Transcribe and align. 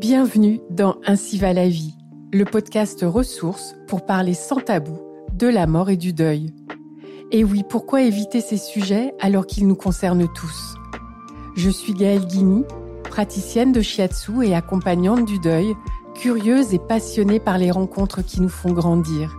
Bienvenue 0.00 0.62
dans 0.70 0.96
Ainsi 1.04 1.36
va 1.36 1.52
la 1.52 1.68
vie, 1.68 1.94
le 2.32 2.46
podcast 2.46 3.04
ressources 3.06 3.76
pour 3.86 4.06
parler 4.06 4.32
sans 4.32 4.56
tabou 4.56 4.98
de 5.34 5.46
la 5.46 5.66
mort 5.66 5.90
et 5.90 5.98
du 5.98 6.14
deuil. 6.14 6.54
Et 7.32 7.44
oui, 7.44 7.64
pourquoi 7.68 8.00
éviter 8.00 8.40
ces 8.40 8.56
sujets 8.56 9.12
alors 9.20 9.46
qu'ils 9.46 9.68
nous 9.68 9.74
concernent 9.74 10.26
tous? 10.32 10.76
Je 11.54 11.68
suis 11.68 11.92
Gaëlle 11.92 12.24
Guigny, 12.24 12.64
praticienne 13.10 13.72
de 13.72 13.82
shiatsu 13.82 14.42
et 14.42 14.54
accompagnante 14.54 15.26
du 15.26 15.38
deuil, 15.38 15.74
curieuse 16.14 16.72
et 16.72 16.78
passionnée 16.78 17.38
par 17.38 17.58
les 17.58 17.70
rencontres 17.70 18.22
qui 18.22 18.40
nous 18.40 18.48
font 18.48 18.72
grandir. 18.72 19.36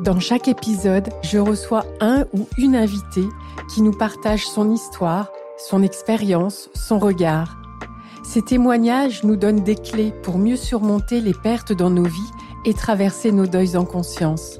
Dans 0.00 0.18
chaque 0.18 0.48
épisode, 0.48 1.08
je 1.22 1.38
reçois 1.38 1.86
un 2.00 2.24
ou 2.32 2.48
une 2.58 2.74
invitée 2.74 3.28
qui 3.72 3.80
nous 3.80 3.96
partage 3.96 4.44
son 4.44 4.72
histoire, 4.72 5.30
son 5.56 5.84
expérience, 5.84 6.68
son 6.74 6.98
regard 6.98 7.60
ces 8.24 8.42
témoignages 8.42 9.22
nous 9.22 9.36
donnent 9.36 9.62
des 9.62 9.76
clés 9.76 10.12
pour 10.22 10.38
mieux 10.38 10.56
surmonter 10.56 11.20
les 11.20 11.34
pertes 11.34 11.72
dans 11.72 11.90
nos 11.90 12.04
vies 12.04 12.30
et 12.64 12.72
traverser 12.72 13.30
nos 13.30 13.46
deuils 13.46 13.76
en 13.76 13.84
conscience. 13.84 14.58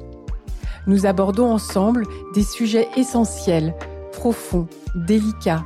Nous 0.87 1.07
abordons 1.07 1.51
ensemble 1.51 2.05
des 2.35 2.43
sujets 2.43 2.87
essentiels, 2.95 3.75
profonds, 4.11 4.67
délicats, 4.95 5.65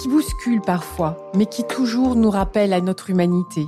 qui 0.00 0.08
bousculent 0.08 0.60
parfois, 0.60 1.30
mais 1.34 1.46
qui 1.46 1.64
toujours 1.64 2.16
nous 2.16 2.30
rappellent 2.30 2.72
à 2.72 2.80
notre 2.80 3.10
humanité. 3.10 3.64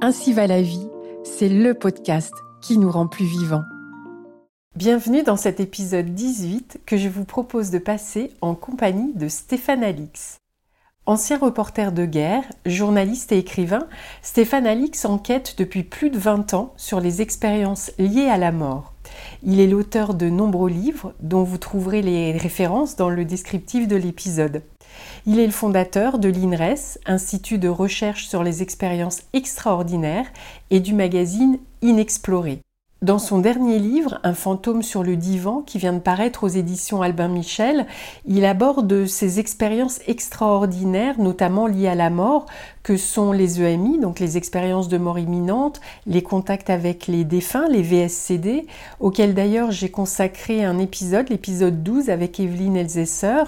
Ainsi 0.00 0.32
va 0.32 0.46
la 0.46 0.62
vie, 0.62 0.88
c'est 1.24 1.48
le 1.48 1.74
podcast 1.74 2.32
qui 2.60 2.78
nous 2.78 2.90
rend 2.90 3.08
plus 3.08 3.24
vivants. 3.24 3.64
Bienvenue 4.76 5.22
dans 5.22 5.36
cet 5.36 5.58
épisode 5.58 6.14
18 6.14 6.80
que 6.86 6.96
je 6.96 7.08
vous 7.08 7.24
propose 7.24 7.70
de 7.70 7.78
passer 7.78 8.30
en 8.40 8.54
compagnie 8.54 9.12
de 9.14 9.28
Stéphane 9.28 9.82
Alix. 9.82 10.41
Ancien 11.04 11.36
reporter 11.36 11.90
de 11.90 12.04
guerre, 12.04 12.44
journaliste 12.64 13.32
et 13.32 13.38
écrivain, 13.38 13.88
Stéphane 14.22 14.68
Alix 14.68 15.04
enquête 15.04 15.56
depuis 15.58 15.82
plus 15.82 16.10
de 16.10 16.18
20 16.18 16.54
ans 16.54 16.72
sur 16.76 17.00
les 17.00 17.20
expériences 17.20 17.90
liées 17.98 18.28
à 18.28 18.38
la 18.38 18.52
mort. 18.52 18.92
Il 19.42 19.58
est 19.58 19.66
l'auteur 19.66 20.14
de 20.14 20.28
nombreux 20.28 20.70
livres 20.70 21.12
dont 21.18 21.42
vous 21.42 21.58
trouverez 21.58 22.02
les 22.02 22.38
références 22.38 22.94
dans 22.94 23.10
le 23.10 23.24
descriptif 23.24 23.88
de 23.88 23.96
l'épisode. 23.96 24.62
Il 25.26 25.40
est 25.40 25.46
le 25.46 25.52
fondateur 25.52 26.20
de 26.20 26.28
l'INRES, 26.28 26.98
Institut 27.04 27.58
de 27.58 27.68
recherche 27.68 28.28
sur 28.28 28.44
les 28.44 28.62
expériences 28.62 29.22
extraordinaires, 29.32 30.26
et 30.70 30.78
du 30.78 30.94
magazine 30.94 31.58
Inexploré. 31.82 32.60
Dans 33.02 33.18
son 33.18 33.38
dernier 33.38 33.80
livre, 33.80 34.20
Un 34.22 34.32
fantôme 34.32 34.84
sur 34.84 35.02
le 35.02 35.16
divan, 35.16 35.62
qui 35.62 35.78
vient 35.78 35.92
de 35.92 35.98
paraître 35.98 36.44
aux 36.44 36.48
éditions 36.48 37.02
Albin 37.02 37.26
Michel, 37.26 37.86
il 38.28 38.44
aborde 38.44 39.06
ces 39.06 39.40
expériences 39.40 39.98
extraordinaires, 40.06 41.18
notamment 41.18 41.66
liées 41.66 41.88
à 41.88 41.96
la 41.96 42.10
mort, 42.10 42.46
que 42.84 42.96
sont 42.96 43.32
les 43.32 43.60
EMI, 43.60 43.98
donc 43.98 44.20
les 44.20 44.36
expériences 44.36 44.88
de 44.88 44.98
mort 44.98 45.18
imminente, 45.18 45.80
les 46.06 46.22
contacts 46.22 46.70
avec 46.70 47.08
les 47.08 47.24
défunts, 47.24 47.66
les 47.68 47.82
VSCD, 47.82 48.68
auxquels 49.00 49.34
d'ailleurs 49.34 49.72
j'ai 49.72 49.90
consacré 49.90 50.64
un 50.64 50.78
épisode, 50.78 51.28
l'épisode 51.28 51.82
12 51.82 52.08
avec 52.08 52.38
Evelyne 52.38 52.76
Elzesser. 52.76 53.42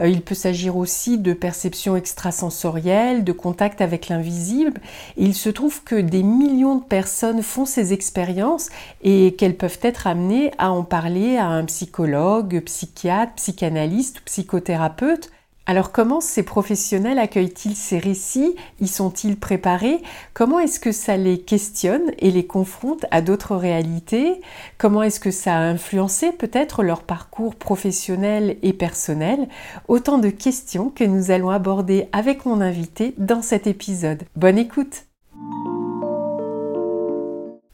Euh, 0.00 0.08
il 0.08 0.22
peut 0.22 0.34
s'agir 0.34 0.76
aussi 0.76 1.18
de 1.18 1.32
perception 1.32 1.96
extrasensorielle, 1.96 3.24
de 3.24 3.32
contact 3.32 3.80
avec 3.80 4.08
l'invisible. 4.08 4.80
il 5.16 5.34
se 5.34 5.48
trouve 5.48 5.82
que 5.84 5.96
des 5.96 6.22
millions 6.22 6.76
de 6.76 6.84
personnes 6.84 7.42
font 7.42 7.64
ces 7.64 7.92
expériences 7.92 8.68
et 9.02 9.34
qu'elles 9.36 9.56
peuvent 9.56 9.80
être 9.82 10.06
amenées 10.06 10.52
à 10.58 10.70
en 10.70 10.84
parler 10.84 11.36
à 11.36 11.46
un 11.46 11.64
psychologue, 11.64 12.60
psychiatre, 12.64 13.34
psychanalyste, 13.34 14.20
psychothérapeute. 14.24 15.30
Alors 15.68 15.92
comment 15.92 16.22
ces 16.22 16.44
professionnels 16.44 17.18
accueillent-ils 17.18 17.76
ces 17.76 17.98
récits? 17.98 18.56
Y 18.80 18.88
sont-ils 18.88 19.36
préparés? 19.36 20.00
Comment 20.32 20.60
est-ce 20.60 20.80
que 20.80 20.92
ça 20.92 21.18
les 21.18 21.38
questionne 21.42 22.10
et 22.18 22.30
les 22.30 22.46
confronte 22.46 23.04
à 23.10 23.20
d'autres 23.20 23.54
réalités? 23.54 24.40
Comment 24.78 25.02
est-ce 25.02 25.20
que 25.20 25.30
ça 25.30 25.56
a 25.56 25.60
influencé 25.60 26.32
peut-être 26.32 26.82
leur 26.82 27.02
parcours 27.02 27.54
professionnel 27.54 28.56
et 28.62 28.72
personnel? 28.72 29.46
Autant 29.88 30.16
de 30.16 30.30
questions 30.30 30.88
que 30.88 31.04
nous 31.04 31.30
allons 31.30 31.50
aborder 31.50 32.08
avec 32.12 32.46
mon 32.46 32.62
invité 32.62 33.12
dans 33.18 33.42
cet 33.42 33.66
épisode. 33.66 34.22
Bonne 34.36 34.56
écoute 34.56 35.04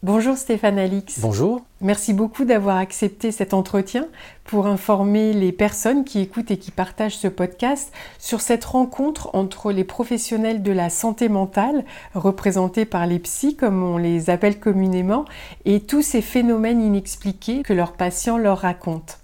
Bonjour 0.05 0.37
Stéphane 0.37 0.79
Alix. 0.79 1.19
Bonjour. 1.21 1.63
Merci 1.81 2.13
beaucoup 2.13 2.45
d'avoir 2.45 2.77
accepté 2.77 3.33
cet 3.33 3.55
entretien 3.55 4.07
pour 4.45 4.67
informer 4.67 5.33
les 5.33 5.51
personnes 5.51 6.05
qui 6.05 6.21
écoutent 6.21 6.51
et 6.51 6.59
qui 6.59 6.71
partagent 6.71 7.17
ce 7.17 7.27
podcast 7.27 7.91
sur 8.19 8.43
cette 8.43 8.67
rencontre 8.67 9.31
entre 9.33 9.73
les 9.73 9.83
professionnels 9.83 10.63
de 10.63 10.73
la 10.73 10.91
santé 10.91 11.31
mentale, 11.31 11.87
représentés 12.15 12.85
par 12.85 13.07
les 13.07 13.19
psys 13.19 13.57
comme 13.57 13.83
on 13.83 13.97
les 13.97 14.29
appelle 14.29 14.61
communément, 14.61 15.25
et 15.65 15.81
tous 15.81 16.03
ces 16.03 16.21
phénomènes 16.21 16.83
inexpliqués 16.83 17.63
que 17.63 17.73
leurs 17.73 17.95
patients 17.95 18.37
leur 18.37 18.59
racontent. 18.59 19.15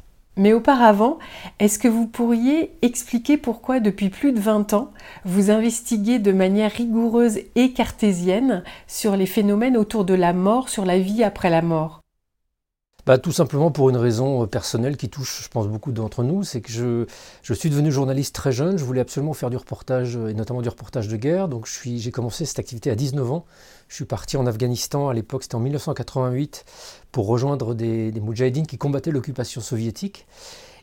Mais 0.41 0.55
auparavant, 0.55 1.19
est-ce 1.59 1.79
que 1.79 1.87
vous 1.87 2.07
pourriez 2.07 2.73
expliquer 2.81 3.37
pourquoi 3.37 3.79
depuis 3.79 4.09
plus 4.09 4.33
de 4.33 4.41
20 4.41 4.73
ans, 4.73 4.91
vous 5.27 5.51
investiguez 5.51 6.19
de 6.19 6.33
manière 6.33 6.73
rigoureuse 6.73 7.41
et 7.57 7.75
cartésienne 7.75 8.65
sur 8.87 9.17
les 9.17 9.27
phénomènes 9.27 9.77
autour 9.77 10.07
de 10.07 10.15
la 10.15 10.33
mort, 10.33 10.71
sur 10.71 10.87
la 10.87 10.99
vie 10.99 11.23
après 11.23 11.51
la 11.51 11.61
mort? 11.61 12.01
Bah, 13.07 13.19
tout 13.19 13.33
simplement 13.33 13.71
pour 13.71 13.91
une 13.91 13.97
raison 13.97 14.43
euh, 14.43 14.47
personnelle 14.47 14.97
qui 14.97 15.09
touche, 15.09 15.43
je 15.43 15.49
pense, 15.49 15.67
beaucoup 15.67 15.91
d'entre 15.91 16.23
nous, 16.23 16.43
c'est 16.45 16.61
que 16.61 16.71
je, 16.71 17.07
je, 17.43 17.55
suis 17.55 17.71
devenu 17.71 17.91
journaliste 17.91 18.35
très 18.35 18.53
jeune, 18.53 18.77
je 18.77 18.85
voulais 18.85 19.01
absolument 19.01 19.33
faire 19.33 19.51
du 19.51 19.57
reportage, 19.57 20.17
euh, 20.17 20.29
et 20.29 20.35
notamment 20.35 20.63
du 20.63 20.69
reportage 20.69 21.09
de 21.09 21.17
guerre, 21.17 21.49
donc 21.49 21.69
j'ai 21.83 22.11
commencé 22.11 22.45
cette 22.45 22.59
activité 22.59 22.91
à 22.91 22.95
19 22.95 23.33
ans. 23.33 23.47
Je 23.89 23.97
suis 23.97 24.05
parti 24.05 24.37
en 24.37 24.47
Afghanistan, 24.47 25.09
à 25.09 25.15
l'époque 25.15 25.43
c'était 25.43 25.55
en 25.57 25.61
1988, 25.61 26.65
pour 27.13 27.27
rejoindre 27.27 27.75
des, 27.75 28.13
des 28.13 28.63
qui 28.63 28.79
combattaient 28.79 29.11
l'occupation 29.11 29.61
soviétique. 29.61 30.27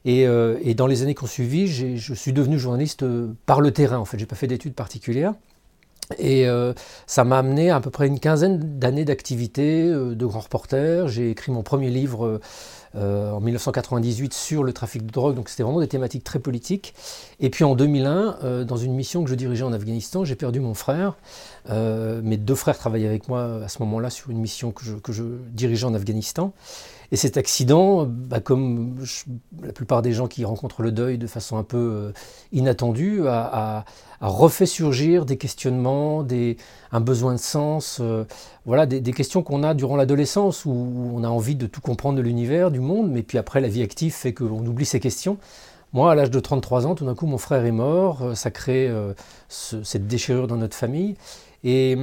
Et, 0.05 0.27
euh, 0.27 0.57
et, 0.61 0.73
dans 0.73 0.87
les 0.87 1.01
années 1.01 1.15
qui 1.15 1.23
ont 1.23 1.27
suivi, 1.27 1.67
je 1.67 2.13
suis 2.13 2.31
devenu 2.31 2.59
journaliste 2.59 3.03
par 3.45 3.61
le 3.61 3.71
terrain, 3.71 3.97
en 3.97 4.05
fait, 4.05 4.17
j'ai 4.17 4.25
pas 4.25 4.35
fait 4.35 4.47
d'études 4.47 4.73
particulières. 4.73 5.33
Et 6.17 6.47
euh, 6.47 6.73
ça 7.05 7.23
m'a 7.25 7.39
amené 7.39 7.69
à, 7.69 7.81
peu 7.81 7.89
près 7.89 8.07
une 8.07 8.19
quinzaine 8.19 8.79
d'années 8.79 9.03
d'activité 9.03 9.83
euh, 9.83 10.15
de 10.15 10.25
grand 10.25 10.39
reporter. 10.39 11.07
J'ai 11.09 11.29
écrit 11.29 11.51
mon 11.51 11.63
premier 11.63 11.89
livre 11.89 12.39
euh, 12.97 13.31
en 13.31 13.39
1998 13.39 14.33
sur 14.33 14.63
le 14.63 14.73
trafic 14.73 15.05
de 15.05 15.11
drogue, 15.11 15.35
donc 15.35 15.49
c'était 15.49 15.63
vraiment 15.63 15.79
des 15.79 15.87
thématiques 15.87 16.23
très 16.23 16.39
politiques. 16.39 16.93
Et 17.39 17.49
puis 17.49 17.63
en 17.63 17.75
2001, 17.75 18.65
dans 18.65 18.77
une 18.77 18.93
mission 18.93 19.23
que 19.23 19.29
je 19.29 19.35
dirigeais 19.35 19.63
en 19.63 19.73
Afghanistan, 19.73 20.25
j'ai 20.25 20.35
perdu 20.35 20.59
mon 20.59 20.73
frère. 20.73 21.15
mes 21.69 22.37
deux 22.37 22.55
frères 22.55 22.77
travaillaient 22.77 23.07
avec 23.07 23.27
moi 23.27 23.63
à 23.63 23.67
ce 23.67 23.79
moment-là 23.83 24.09
sur 24.09 24.31
une 24.31 24.39
mission 24.39 24.71
que 24.71 25.11
je 25.11 25.23
dirigeais 25.51 25.85
en 25.85 25.93
Afghanistan. 25.93 26.53
Et 27.11 27.15
cet 27.15 27.37
accident, 27.37 28.05
bah, 28.05 28.41
comme 28.41 28.95
la 29.63 29.71
plupart 29.71 30.01
des 30.01 30.11
gens 30.11 30.27
qui 30.27 30.43
rencontrent 30.43 30.81
le 30.81 30.91
deuil 30.91 31.17
de 31.17 31.27
façon 31.27 31.57
un 31.57 31.63
peu 31.63 31.77
euh, 31.77 32.11
inattendue, 32.51 33.27
a, 33.27 33.85
refait 34.19 34.65
surgir 34.65 35.25
des 35.25 35.37
questionnements, 35.37 36.25
un 36.91 36.99
besoin 36.99 37.33
de 37.33 37.39
sens, 37.39 37.99
euh, 38.01 38.25
voilà, 38.65 38.85
des, 38.85 39.13
questions 39.13 39.43
qu'on 39.43 39.63
a 39.63 39.73
durant 39.73 39.95
l'adolescence 39.95 40.65
où 40.65 41.11
on 41.15 41.23
a 41.23 41.29
envie 41.29 41.55
de 41.55 41.67
tout 41.67 41.81
comprendre 41.81 42.17
de 42.17 42.23
l'univers, 42.23 42.71
du 42.71 42.79
monde, 42.79 43.09
mais 43.11 43.21
puis 43.21 43.37
après 43.37 43.61
la 43.61 43.67
vie 43.67 43.83
active 43.83 44.13
fait 44.13 44.33
qu'on 44.33 44.65
oublie 44.65 44.85
ces 44.85 44.99
questions. 44.99 45.37
Moi, 45.93 46.11
à 46.11 46.15
l'âge 46.15 46.31
de 46.31 46.39
33 46.39 46.87
ans, 46.87 46.95
tout 46.95 47.05
d'un 47.05 47.15
coup, 47.15 47.27
mon 47.27 47.37
frère 47.37 47.63
est 47.63 47.71
mort, 47.71 48.23
euh, 48.23 48.35
ça 48.35 48.51
crée 48.51 48.91
cette 49.47 50.07
déchirure 50.07 50.47
dans 50.47 50.57
notre 50.57 50.75
famille. 50.75 51.15
Et, 51.63 51.95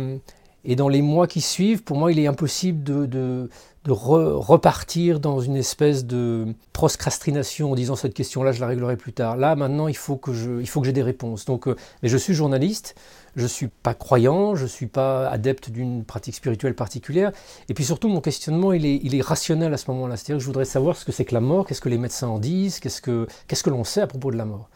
dans 0.76 0.88
les 0.88 1.02
mois 1.02 1.26
qui 1.26 1.42
suivent, 1.42 1.82
pour 1.82 1.98
moi, 1.98 2.10
il 2.10 2.18
est 2.18 2.26
impossible 2.26 2.82
de 2.84 3.50
repartir 3.92 5.20
dans 5.20 5.40
une 5.40 5.56
espèce 5.56 6.06
de 6.06 6.46
proscrastination 6.72 7.72
en 7.72 7.74
disant 7.74 7.96
cette 7.96 8.14
question-là, 8.14 8.52
je 8.52 8.60
la 8.60 8.66
réglerai 8.66 8.96
plus 8.96 9.12
tard. 9.12 9.36
Là, 9.36 9.56
maintenant, 9.56 9.88
il 9.88 9.96
faut 9.96 10.16
que 10.16 10.32
je, 10.32 10.60
il 10.60 10.68
faut 10.68 10.80
que 10.80 10.86
j'ai 10.86 10.92
des 10.92 11.02
réponses. 11.02 11.44
Donc, 11.44 11.68
euh, 11.68 11.76
mais 12.02 12.08
je 12.08 12.16
suis 12.16 12.32
journaliste, 12.32 12.94
je 13.36 13.46
suis 13.46 13.68
pas 13.68 13.92
croyant, 13.92 14.54
je 14.54 14.64
suis 14.64 14.86
pas 14.86 15.28
adepte 15.28 15.70
d'une 15.70 16.04
pratique 16.04 16.34
spirituelle 16.34 16.74
particulière. 16.74 17.32
Et 17.68 17.74
puis 17.74 17.84
surtout, 17.84 18.08
mon 18.08 18.20
questionnement, 18.20 18.72
il 18.72 18.86
est, 18.86 19.00
il 19.02 19.14
est 19.14 19.22
rationnel 19.22 19.74
à 19.74 19.76
ce 19.76 19.90
moment-là. 19.90 20.16
C'est-à-dire 20.16 20.36
que 20.36 20.42
je 20.42 20.46
voudrais 20.46 20.64
savoir 20.64 20.96
ce 20.96 21.04
que 21.04 21.12
c'est 21.12 21.26
que 21.26 21.34
la 21.34 21.40
mort, 21.40 21.66
qu'est-ce 21.66 21.82
que 21.82 21.90
les 21.90 21.98
médecins 21.98 22.28
en 22.28 22.38
disent, 22.38 22.80
qu'est-ce 22.80 23.02
que, 23.02 23.26
qu'est-ce 23.48 23.62
que 23.62 23.70
l'on 23.70 23.84
sait 23.84 24.00
à 24.00 24.06
propos 24.06 24.30
de 24.30 24.36
la 24.36 24.46
mort. 24.46 24.70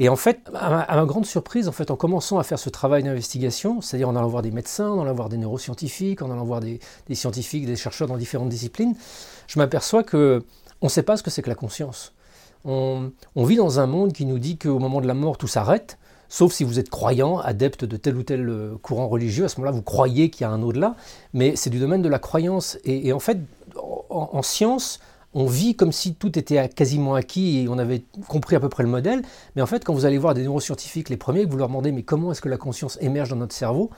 Et 0.00 0.08
en 0.08 0.16
fait, 0.16 0.40
à 0.54 0.86
ma, 0.96 1.04
grande 1.06 1.26
surprise, 1.26 1.66
en 1.66 1.72
fait, 1.72 1.90
en 1.90 1.96
commençant 1.96 2.38
à 2.38 2.44
faire 2.44 2.58
ce 2.58 2.70
travail 2.70 3.02
d'investigation, 3.02 3.80
c'est-à-dire 3.80 4.08
en 4.08 4.14
allant 4.14 4.28
voir 4.28 4.42
des 4.42 4.52
médecins, 4.52 4.88
en 4.88 5.02
allant 5.02 5.14
voir 5.14 5.28
des 5.28 5.38
neuroscientifiques, 5.38 6.22
en 6.22 6.30
allant 6.30 6.44
voir 6.44 6.60
des, 6.60 6.78
scientifiques, 7.12 7.66
des 7.66 7.74
chercheurs 7.74 8.06
dans 8.06 8.16
différentes 8.16 8.48
disciplines, 8.48 8.94
je 9.48 9.58
m'aperçois 9.58 10.04
que 10.04 10.44
on 10.80 10.86
ne 10.86 10.90
sait 10.90 11.02
pas 11.02 11.16
ce 11.16 11.24
que 11.24 11.30
c'est 11.30 11.42
que 11.42 11.48
la 11.48 11.56
conscience. 11.56 12.12
On, 12.64 13.10
vit 13.36 13.56
dans 13.56 13.80
un 13.80 13.86
monde 13.86 14.12
qui 14.12 14.24
nous 14.24 14.38
dit 14.38 14.56
qu'au 14.58 14.78
moment 14.78 15.00
de 15.00 15.06
la 15.08 15.14
mort, 15.14 15.36
tout 15.36 15.48
s'arrête, 15.48 15.98
sauf 16.28 16.52
si 16.52 16.62
vous 16.62 16.78
êtes 16.78 16.90
croyant, 16.90 17.38
adepte 17.38 17.84
de 17.84 17.96
tel 17.96 18.16
ou 18.16 18.22
tel 18.22 18.48
euh, 18.48 18.76
courant 18.82 19.08
religieux. 19.08 19.46
À 19.46 19.48
ce 19.48 19.58
moment-là, 19.58 19.74
vous 19.74 19.82
croyez 19.82 20.30
qu'il 20.30 20.42
y 20.42 20.44
a 20.44 20.50
un 20.50 20.62
au-delà, 20.62 20.94
mais 21.32 21.56
c'est 21.56 21.70
du 21.70 21.80
domaine 21.80 22.02
de 22.02 22.08
la 22.08 22.18
croyance. 22.20 22.78
Et, 22.84 23.12
en 23.12 23.18
fait, 23.18 23.38
en 24.10 24.42
science, 24.42 25.00
on 25.34 25.46
vit 25.46 25.76
comme 25.76 25.92
si 25.92 26.14
tout 26.14 26.38
était 26.38 26.68
quasiment 26.68 27.14
acquis 27.14 27.58
et 27.58 27.68
on 27.68 27.78
avait 27.78 28.04
compris 28.28 28.56
à 28.56 28.60
peu 28.60 28.68
près 28.68 28.82
le 28.82 28.88
modèle. 28.88 29.22
Mais 29.56 29.62
en 29.62 29.66
fait, 29.66 29.84
quand 29.84 29.92
vous 29.92 30.06
allez 30.06 30.18
voir 30.18 30.34
des 30.34 30.42
neuroscientifiques, 30.42 31.08
les 31.08 31.16
premiers, 31.16 31.44
que 31.44 31.50
vous 31.50 31.58
leur 31.58 31.68
demandez 31.68 31.92
mais 31.92 32.02
comment 32.02 32.32
est-ce 32.32 32.40
que 32.40 32.48
la 32.48 32.56
conscience 32.56 32.98
émerge 33.00 33.30
dans 33.30 33.36
notre 33.36 33.54
cerveau, 33.54 33.90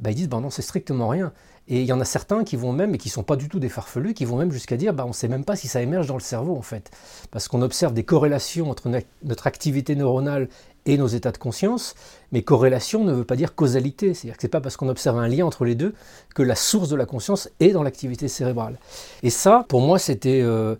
bah, 0.00 0.10
ils 0.10 0.14
disent 0.14 0.28
bah 0.28 0.40
non, 0.40 0.50
c'est 0.50 0.62
strictement 0.62 1.08
rien. 1.08 1.32
Et 1.68 1.80
il 1.80 1.86
y 1.86 1.92
en 1.92 2.00
a 2.00 2.04
certains 2.04 2.44
qui 2.44 2.54
vont 2.54 2.72
même, 2.72 2.94
et 2.94 2.98
qui 2.98 3.08
ne 3.08 3.12
sont 3.12 3.24
pas 3.24 3.34
du 3.34 3.48
tout 3.48 3.58
des 3.58 3.68
farfelus, 3.68 4.14
qui 4.14 4.24
vont 4.24 4.36
même 4.36 4.52
jusqu'à 4.52 4.76
dire 4.76 4.92
bah, 4.92 5.04
on 5.04 5.08
ne 5.08 5.14
sait 5.14 5.28
même 5.28 5.44
pas 5.44 5.56
si 5.56 5.66
ça 5.66 5.82
émerge 5.82 6.06
dans 6.06 6.14
le 6.14 6.20
cerveau 6.20 6.56
en 6.56 6.62
fait. 6.62 6.90
Parce 7.30 7.48
qu'on 7.48 7.62
observe 7.62 7.92
des 7.92 8.04
corrélations 8.04 8.70
entre 8.70 8.88
notre 9.24 9.46
activité 9.46 9.96
neuronale 9.96 10.48
et 10.86 10.96
nos 10.96 11.08
états 11.08 11.32
de 11.32 11.38
conscience, 11.38 11.94
mais 12.32 12.42
corrélation 12.42 13.04
ne 13.04 13.12
veut 13.12 13.24
pas 13.24 13.36
dire 13.36 13.54
causalité. 13.54 14.14
C'est-à-dire 14.14 14.36
que 14.36 14.42
ce 14.42 14.46
n'est 14.46 14.50
pas 14.50 14.60
parce 14.60 14.76
qu'on 14.76 14.88
observe 14.88 15.18
un 15.18 15.28
lien 15.28 15.44
entre 15.44 15.64
les 15.64 15.74
deux 15.74 15.94
que 16.34 16.42
la 16.42 16.54
source 16.54 16.88
de 16.88 16.96
la 16.96 17.06
conscience 17.06 17.50
est 17.60 17.70
dans 17.70 17.82
l'activité 17.82 18.28
cérébrale. 18.28 18.78
Et 19.22 19.30
ça, 19.30 19.66
pour 19.68 19.80
moi, 19.80 19.98
c'était. 19.98 20.40
Euh, 20.42 20.76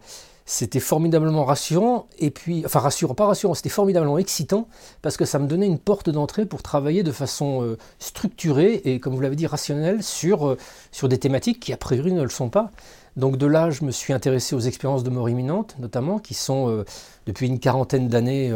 c'était 0.49 0.79
formidablement 0.79 1.45
rassurant, 1.45 2.07
et 2.21 2.31
puis, 2.31 2.63
enfin 2.65 2.79
rassurant, 2.79 3.15
pas 3.15 3.27
rassurant, 3.27 3.55
c'était 3.55 3.69
formidablement 3.69 4.17
excitant, 4.17 4.69
parce 5.03 5.17
que 5.17 5.25
ça 5.25 5.41
me 5.41 5.49
donnait 5.49 5.67
une 5.67 5.81
porte 5.81 6.09
d'entrée 6.09 6.47
pour 6.47 6.63
travailler 6.63 7.03
de 7.03 7.11
façon 7.11 7.65
euh, 7.65 7.77
structurée 7.99 8.81
et, 8.85 9.01
comme 9.01 9.17
vous 9.17 9.21
l'avez 9.21 9.35
dit, 9.35 9.49
rationnelle 9.49 10.05
sur, 10.05 10.47
euh, 10.47 10.57
sur 10.93 11.09
des 11.09 11.19
thématiques 11.19 11.59
qui 11.59 11.73
a 11.73 11.77
priori 11.77 12.13
ne 12.13 12.23
le 12.23 12.29
sont 12.29 12.49
pas. 12.49 12.71
Donc 13.17 13.39
de 13.39 13.47
là, 13.47 13.71
je 13.71 13.85
me 13.85 13.91
suis 13.91 14.13
intéressé 14.13 14.55
aux 14.55 14.61
expériences 14.61 15.03
de 15.03 15.11
mort 15.11 15.29
imminente, 15.29 15.75
notamment, 15.81 16.21
qui 16.21 16.35
sont 16.35 16.85
depuis 17.27 17.47
une 17.47 17.59
quarantaine 17.59 18.09
d'années 18.09 18.53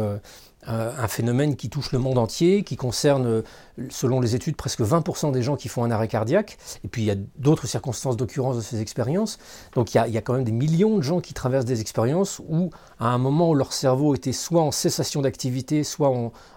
un 0.67 1.07
phénomène 1.07 1.55
qui 1.55 1.69
touche 1.69 1.91
le 1.91 1.99
monde 1.99 2.17
entier, 2.17 2.63
qui 2.63 2.75
concerne 2.75 3.43
selon 3.89 4.19
les 4.19 4.35
études, 4.35 4.55
presque 4.55 4.81
20% 4.81 5.31
des 5.31 5.41
gens 5.41 5.55
qui 5.55 5.69
font 5.69 5.83
un 5.83 5.91
arrêt 5.91 6.07
cardiaque. 6.07 6.57
Et 6.83 6.87
puis 6.87 7.03
il 7.03 7.05
y 7.05 7.11
a 7.11 7.15
d'autres 7.37 7.67
circonstances 7.67 8.17
d'occurrence 8.17 8.57
de 8.57 8.61
ces 8.61 8.81
expériences. 8.81 9.39
Donc 9.73 9.93
il 9.93 9.97
y, 9.97 10.17
a, 10.17 10.21
quand 10.21 10.33
même 10.33 10.43
des 10.43 10.51
millions 10.51 10.97
de 10.97 11.01
gens 11.01 11.19
qui 11.19 11.33
traversent 11.33 11.65
des 11.65 11.81
expériences 11.81 12.39
où, 12.47 12.69
à 13.01 13.07
un 13.07 13.17
moment 13.17 13.49
où 13.49 13.55
leur 13.55 13.73
cerveau 13.73 14.13
était 14.13 14.31
soit 14.31 14.61
en 14.61 14.69
cessation 14.69 15.23
d'activité, 15.23 15.83
soit 15.83 16.09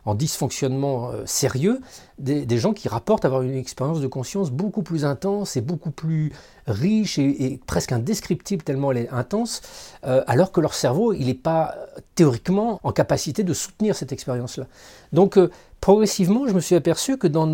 en, 0.05 0.15
dysfonctionnement 0.15 1.11
euh, 1.11 1.23
sérieux, 1.25 1.81
des, 2.19 2.59
gens 2.59 2.75
qui 2.75 2.87
rapportent 2.87 3.25
avoir 3.25 3.41
une 3.41 3.57
expérience 3.57 4.03
de 4.03 4.07
conscience 4.07 4.51
beaucoup 4.51 4.83
plus 4.83 5.07
intense 5.07 5.57
et 5.57 5.63
beaucoup 5.63 5.91
plus 5.91 6.33
riche 6.67 7.19
et, 7.19 7.59
presque 7.67 7.93
indescriptible 7.93 8.63
tellement 8.63 8.93
elle 8.93 8.99
est 8.99 9.09
intense, 9.09 9.63
euh, 10.05 10.23
alors 10.27 10.53
que 10.53 10.61
leur 10.61 10.75
cerveau, 10.75 11.15
il 11.15 11.27
n'est 11.27 11.35
pas 11.35 11.75
théoriquement 12.15 12.79
en 12.83 12.93
capacité 12.93 13.43
de 13.43 13.55
soutenir 13.55 13.97
cette 13.97 14.13
expérience-là. 14.13 14.67
Euh, 15.17 15.49
progressivement, 15.85 16.47
je 16.49 16.55
me 16.55 16.61
suis 16.61 16.77
aperçu 16.77 17.19
que 17.19 17.27
dans, 17.27 17.47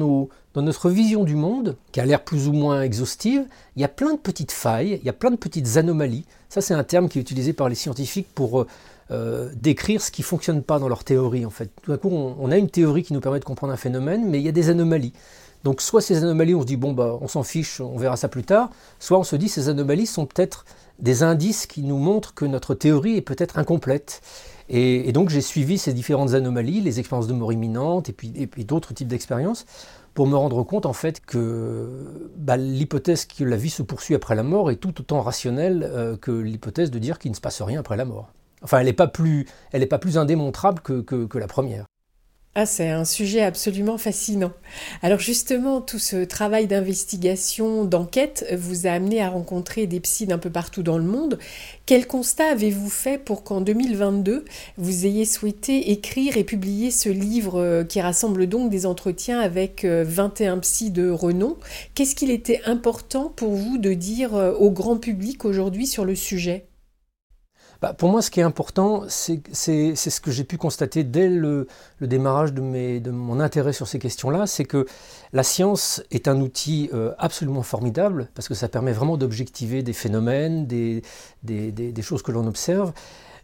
notre 0.54 0.88
vision 0.88 1.24
du 1.24 1.34
monde, 1.34 1.76
qui 1.90 1.98
a 1.98 2.04
l'air 2.06 2.22
plus 2.22 2.46
ou 2.46 2.52
moins 2.52 2.82
exhaustive, 2.82 3.44
il 3.74 3.82
y 3.82 3.84
a 3.84 3.88
plein 3.88 4.12
de 4.12 4.18
petites 4.18 4.52
failles, 4.52 5.00
il 5.02 5.04
y 5.04 5.08
a 5.08 5.12
plein 5.12 5.32
de 5.32 5.36
petites 5.36 5.76
anomalies. 5.76 6.24
Ça, 6.48 6.60
c'est 6.60 6.72
un 6.72 6.84
terme 6.84 7.08
qui 7.08 7.18
est 7.18 7.22
utilisé 7.22 7.52
par 7.52 7.68
les 7.68 7.74
scientifiques 7.74 8.28
pour 8.32 8.66
euh, 9.10 9.50
décrire 9.60 10.00
ce 10.00 10.12
qui 10.12 10.22
ne 10.22 10.26
fonctionne 10.26 10.62
pas 10.62 10.78
dans 10.78 10.86
leur 10.86 11.02
théorie. 11.02 11.44
En 11.44 11.50
fait. 11.50 11.70
Tout 11.82 11.90
d'un 11.90 11.96
coup, 11.96 12.08
on, 12.08 12.50
a 12.52 12.56
une 12.56 12.70
théorie 12.70 13.02
qui 13.02 13.14
nous 13.14 13.20
permet 13.20 13.40
de 13.40 13.44
comprendre 13.44 13.72
un 13.72 13.76
phénomène, 13.76 14.30
mais 14.30 14.38
il 14.38 14.44
y 14.44 14.48
a 14.48 14.52
des 14.52 14.70
anomalies. 14.70 15.12
Donc, 15.64 15.80
soit 15.80 16.00
ces 16.00 16.18
anomalies, 16.18 16.54
on 16.54 16.60
se 16.60 16.66
dit, 16.66 16.76
bon, 16.76 16.92
bah, 16.92 17.18
on 17.20 17.26
s'en 17.26 17.42
fiche, 17.42 17.80
on 17.80 17.98
verra 17.98 18.16
ça 18.16 18.28
plus 18.28 18.44
tard, 18.44 18.70
soit 19.00 19.18
on 19.18 19.24
se 19.24 19.34
dit, 19.34 19.48
ces 19.48 19.68
anomalies 19.68 20.06
sont 20.06 20.26
peut-être 20.26 20.66
des 21.00 21.24
indices 21.24 21.66
qui 21.66 21.82
nous 21.82 21.98
montrent 21.98 22.32
que 22.34 22.44
notre 22.44 22.76
théorie 22.76 23.16
est 23.16 23.22
peut-être 23.22 23.58
incomplète. 23.58 24.22
Et, 24.72 25.10
donc 25.12 25.30
j'ai 25.30 25.40
suivi 25.40 25.78
ces 25.78 25.92
différentes 25.92 26.34
anomalies, 26.34 26.80
les 26.80 27.00
expériences 27.00 27.26
de 27.26 27.32
mort 27.32 27.52
imminente 27.52 28.08
et 28.08 28.12
puis, 28.12 28.64
d'autres 28.64 28.94
types 28.94 29.08
d'expériences, 29.08 29.66
pour 30.14 30.28
me 30.28 30.36
rendre 30.36 30.62
compte 30.62 30.86
en 30.86 30.92
fait 30.92 31.20
que 31.20 32.30
bah, 32.36 32.56
l'hypothèse 32.56 33.26
que 33.26 33.42
la 33.42 33.56
vie 33.56 33.70
se 33.70 33.82
poursuit 33.82 34.14
après 34.14 34.36
la 34.36 34.44
mort 34.44 34.70
est 34.70 34.76
tout 34.76 35.00
autant 35.00 35.22
rationnelle 35.22 35.88
euh, 35.92 36.16
que 36.16 36.30
l'hypothèse 36.30 36.92
de 36.92 36.98
dire 37.00 37.18
qu'il 37.18 37.32
ne 37.32 37.36
se 37.36 37.40
passe 37.40 37.60
rien 37.62 37.80
après 37.80 37.96
la 37.96 38.04
mort. 38.04 38.30
Enfin, 38.62 38.78
elle 38.78 38.86
n'est 38.86 38.92
pas, 38.92 39.08
plus, 39.08 39.46
pas 39.88 39.98
plus 39.98 40.18
indémontrable 40.18 40.80
que 40.82 41.38
la 41.38 41.46
première. 41.46 41.86
Ah, 42.56 42.66
c'est 42.66 42.88
un 42.88 43.04
sujet 43.04 43.42
absolument 43.42 43.96
fascinant. 43.96 44.50
Alors 45.02 45.20
justement, 45.20 45.80
tout 45.80 46.00
ce 46.00 46.24
travail 46.24 46.66
d'investigation, 46.66 47.84
d'enquête, 47.84 48.44
vous 48.58 48.88
a 48.88 48.90
amené 48.90 49.22
à 49.22 49.28
rencontrer 49.30 49.86
des 49.86 50.00
psys 50.00 50.26
d'un 50.26 50.38
peu 50.38 50.50
partout 50.50 50.82
dans 50.82 50.98
le 50.98 51.04
monde. 51.04 51.38
Quel 51.86 52.08
constat 52.08 52.46
avez-vous 52.50 52.90
fait 52.90 53.18
pour 53.18 53.44
qu'en 53.44 53.60
2022, 53.60 54.44
vous 54.78 55.06
ayez 55.06 55.26
souhaité 55.26 55.92
écrire 55.92 56.36
et 56.38 56.44
publier 56.44 56.90
ce 56.90 57.08
livre 57.08 57.60
euh, 57.60 57.84
qui 57.84 58.00
rassemble 58.00 58.48
donc 58.48 58.68
des 58.68 58.84
entretiens 58.84 59.38
avec 59.38 59.84
21 59.84 60.56
euh, 60.56 60.60
psys 60.60 60.90
de 60.90 61.08
renom? 61.08 61.56
Qu'est-ce 61.94 62.16
qu'il 62.16 62.32
était 62.32 62.62
important 62.64 63.28
pour 63.28 63.54
vous 63.54 63.78
de 63.78 63.94
dire 63.94 64.34
euh, 64.34 64.52
au 64.54 64.72
grand 64.72 64.96
public 64.96 65.44
aujourd'hui 65.44 65.86
sur 65.86 66.04
le 66.04 66.16
sujet? 66.16 66.69
Bah, 67.80 67.94
pour 67.94 68.10
moi, 68.10 68.20
ce 68.20 68.30
qui 68.30 68.40
est 68.40 68.44
important, 68.44 69.04
c'est 69.08 69.40
ce 69.54 70.20
que 70.20 70.30
j'ai 70.30 70.44
pu 70.44 70.58
constater 70.58 71.02
dès 71.02 71.28
le, 71.28 71.66
démarrage 72.00 72.52
de, 72.52 73.10
mon 73.10 73.40
intérêt 73.40 73.72
sur 73.72 73.88
ces 73.88 73.98
questions-là, 73.98 74.46
c'est 74.46 74.64
que 74.64 74.86
la 75.32 75.42
science 75.42 76.02
est 76.10 76.28
un 76.28 76.40
outil 76.40 76.90
euh, 76.92 77.12
absolument 77.18 77.62
formidable, 77.62 78.28
parce 78.34 78.48
que 78.48 78.54
ça 78.54 78.68
permet 78.68 78.92
vraiment 78.92 79.16
d'objectiver 79.16 79.82
des 79.82 79.94
phénomènes, 79.94 80.66
des, 80.66 81.02
choses 82.02 82.22
que 82.22 82.32
l'on 82.32 82.46
observe. 82.46 82.92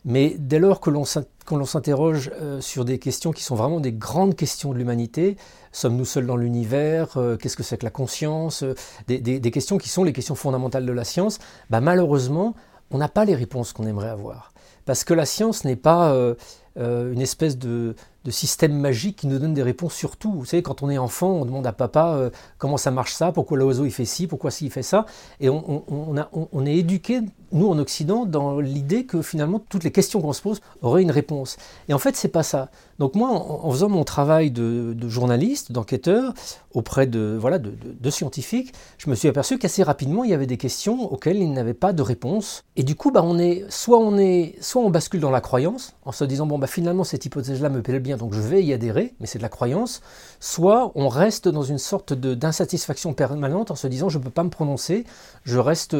Mais 0.05 0.37
dès 0.39 0.61
lors 0.61 0.81
que 0.81 0.91
l'on 0.91 1.65
s'interroge 1.65 2.31
euh, 2.41 2.61
sur 2.61 2.85
des 2.85 2.99
questions 2.99 3.33
qui 3.33 3.43
sont 3.43 3.57
vraiment 3.57 3.81
des 3.81 3.93
grandes 3.93 4.37
questions 4.37 4.73
de 4.73 4.79
l'humanité, 4.79 5.37
sommes-nous 5.73 6.05
seuls 6.05 6.27
dans 6.27 6.37
l'univers 6.37 7.17
euh, 7.17 7.37
Qu'est-ce 7.37 7.57
que 7.57 7.65
c'est 7.65 7.79
que 7.79 7.85
la 7.85 7.91
conscience 7.91 8.63
des, 9.09 9.19
des, 9.19 9.51
questions 9.51 9.79
qui 9.79 9.89
sont 9.89 10.05
les 10.05 10.13
questions 10.13 10.37
fondamentales 10.37 10.87
de 10.87 10.93
la 10.93 11.05
science, 11.05 11.39
bah, 11.71 11.81
malheureusement, 11.81 12.55
on 12.91 12.99
n'a 12.99 13.09
pas 13.09 13.25
les 13.25 13.35
réponses 13.35 13.73
qu'on 13.73 13.87
aimerait 13.87 14.09
avoir. 14.09 14.53
Parce 14.85 15.05
que 15.05 15.15
la 15.15 15.27
science 15.27 15.65
n'est 15.65 15.77
pas 15.77 16.13
euh, 16.13 16.35
euh, 16.79 17.13
une 17.13 17.21
espèce 17.21 17.59
de, 17.59 17.95
système 18.29 18.73
magique 18.73 19.17
qui 19.19 19.29
nous 19.29 19.39
donne 19.39 19.55
des 19.55 19.63
réponses 19.63 19.95
sur 19.95 20.17
tout. 20.17 20.33
Vous 20.33 20.45
savez, 20.45 20.63
quand 20.63 20.83
on 20.83 20.91
est 20.91 20.99
enfant, 20.99 21.31
on 21.31 21.45
demande 21.45 21.67
à 21.67 21.73
papa 21.73 22.15
euh, 22.17 22.31
comment 22.59 22.77
ça 22.77 22.91
marche 22.91 23.13
ça, 23.13 23.31
pourquoi 23.31 23.57
l'oiseau 23.57 23.85
il 23.85 23.93
fait 23.93 24.05
ci, 24.05 24.27
pourquoi 24.27 24.51
ci 24.51 24.67
il 24.67 24.71
fait 24.73 24.83
ça. 24.83 25.07
Et 25.39 25.49
on, 25.49 26.67
est 26.67 26.75
éduqué, 26.75 27.21
nous 27.53 27.69
en 27.69 27.79
Occident, 27.79 28.27
dans 28.27 28.61
l'idée 28.61 29.05
que 29.05 29.23
finalement 29.23 29.61
toutes 29.69 29.85
les 29.85 29.93
questions 29.93 30.21
qu'on 30.21 30.33
se 30.33 30.43
pose 30.43 30.61
auraient 30.83 31.03
une 31.03 31.11
réponse. 31.11 31.57
Et 31.89 31.95
en 31.95 31.99
fait, 31.99 32.17
c'est 32.17 32.29
pas 32.29 32.43
ça. 32.43 32.71
Donc 32.99 33.15
moi, 33.15 33.29
en, 33.29 33.71
faisant 33.71 33.89
mon 33.89 34.05
travail 34.05 34.51
de, 34.51 34.97
journaliste, 35.09 35.73
d'enquêteur, 35.73 36.33
auprès 36.73 37.07
de, 37.07 37.37
voilà, 37.39 37.59
de, 37.59 38.11
scientifiques, 38.11 38.73
je 38.99 39.11
me 39.11 39.15
suis 39.15 39.29
aperçu 39.29 39.59
qu'assez 39.59 39.83
rapidement, 39.83 40.25
il 40.25 40.31
y 40.31 40.35
avait 40.35 40.47
des 40.47 40.57
questions 40.57 41.13
auxquelles 41.13 41.37
il 41.39 41.53
n'avait 41.53 41.75
pas 41.75 41.93
de 41.93 42.03
réponse. 42.03 42.65
Et 42.77 42.83
du 42.83 42.95
coup, 42.95 43.11
bah, 43.11 43.23
on 43.23 43.39
est, 43.39 43.65
soit, 43.69 43.99
on 43.99 44.17
est, 44.17 44.55
soit 44.61 44.83
on 44.83 44.91
bascule 44.91 45.21
dans 45.21 45.31
la 45.31 45.41
croyance, 45.41 45.95
en 46.05 46.13
se 46.13 46.25
disant, 46.25 46.47
bon, 46.47 46.59
bah, 46.59 46.67
finalement, 46.67 47.05
cette 47.05 47.27
hypothèse-là 47.27 47.69
me 47.69 47.83
plaît 47.83 48.01
bien 48.01 48.17
donc 48.17 48.33
je 48.33 48.41
vais 48.41 48.63
y 48.63 48.73
adhérer, 48.73 49.15
mais 49.21 49.27
c'est 49.27 49.39
de 49.39 49.43
la 49.43 49.49
croyance, 49.49 50.03
soit 50.41 50.93
on 50.95 51.09
reste 51.09 51.49
dans 51.49 51.63
une 51.63 51.79
sorte 51.79 52.13
d'insatisfaction 52.13 53.15
permanente 53.15 53.71
en 53.71 53.77
se 53.77 53.87
disant 53.87 54.09
je 54.09 54.19
ne 54.19 54.25
peux 54.25 54.31
pas 54.31 54.45
me 54.45 54.51
prononcer, 54.51 55.05
je 55.45 55.59
reste, 55.59 55.97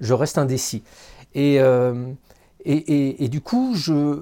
je 0.00 0.14
reste 0.14 0.38
indécis. 0.38 0.79
Euh, 1.36 2.12
et, 2.64 3.24
et, 3.24 3.28
du 3.28 3.40
coup, 3.40 3.74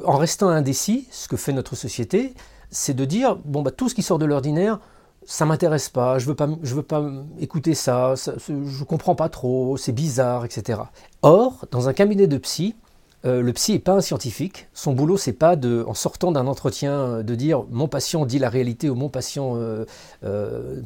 en 0.04 0.16
restant 0.16 0.48
indécis, 0.48 1.08
ce 1.10 1.26
que 1.26 1.36
fait 1.36 1.52
notre 1.52 1.74
société, 1.74 2.34
c'est 2.70 2.94
de 2.94 3.04
dire 3.04 3.36
bon, 3.44 3.62
bah, 3.62 3.70
tout 3.70 3.88
ce 3.88 3.94
qui 3.94 4.02
sort 4.02 4.18
de 4.18 4.26
l'ordinaire, 4.26 4.78
ça 5.24 5.44
m'intéresse 5.44 5.88
pas, 5.88 6.18
je 6.18 6.26
veux 6.26 6.36
veux 6.62 6.82
pas 6.82 7.04
écouter 7.40 7.74
ça, 7.74 8.14
ça 8.16 8.34
je 8.38 8.84
comprends 8.84 9.14
pas 9.14 9.28
trop, 9.28 9.76
c'est 9.76 9.92
bizarre, 9.92 10.44
etc. 10.44 10.80
Or, 11.22 11.66
dans 11.70 11.88
un 11.88 11.92
cabinet 11.92 12.26
de 12.26 12.38
psy, 12.38 12.76
euh, 13.24 13.42
le 13.42 13.52
psy 13.52 13.72
n'est 13.72 13.78
pas 13.80 13.94
un 13.94 14.00
scientifique. 14.00 14.68
Son 14.74 14.92
boulot, 14.92 15.16
c'est 15.16 15.32
pas 15.32 15.56
de, 15.56 15.84
en 15.88 15.94
sortant 15.94 16.30
d'un 16.30 16.46
entretien, 16.46 16.92
euh, 16.92 17.22
de 17.22 17.34
dire 17.34 17.64
mon 17.70 17.88
patient 17.88 18.24
dit 18.26 18.38
la 18.38 18.48
réalité 18.48 18.88
ou 18.88 18.94
mon 18.94 19.08
patient 19.08 19.54
euh, 19.56 19.84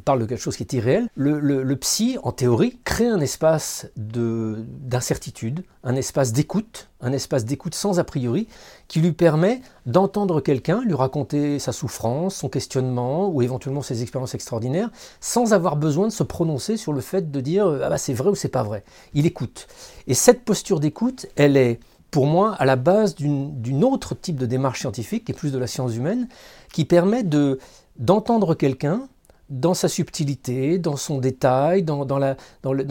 parle 0.03 0.19
de 0.19 0.25
quelque 0.25 0.41
chose 0.41 0.57
qui 0.57 0.63
est 0.63 0.73
irréel. 0.73 1.07
Le, 1.15 1.73
psy, 1.75 2.17
en 2.23 2.31
théorie, 2.31 2.79
crée 2.83 3.07
un 3.07 3.19
espace 3.19 3.87
d'incertitude, 3.95 5.63
un 5.83 5.95
espace 5.95 6.33
d'écoute, 6.33 6.89
un 7.01 7.11
espace 7.11 7.45
d'écoute 7.45 7.75
sans 7.75 7.99
a 7.99 8.03
priori, 8.03 8.47
qui 8.87 8.99
lui 8.99 9.11
permet 9.11 9.61
d'entendre 9.85 10.41
quelqu'un, 10.41 10.81
lui 10.81 10.93
raconter 10.93 11.59
sa 11.59 11.71
souffrance, 11.71 12.35
son 12.35 12.49
questionnement 12.49 13.29
ou 13.29 13.41
éventuellement 13.41 13.81
ses 13.81 14.01
expériences 14.01 14.33
extraordinaires, 14.33 14.89
sans 15.19 15.53
avoir 15.53 15.75
besoin 15.75 16.07
de 16.07 16.11
se 16.11 16.23
prononcer 16.23 16.77
sur 16.77 16.93
le 16.93 17.01
fait 17.01 17.31
de 17.31 17.39
dire 17.41 17.67
ah 17.83 17.89
bah 17.89 17.97
c'est 17.97 18.13
vrai 18.13 18.29
ou 18.29 18.35
c'est 18.35 18.49
pas 18.49 18.63
vrai. 18.63 18.83
Il 19.13 19.25
écoute. 19.25 19.67
Et 20.07 20.13
cette 20.13 20.43
posture 20.43 20.79
d'écoute, 20.79 21.27
elle 21.35 21.57
est 21.57 21.79
pour 22.13 22.27
moi, 22.27 22.53
à 22.59 22.65
la 22.65 22.75
base 22.75 23.15
d'une 23.15 23.83
autre 23.83 24.13
type 24.13 24.35
de 24.37 24.45
démarche 24.45 24.81
scientifique, 24.81 25.25
qui 25.25 25.31
est 25.31 25.35
plus 25.35 25.51
de 25.51 25.57
la 25.57 25.65
science 25.65 25.95
humaine, 25.95 26.27
qui 26.71 26.85
permet 26.85 27.23
d'entendre 27.97 28.53
quelqu'un 28.53 29.07
dans 29.53 29.75
sa 29.75 29.87
subtilité, 29.87 30.79
dans 30.79 30.97
son 30.97 31.19
détail, 31.19 31.83
dans, 31.83 32.07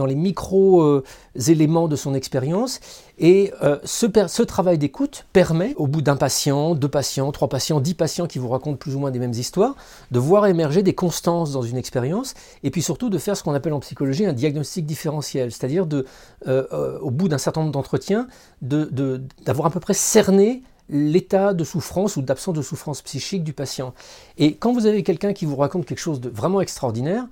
les 0.07 0.15
micro-éléments 0.15 1.89
de 1.89 1.97
son 1.97 2.15
expérience. 2.15 2.79
Et 3.19 3.53
euh, 3.63 3.79
ce, 3.85 4.43
travail 4.43 4.79
d'écoute 4.79 5.27
permet, 5.33 5.75
au 5.77 5.87
bout 5.87 6.03
d'un 6.03 6.17
patient, 6.17 6.75
deux 6.75 6.89
patients, 6.89 7.31
trois 7.33 7.49
patients, 7.49 7.81
dix 7.81 7.95
patients 7.95 8.27
qui 8.27 8.39
vous 8.39 8.49
racontent 8.49 8.77
plus 8.77 8.95
ou 8.95 9.01
moins 9.01 9.11
des 9.11 9.19
mêmes 9.19 9.33
histoires, 9.33 9.75
de 10.13 10.19
voir 10.19 10.47
émerger 10.47 10.83
des 10.83 10.95
constances 10.95 11.53
dans 11.53 11.63
une 11.63 11.77
expérience, 11.77 12.35
et 12.63 12.71
puis 12.71 12.81
surtout 12.81 13.11
de 13.11 13.19
faire 13.19 13.37
ce 13.37 13.43
qu'on 13.43 13.55
appelle 13.55 13.73
en 13.73 13.81
psychologie 13.81 14.25
un 14.25 14.33
diagnostic 14.33 14.87
différentiel, 14.87 15.51
c'est-à-dire 15.51 15.87
euh, 15.93 16.05
euh, 16.47 16.99
au 17.01 17.11
bout 17.11 17.29
d'un 17.29 17.39
certain 17.39 17.63
nombre 17.63 17.73
d'entretiens, 17.73 18.29
d'avoir 18.61 19.67
à 19.67 19.71
peu 19.71 19.81
près 19.81 19.95
cerné 19.95 20.63
l'état 20.89 21.55
de 21.55 21.65
souffrance 21.65 22.17
ou 22.17 22.23
d'absence 22.23 22.55
de 22.55 22.63
souffrance 22.63 23.03
psychique 23.03 23.45
du 23.45 23.53
patient. 23.53 23.95
Et 24.39 24.55
quand 24.57 24.73
vous 24.73 24.87
avez 24.87 25.03
quelqu'un 25.03 25.33
qui 25.33 25.47
vous 25.47 25.57
raconte 25.57 25.87
quelque 25.87 25.99
chose 25.99 26.21
de 26.21 26.29
vraiment 26.29 26.61
extraordinaire, 26.61 27.27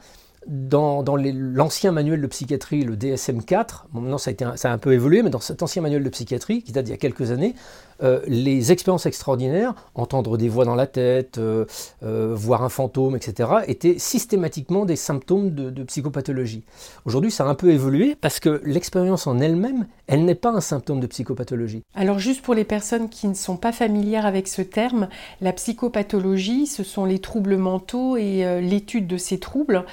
dans, 0.46 1.04
l'ancien 1.16 1.92
manuel 1.92 2.20
de 2.22 2.26
psychiatrie, 2.26 2.82
le 2.82 2.96
DSM-4, 2.96 3.84
maintenant 3.92 4.18
ça 4.18 4.30
a, 4.30 4.32
été 4.32 4.46
ça 4.56 4.70
a 4.70 4.72
un 4.72 4.78
peu 4.78 4.92
évolué, 4.92 5.22
mais 5.22 5.30
dans 5.30 5.40
cet 5.40 5.62
ancien 5.62 5.82
manuel 5.82 6.02
de 6.02 6.08
psychiatrie, 6.08 6.62
qui 6.62 6.72
date 6.72 6.86
d'il 6.86 6.92
y 6.92 6.94
a 6.94 6.98
quelques 6.98 7.30
années, 7.30 7.54
euh, 8.02 8.20
les 8.26 8.72
expériences 8.72 9.06
extraordinaires, 9.06 9.74
entendre 9.94 10.36
des 10.36 10.48
voix 10.48 10.64
dans 10.64 10.74
la 10.74 10.86
tête, 10.86 11.38
euh, 11.38 11.66
euh, 12.02 12.34
voir 12.34 12.62
un 12.62 12.68
fantôme, 12.68 13.16
etc., 13.16 13.50
étaient 13.66 13.98
systématiquement 13.98 14.84
des 14.84 14.96
symptômes 14.96 15.50
de, 15.50 15.82
psychopathologie. 15.84 16.62
Aujourd'hui, 17.04 17.30
ça 17.30 17.44
a 17.44 17.48
un 17.48 17.54
peu 17.54 17.70
évolué 17.70 18.16
parce 18.20 18.38
que 18.38 18.60
l'expérience 18.64 19.26
en 19.26 19.38
elle-même, 19.40 19.86
elle, 20.06 20.24
n'est 20.24 20.34
pas 20.34 20.50
un 20.50 20.60
symptôme 20.60 21.00
de 21.00 21.06
psychopathologie. 21.06 21.82
Alors 21.94 22.18
juste 22.18 22.42
pour 22.42 22.54
les 22.54 22.64
personnes 22.64 23.08
qui 23.08 23.26
ne 23.26 23.34
sont 23.34 23.56
pas 23.56 23.72
familières 23.72 24.26
avec 24.26 24.46
ce 24.46 24.62
terme, 24.62 25.08
la 25.40 25.52
psychopathologie, 25.52 26.66
ce 26.66 26.84
sont 26.84 27.04
les 27.04 27.18
troubles 27.18 27.56
mentaux 27.56 28.16
et 28.16 28.60
l'étude 28.60 29.06
de 29.06 29.16
ces 29.16 29.38
troubles. 29.38 29.84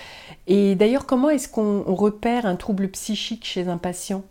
Et 0.45 0.75
d'ailleurs, 0.75 1.05
comment 1.05 1.29
est-ce 1.29 1.47
qu'on 1.47 1.83
repère 1.83 2.45
un 2.45 2.55
trouble 2.55 2.89
psychique 2.89 3.45
chez 3.45 3.67
un 3.67 3.77
patient? 3.77 4.23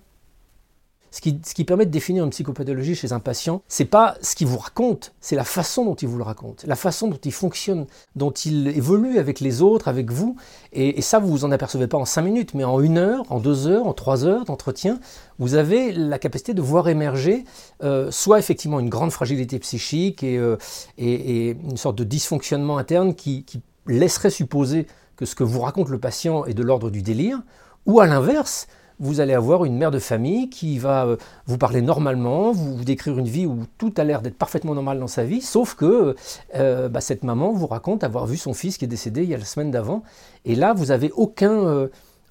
Ce 1.17 1.55
qui, 1.55 1.65
permet 1.65 1.87
de 1.87 1.91
définir 1.91 2.25
une 2.25 2.31
psychopathologie 2.31 2.95
chez 2.95 3.15
un 3.15 3.21
patient, 3.21 3.63
c'est 3.69 3.87
pas 3.87 4.17
ce 4.21 4.35
qu'il 4.35 4.49
vous 4.49 4.59
raconte, 4.59 5.15
c'est 5.23 5.35
la 5.35 5.45
façon 5.45 5.87
dont 5.87 5.95
il 5.95 6.09
vous 6.09 6.19
le 6.19 6.23
raconte, 6.23 6.65
la 6.67 6.77
façon 6.77 7.09
dont 7.09 7.17
il 7.17 7.33
fonctionne, 7.33 7.87
dont 8.17 8.33
il 8.33 8.69
évolue 8.69 9.19
avec 9.19 9.41
les 9.41 9.63
autres, 9.63 9.89
avec 9.89 10.11
vous. 10.11 10.37
Et, 10.75 11.01
ça, 11.01 11.19
vous 11.19 11.29
vous 11.29 11.45
en 11.47 11.53
apercevez 11.53 11.87
pas 11.87 11.97
en 11.97 12.05
cinq 12.05 12.21
minutes, 12.21 12.53
mais 12.53 12.65
en 12.65 12.83
une 12.83 12.99
heure, 12.99 13.25
en 13.31 13.41
deux 13.41 13.67
heures, 13.67 13.87
en 13.87 13.95
trois 13.95 14.27
heures 14.27 14.45
d'entretien, 14.45 15.01
vous 15.39 15.55
avez 15.55 15.91
la 15.93 16.19
capacité 16.19 16.53
de 16.53 16.61
voir 16.61 16.87
émerger 16.87 17.45
euh, 17.83 18.11
soit 18.11 18.39
effectivement 18.39 18.79
une 18.79 18.91
grande 18.91 19.11
fragilité 19.11 19.59
psychique 19.59 20.23
et, 20.23 20.37
euh, 20.37 20.59
une 20.99 21.79
sorte 21.79 21.97
de 21.97 22.05
dysfonctionnement 22.05 22.77
interne 22.77 23.15
qui 23.15 23.45
laisserait 23.87 24.29
supposer 24.29 24.87
que 25.17 25.25
ce 25.25 25.35
que 25.35 25.45
vous 25.45 25.63
raconte 25.63 25.89
le 25.89 25.99
patient 25.99 26.45
est 26.45 26.53
de 26.53 26.63
l'ordre 26.63 26.91
du 26.91 27.01
délire, 27.01 27.41
ou 27.87 28.01
à 28.01 28.07
l'inverse, 28.07 28.67
vous 28.99 29.21
allez 29.21 29.35
avoir 29.35 29.65
une 29.65 29.77
mère 29.77 29.91
de 29.91 29.99
famille 29.99 30.49
qui 30.49 30.79
va 30.79 31.07
euh, 31.07 31.17
vous 31.47 31.59
parler 31.59 31.83
normalement, 31.83 32.53
vous, 32.53 32.85
décrire 32.85 33.19
une 33.19 33.29
vie 33.29 33.47
où 33.47 33.61
tout 33.79 33.93
a 33.97 34.05
l'air 34.05 34.23
d'être 34.23 34.37
parfaitement 34.37 34.75
normal 34.75 34.99
dans 34.99 35.07
sa 35.07 35.25
vie, 35.25 35.41
sauf 35.41 35.75
que 35.75 36.15
euh, 36.55 36.89
bah, 36.89 37.01
cette 37.01 37.25
maman 37.25 37.53
vous 37.53 37.67
raconte 37.67 38.05
avoir 38.05 38.27
vu 38.27 38.37
son 38.37 38.55
fils 38.55 38.79
qui 38.79 38.85
est 38.85 38.89
décédé 38.89 39.23
il 39.23 39.29
y 39.29 39.35
a 39.35 39.39
la 39.39 39.45
semaine 39.45 39.71
d'avant. 39.71 40.03
Et 40.45 40.55
là, 40.55 40.73
vous 40.73 40.87
n'avez 40.87 41.11
aucun, 41.13 41.53
euh, 41.53 41.89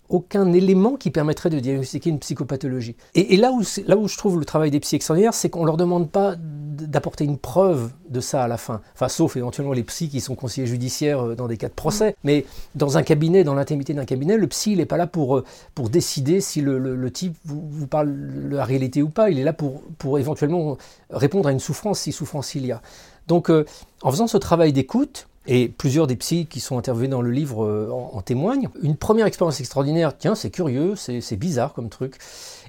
aucun 0.10 0.51
élément 0.53 0.95
qui 0.95 1.12
permettrait 1.12 1.50
de 1.50 1.60
diagnostiquer 1.60 2.10
une 2.10 2.19
psychopathologie. 2.19 2.95
Et, 3.13 3.38
là, 3.38 3.51
où, 3.51 3.62
là 3.86 3.98
où 3.98 4.07
je 4.07 4.17
trouve 4.17 4.39
le 4.39 4.45
travail 4.45 4.72
des 4.72 4.79
psy 4.79 4.95
extraordinaires, 4.95 5.34
c'est 5.34 5.50
qu'on 5.50 5.62
ne 5.62 5.67
leur 5.67 5.77
demande 5.77 6.10
pas 6.10 6.36
d'apporter 6.75 7.24
une 7.24 7.38
preuve 7.38 7.91
de 8.10 8.20
ça 8.20 8.44
à 8.44 8.48
la 8.48 8.58
fin. 8.58 8.82
Enfin, 8.94 9.10
sauf 9.10 9.38
éventuellement 9.38 9.74
les 9.74 9.84
psys 9.84 10.10
qui 10.10 10.22
sont 10.22 10.36
conseillers 10.36 10.67
judiciaires 10.67 11.25
euh, 11.25 11.36
dans 11.36 11.48
des 11.48 11.58
cas 11.58 11.70
de 11.70 11.74
procès. 11.74 12.12
Mm. 12.12 12.13
Mais 12.24 12.46
dans 12.75 12.98
un 12.98 13.03
cabinet, 13.03 13.44
dans 13.44 13.55
l'intimité 13.55 13.94
d'un 13.94 14.05
cabinet, 14.05 14.38
le 14.38 14.48
psy, 14.48 14.74
il 14.74 14.77
n'est 14.77 14.86
pas 14.86 14.98
là 14.98 15.08
pour, 15.08 15.38
euh, 15.38 15.46
pour 15.74 15.89
décider 15.89 16.41
si 16.41 16.62
le, 16.62 17.12
type 17.12 17.36
vous, 17.46 17.88
parle 17.88 18.13
de 18.50 18.55
la 18.55 18.65
réalité 18.65 19.01
ou 19.01 19.10
pas. 19.10 19.29
Il 19.29 19.39
est 19.39 19.44
là 19.44 19.53
pour, 19.53 19.82
pour 19.98 20.20
éventuellement 20.20 20.77
répondre 21.10 21.48
à 21.48 21.51
une 21.51 21.60
souffrance, 21.60 22.00
si 22.00 22.12
souffrance 22.12 22.55
il 22.55 22.65
y 22.65 22.72
a. 22.72 22.82
Donc, 23.27 23.50
euh, 23.50 23.65
en 24.01 24.12
faisant 24.12 24.27
ce 24.27 24.38
travail 24.38 24.74
d'écoute, 24.74 25.27
et 25.48 25.70
plusieurs 25.70 26.08
des 26.08 26.16
psys 26.16 26.48
qui 26.48 26.60
sont 26.60 26.78
intervenus 26.78 27.10
dans 27.10 27.22
le 27.22 27.32
livre 27.32 27.64
euh, 27.64 27.90
en, 27.92 28.22
témoignent. 28.22 28.70
Une 28.82 28.96
première 28.96 29.25
expérience 29.25 29.60
extraordinaire, 29.60 30.18
tiens, 30.18 30.36
c'est 30.36 30.50
curieux, 30.50 30.96
c'est 30.96 31.36
bizarre 31.36 31.74
comme 31.74 31.90
truc. 31.90 32.18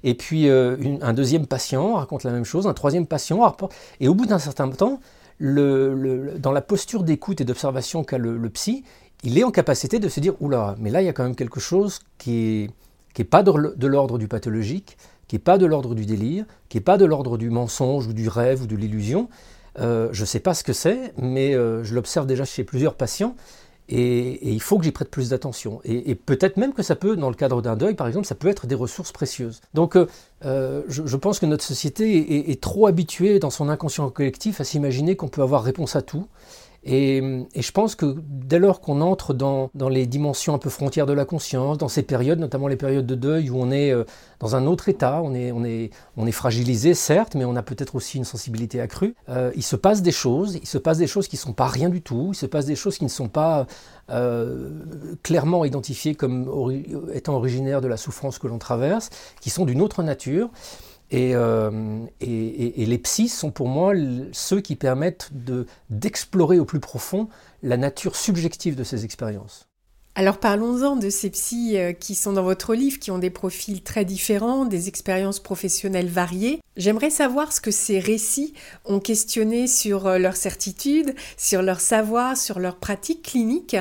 Et 0.04 0.14
puis 0.14 0.48
euh, 0.48 0.76
un 1.00 1.12
deuxième 1.12 1.46
patient 1.46 1.94
raconte 1.94 2.24
la 2.24 2.32
même 2.32 2.44
chose, 2.44 2.66
un 2.66 2.74
troisième 2.74 3.06
patient. 3.06 3.40
Et 4.00 4.08
au 4.08 4.14
bout 4.14 4.26
d'un 4.26 4.38
certain 4.38 4.68
temps, 4.68 5.00
dans 5.40 6.52
la 6.52 6.60
posture 6.60 7.02
d'écoute 7.02 7.40
et 7.40 7.44
d'observation 7.44 8.04
qu'a 8.04 8.18
le, 8.18 8.50
psy, 8.50 8.84
il 9.24 9.38
est 9.38 9.44
en 9.44 9.50
capacité 9.50 9.98
de 9.98 10.08
se 10.08 10.20
dire 10.20 10.34
oula, 10.40 10.76
mais 10.78 10.90
là 10.90 11.02
il 11.02 11.06
y 11.06 11.08
a 11.08 11.12
quand 11.12 11.24
même 11.24 11.36
quelque 11.36 11.60
chose 11.60 12.00
qui 12.18 12.70
n'est 13.18 13.24
pas 13.24 13.42
de 13.42 13.86
l'ordre 13.86 14.18
du 14.18 14.28
pathologique, 14.28 14.96
qui 15.28 15.34
n'est 15.34 15.40
pas 15.40 15.58
de 15.58 15.66
l'ordre 15.66 15.94
du 15.94 16.06
délire, 16.06 16.44
qui 16.68 16.76
n'est 16.76 16.82
pas 16.82 16.98
de 16.98 17.04
l'ordre 17.04 17.38
du 17.38 17.50
mensonge 17.50 18.06
ou 18.06 18.12
du 18.12 18.28
rêve 18.28 18.62
ou 18.62 18.66
de 18.66 18.76
l'illusion, 18.76 19.28
euh, 19.78 20.08
je 20.12 20.22
ne 20.22 20.26
sais 20.26 20.40
pas 20.40 20.54
ce 20.54 20.64
que 20.64 20.72
c'est, 20.72 21.12
mais 21.18 21.54
euh, 21.54 21.84
je 21.84 21.94
l'observe 21.94 22.26
déjà 22.26 22.44
chez 22.44 22.64
plusieurs 22.64 22.94
patients. 22.94 23.34
Et, 23.88 24.52
il 24.52 24.60
faut 24.60 24.78
que 24.78 24.84
j'y 24.84 24.90
prête 24.90 25.10
plus 25.10 25.30
d'attention. 25.30 25.80
Et, 25.84 26.14
peut-être 26.16 26.56
même 26.56 26.72
que 26.72 26.82
ça 26.82 26.96
peut, 26.96 27.16
dans 27.16 27.28
le 27.28 27.36
cadre 27.36 27.62
d'un 27.62 27.76
deuil, 27.76 27.94
par 27.94 28.08
exemple, 28.08 28.26
ça 28.26 28.34
peut 28.34 28.48
être 28.48 28.66
des 28.66 28.74
ressources 28.74 29.12
précieuses. 29.12 29.60
Donc, 29.74 29.96
euh, 30.44 30.82
je, 30.88 31.16
pense 31.16 31.38
que 31.38 31.46
notre 31.46 31.62
société 31.62 32.50
est, 32.50 32.60
trop 32.60 32.88
habituée 32.88 33.38
dans 33.38 33.50
son 33.50 33.68
inconscient 33.68 34.10
collectif 34.10 34.60
à 34.60 34.64
s'imaginer 34.64 35.14
qu'on 35.14 35.28
peut 35.28 35.42
avoir 35.42 35.62
réponse 35.62 35.94
à 35.94 36.02
tout. 36.02 36.26
Et, 36.88 37.20
je 37.56 37.72
pense 37.72 37.96
que 37.96 38.14
dès 38.28 38.60
lors 38.60 38.80
qu'on 38.80 39.00
entre 39.00 39.34
dans, 39.34 39.70
les 39.90 40.06
dimensions 40.06 40.54
un 40.54 40.58
peu 40.58 40.70
frontières 40.70 41.06
de 41.06 41.12
la 41.12 41.24
conscience, 41.24 41.78
dans 41.78 41.88
ces 41.88 42.04
périodes, 42.04 42.38
notamment 42.38 42.68
les 42.68 42.76
périodes 42.76 43.06
de 43.06 43.16
deuil 43.16 43.50
où 43.50 43.56
on 43.60 43.72
est 43.72 43.90
euh, 43.90 44.04
dans 44.38 44.54
un 44.54 44.66
autre 44.66 44.88
état, 44.88 45.20
on 45.20 45.34
est, 45.34 45.90
fragilisé 46.30 46.94
certes, 46.94 47.34
mais 47.34 47.44
on 47.44 47.56
a 47.56 47.62
peut-être 47.62 47.96
aussi 47.96 48.18
une 48.18 48.24
sensibilité 48.24 48.80
accrue, 48.80 49.16
euh, 49.28 49.50
il 49.56 49.64
se 49.64 49.74
passe 49.74 50.00
des 50.00 50.12
choses, 50.12 50.58
il 50.62 50.66
se 50.66 50.78
passe 50.78 50.98
des 50.98 51.08
choses 51.08 51.26
qui 51.26 51.36
ne 51.36 51.40
sont 51.40 51.52
pas 51.52 51.66
rien 51.66 51.88
du 51.88 52.02
tout, 52.02 52.30
il 52.32 52.36
se 52.36 52.46
passe 52.46 52.66
des 52.66 52.76
choses 52.76 52.98
qui 52.98 53.04
ne 53.04 53.10
sont 53.10 53.28
pas 53.28 53.66
euh, 54.10 54.70
clairement 55.24 55.64
identifiées 55.64 56.14
comme 56.14 56.48
étant 57.12 57.34
originaires 57.34 57.80
de 57.80 57.88
la 57.88 57.96
souffrance 57.96 58.38
que 58.38 58.46
l'on 58.46 58.58
traverse, 58.58 59.10
qui 59.40 59.50
sont 59.50 59.64
d'une 59.64 59.82
autre 59.82 60.04
nature. 60.04 60.50
Euh, 61.14 62.04
et, 62.20 62.82
et, 62.82 62.86
les 62.86 62.98
psys 62.98 63.28
sont 63.28 63.52
pour 63.52 63.68
moi 63.68 63.94
ceux 64.32 64.60
qui 64.60 64.74
permettent 64.74 65.30
d'explorer 65.88 66.58
au 66.58 66.64
plus 66.64 66.80
profond 66.80 67.28
la 67.62 67.76
nature 67.76 68.16
subjective 68.16 68.74
de 68.74 68.82
ces 68.82 69.04
expériences. 69.04 69.68
Alors 70.18 70.38
parlons-en 70.38 70.96
de 70.96 71.10
ces 71.10 71.28
psys 71.28 71.76
euh, 71.76 71.92
qui 71.92 72.14
sont 72.14 72.32
dans 72.32 72.42
votre 72.42 72.74
livre, 72.74 72.98
qui 72.98 73.10
ont 73.10 73.18
des 73.18 73.28
profils 73.28 73.82
très 73.82 74.06
différents, 74.06 74.64
des 74.64 74.88
expériences 74.88 75.40
professionnelles 75.40 76.08
variées. 76.08 76.62
J'aimerais 76.78 77.10
savoir 77.10 77.52
ce 77.52 77.60
que 77.60 77.70
ces 77.70 77.98
récits 77.98 78.54
ont 78.86 78.98
questionné 78.98 79.66
sur 79.66 80.06
euh, 80.06 80.16
leur 80.16 80.34
certitude, 80.34 81.14
sur 81.36 81.60
leur 81.60 81.80
savoir, 81.80 82.34
sur 82.38 82.60
leur 82.60 82.76
pratique 82.76 83.24
clinique, 83.24 83.76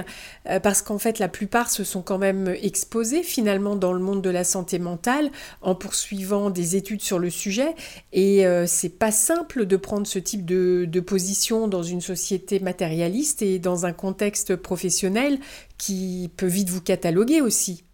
euh, 0.49 0.59
parce 0.59 0.81
qu'en 0.81 0.97
fait 0.97 1.19
la 1.19 1.29
plupart 1.29 1.69
se 1.69 1.85
sont 1.85 2.01
quand 2.01 2.17
même 2.17 2.53
exposés 2.61 3.23
finalement 3.23 3.77
dans 3.77 3.93
le 3.93 3.99
monde 3.99 4.21
de 4.21 4.29
la 4.29 4.43
santé 4.43 4.77
mentale 4.77 5.31
en 5.61 5.73
poursuivant 5.73 6.49
des 6.49 6.75
études 6.75 7.01
sur 7.01 7.17
le 7.17 7.29
sujet, 7.29 7.75
et 8.11 8.45
c'est 8.67 8.97
pas 8.97 9.11
simple 9.11 9.65
de 9.65 9.77
prendre 9.77 10.05
ce 10.05 10.19
type 10.19 10.45
de, 10.45 10.85
de 10.87 10.99
position 10.99 11.67
dans 11.67 11.83
une 11.83 12.01
société 12.01 12.59
matérialiste 12.59 13.41
et 13.41 13.59
dans 13.59 13.85
un 13.85 13.93
contexte 13.93 14.55
professionnel 14.55 15.39
qui 15.77 16.31
peut 16.37 16.45
vite 16.45 16.69
vous 16.69 16.81
cataloguer 16.81 17.41
aussi. 17.41 17.85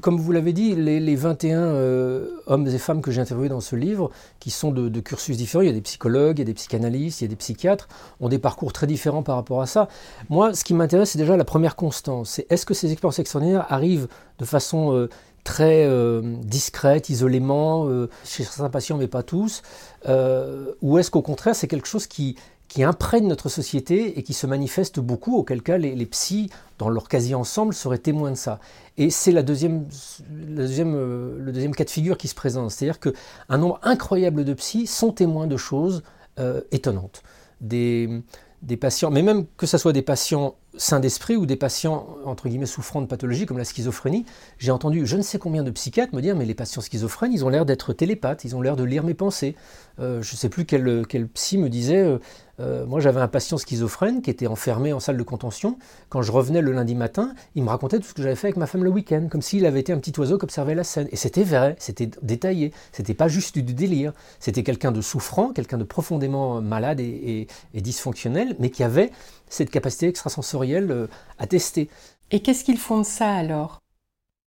Comme 0.00 0.18
vous 0.18 0.32
l'avez 0.32 0.52
dit, 0.52 0.74
les, 0.74 1.14
21 1.14 1.60
euh, 1.60 2.28
hommes 2.46 2.66
et 2.66 2.78
femmes 2.78 3.00
que 3.00 3.12
j'ai 3.12 3.20
interviewés 3.20 3.48
dans 3.48 3.60
ce 3.60 3.76
livre, 3.76 4.10
qui 4.40 4.50
sont 4.50 4.72
de, 4.72 5.00
cursus 5.00 5.36
différents, 5.36 5.62
il 5.62 5.68
y 5.68 5.70
a 5.70 5.72
des 5.72 5.80
psychologues, 5.80 6.38
il 6.38 6.40
y 6.40 6.42
a 6.42 6.46
des 6.46 6.54
psychanalystes, 6.54 7.20
il 7.20 7.24
y 7.24 7.26
a 7.26 7.28
des 7.28 7.36
psychiatres, 7.36 7.88
ont 8.18 8.28
des 8.28 8.40
parcours 8.40 8.72
très 8.72 8.88
différents 8.88 9.22
par 9.22 9.36
rapport 9.36 9.62
à 9.62 9.66
ça. 9.66 9.86
Moi, 10.30 10.52
ce 10.52 10.64
qui 10.64 10.74
m'intéresse, 10.74 11.10
c'est 11.10 11.18
déjà 11.18 11.36
la 11.36 11.44
première 11.44 11.76
constance. 11.76 12.30
C'est 12.30 12.46
est-ce 12.50 12.66
que 12.66 12.74
ces 12.74 12.90
expériences 12.90 13.20
extraordinaires 13.20 13.66
arrivent 13.68 14.08
de 14.40 14.44
façon 14.44 14.92
euh, 14.92 15.08
très 15.44 15.86
euh, 15.86 16.22
discrète, 16.42 17.08
isolément, 17.08 17.88
chez 18.24 18.42
certains 18.42 18.70
patients, 18.70 18.96
mais 18.96 19.08
pas 19.08 19.22
tous, 19.22 19.62
ou 20.08 20.98
est-ce 20.98 21.10
qu'au 21.12 21.22
contraire, 21.22 21.54
c'est 21.54 21.68
quelque 21.68 21.86
chose 21.86 22.08
qui, 22.08 22.34
qui 22.68 22.82
imprègne 22.82 23.26
notre 23.26 23.48
société 23.48 24.18
et 24.18 24.22
qui 24.22 24.32
se 24.32 24.46
manifeste 24.46 25.00
beaucoup, 25.00 25.36
auquel 25.36 25.62
cas 25.62 25.78
les, 25.78 26.06
psys, 26.06 26.50
dans 26.78 26.88
leur 26.88 27.08
quasi-ensemble, 27.08 27.74
seraient 27.74 27.98
témoins 27.98 28.32
de 28.32 28.36
ça. 28.36 28.58
Et 28.96 29.10
c'est 29.10 29.32
la 29.32 29.42
deuxième, 29.42 29.86
euh, 30.30 31.38
le 31.38 31.52
deuxième 31.52 31.74
cas 31.74 31.84
de 31.84 31.90
figure 31.90 32.16
qui 32.16 32.28
se 32.28 32.34
présente. 32.34 32.70
C'est-à-dire 32.70 33.00
qu'un 33.00 33.58
nombre 33.58 33.78
incroyable 33.82 34.44
de 34.44 34.54
psys 34.54 34.86
sont 34.86 35.12
témoins 35.12 35.46
de 35.46 35.56
choses 35.56 36.02
euh, 36.38 36.62
étonnantes. 36.72 37.22
Des, 37.60 38.22
des 38.64 38.76
patients, 38.76 39.10
mais 39.10 39.22
même 39.22 39.44
que 39.56 39.66
ce 39.66 39.76
soit 39.76 39.92
des 39.92 40.02
patients 40.02 40.56
sains 40.76 41.00
d'esprit 41.00 41.36
ou 41.36 41.46
des 41.46 41.56
patients 41.56 42.08
entre 42.24 42.48
guillemets 42.48 42.66
souffrant 42.66 43.00
de 43.00 43.06
pathologies 43.06 43.46
comme 43.46 43.58
la 43.58 43.64
schizophrénie, 43.64 44.24
j'ai 44.58 44.70
entendu 44.70 45.06
je 45.06 45.16
ne 45.16 45.22
sais 45.22 45.38
combien 45.38 45.62
de 45.62 45.70
psychiatres 45.70 46.14
me 46.14 46.22
dire 46.22 46.34
mais 46.34 46.46
les 46.46 46.54
patients 46.54 46.80
schizophrènes 46.80 47.32
ils 47.32 47.44
ont 47.44 47.48
l'air 47.48 47.66
d'être 47.66 47.92
télépathes, 47.92 48.44
ils 48.44 48.56
ont 48.56 48.62
l'air 48.62 48.76
de 48.76 48.84
lire 48.84 49.04
mes 49.04 49.14
pensées. 49.14 49.54
Euh, 50.00 50.22
je 50.22 50.32
ne 50.32 50.36
sais 50.36 50.48
plus 50.48 50.64
quel, 50.64 51.06
quel, 51.06 51.28
psy 51.28 51.58
me 51.58 51.68
disait 51.68 52.18
euh, 52.60 52.86
moi 52.86 53.00
j'avais 53.00 53.20
un 53.20 53.28
patient 53.28 53.56
schizophrène 53.56 54.22
qui 54.22 54.30
était 54.30 54.46
enfermé 54.46 54.92
en 54.92 55.00
salle 55.00 55.16
de 55.16 55.22
contention. 55.22 55.78
Quand 56.08 56.22
je 56.22 56.32
revenais 56.32 56.60
le 56.60 56.72
lundi 56.72 56.94
matin, 56.94 57.34
il 57.54 57.62
me 57.62 57.68
racontait 57.68 57.98
tout 57.98 58.06
ce 58.06 58.14
que 58.14 58.22
j'avais 58.22 58.36
fait 58.36 58.48
avec 58.48 58.56
ma 58.56 58.66
femme 58.66 58.84
le 58.84 58.90
week-end, 58.90 59.28
comme 59.30 59.42
s'il 59.42 59.66
avait 59.66 59.80
été 59.80 59.92
un 59.92 59.98
petit 59.98 60.18
oiseau 60.18 60.38
qui 60.38 60.44
observait 60.44 60.74
la 60.74 60.84
scène. 60.84 61.08
Et 61.10 61.16
c'était 61.16 61.44
vrai, 61.44 61.76
c'était 61.78 62.10
détaillé, 62.22 62.72
c'était 62.92 63.14
pas 63.14 63.28
juste 63.28 63.58
du 63.58 63.74
délire. 63.74 64.12
C'était 64.40 64.62
quelqu'un 64.62 64.92
de 64.92 65.00
souffrant, 65.00 65.52
quelqu'un 65.52 65.78
de 65.78 65.84
profondément 65.84 66.60
malade 66.60 67.00
et, 67.00 67.46
dysfonctionnel, 67.74 68.56
mais 68.58 68.70
qui 68.70 68.82
avait 68.82 69.10
cette 69.48 69.70
capacité 69.70 70.08
extrasensorielle 70.08 70.90
euh, 70.90 71.06
à 71.38 71.46
tester. 71.46 71.88
Et 72.30 72.40
qu'est-ce 72.40 72.64
qu'ils 72.64 72.78
font 72.78 73.00
de 73.00 73.06
ça 73.06 73.32
alors? 73.32 73.83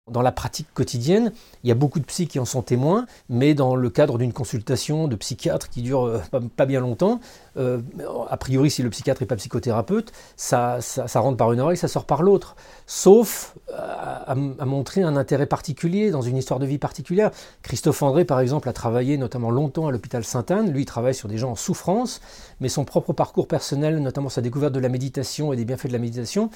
Dans 0.09 0.21
la 0.21 0.31
pratique 0.31 0.67
quotidienne, 0.73 1.33
il 1.63 1.69
y 1.69 1.71
a 1.71 1.75
beaucoup 1.75 1.99
de 1.99 2.05
psys 2.05 2.27
qui 2.27 2.39
en 2.39 2.45
sont 2.45 2.61
témoins, 2.61 3.05
mais 3.29 3.53
dans 3.53 3.75
le 3.75 3.89
cadre 3.89 4.17
d'une 4.17 4.31
consultation 4.31 5.07
de 5.07 5.15
psychiatre 5.15 5.69
qui 5.69 5.81
dure 5.81 6.05
euh, 6.05 6.19
pas, 6.55 6.65
bien 6.65 6.79
longtemps, 6.79 7.19
euh, 7.57 7.81
a 8.29 8.37
priori, 8.37 8.69
si 8.69 8.83
le 8.83 8.89
psychiatre 8.89 9.21
n'est 9.21 9.27
pas 9.27 9.35
psychothérapeute, 9.35 10.13
ça, 10.35 10.79
rentre 11.15 11.37
par 11.37 11.51
une 11.51 11.59
oreille, 11.59 11.77
ça 11.77 11.87
sort 11.87 12.05
par 12.05 12.23
l'autre. 12.23 12.55
Sauf 12.85 13.55
à, 13.75 14.35
montrer 14.35 15.01
un 15.03 15.15
intérêt 15.17 15.45
particulier 15.45 16.11
dans 16.11 16.21
une 16.21 16.37
histoire 16.37 16.59
de 16.59 16.65
vie 16.65 16.77
particulière. 16.77 17.31
Christophe 17.61 18.01
André, 18.01 18.25
par 18.25 18.39
exemple, 18.39 18.69
a 18.69 18.73
travaillé 18.73 19.17
notamment 19.17 19.49
longtemps 19.49 19.87
à 19.87 19.91
l'hôpital 19.91 20.23
Sainte-Anne. 20.23 20.71
Lui, 20.71 20.83
il 20.83 20.85
travaille 20.85 21.15
sur 21.15 21.27
des 21.27 21.37
gens 21.37 21.51
en 21.51 21.55
souffrance, 21.55 22.21
mais 22.59 22.69
son 22.69 22.85
propre 22.85 23.13
parcours 23.13 23.47
personnel, 23.47 23.99
notamment 23.99 24.29
sa 24.29 24.41
découverte 24.41 24.73
de 24.73 24.79
la 24.79 24.89
méditation 24.89 25.53
et 25.53 25.55
des 25.55 25.65
bienfaits 25.65 25.87
de 25.87 25.93
la 25.93 25.99
méditation, 25.99 26.49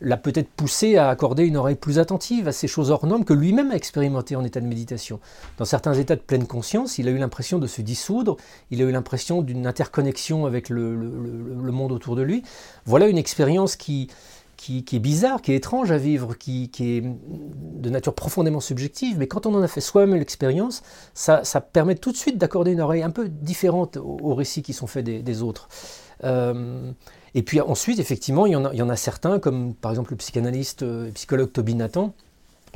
l'a 0.00 0.16
peut-être 0.16 0.48
poussé 0.48 0.96
à 0.96 1.08
accorder 1.08 1.44
une 1.44 1.56
oreille 1.56 1.76
plus 1.76 1.98
attentive 1.98 2.48
à 2.48 2.52
ces 2.52 2.68
choses 2.68 2.90
hors 2.90 3.06
normes 3.06 3.24
que 3.24 3.32
lui-même 3.32 3.70
a 3.70 3.76
expérimentées 3.76 4.36
en 4.36 4.44
état 4.44 4.60
de 4.60 4.66
méditation. 4.66 5.20
Dans 5.58 5.64
certains 5.64 5.94
états 5.94 6.16
de 6.16 6.20
pleine 6.20 6.46
conscience, 6.46 6.98
il 6.98 7.08
a 7.08 7.10
eu 7.10 7.18
l'impression 7.18 7.58
de 7.58 7.66
se 7.66 7.82
dissoudre, 7.82 8.36
il 8.70 8.82
a 8.82 8.84
eu 8.84 8.90
l'impression 8.90 9.42
d'une 9.42 9.66
interconnexion 9.66 10.46
avec 10.46 10.68
le, 10.68 10.92
monde 11.72 11.92
autour 11.92 12.16
de 12.16 12.22
lui. 12.22 12.42
Voilà 12.84 13.08
une 13.08 13.18
expérience 13.18 13.76
qui, 13.76 14.08
est 14.70 14.98
bizarre, 14.98 15.40
qui 15.42 15.52
est 15.52 15.56
étrange 15.56 15.90
à 15.90 15.98
vivre, 15.98 16.34
qui, 16.36 16.70
est 16.80 17.02
de 17.02 17.90
nature 17.90 18.14
profondément 18.14 18.60
subjective, 18.60 19.18
mais 19.18 19.26
quand 19.26 19.46
on 19.46 19.54
en 19.54 19.62
a 19.62 19.68
fait 19.68 19.80
soi-même 19.80 20.18
l'expérience, 20.18 20.82
ça, 21.14 21.42
permet 21.60 21.94
tout 21.94 22.12
de 22.12 22.16
suite 22.16 22.38
d'accorder 22.38 22.72
une 22.72 22.80
oreille 22.80 23.02
un 23.02 23.10
peu 23.10 23.28
différente 23.28 23.96
aux, 23.96 24.34
récits 24.34 24.62
qui 24.62 24.72
sont 24.72 24.86
faits 24.86 25.04
des, 25.04 25.42
autres. 25.42 25.68
Euh, 26.24 26.92
et 27.36 27.42
puis 27.42 27.60
ensuite, 27.60 27.98
effectivement, 27.98 28.46
il 28.46 28.52
y, 28.52 28.56
en 28.56 28.88
a, 28.88 28.96
certains, 28.96 29.38
comme 29.38 29.74
par 29.74 29.92
exemple 29.92 30.12
le 30.12 30.16
psychanalyste 30.16 30.82
et 30.82 31.10
psychologue 31.12 31.52
Toby 31.52 31.74
Nathan, 31.74 32.14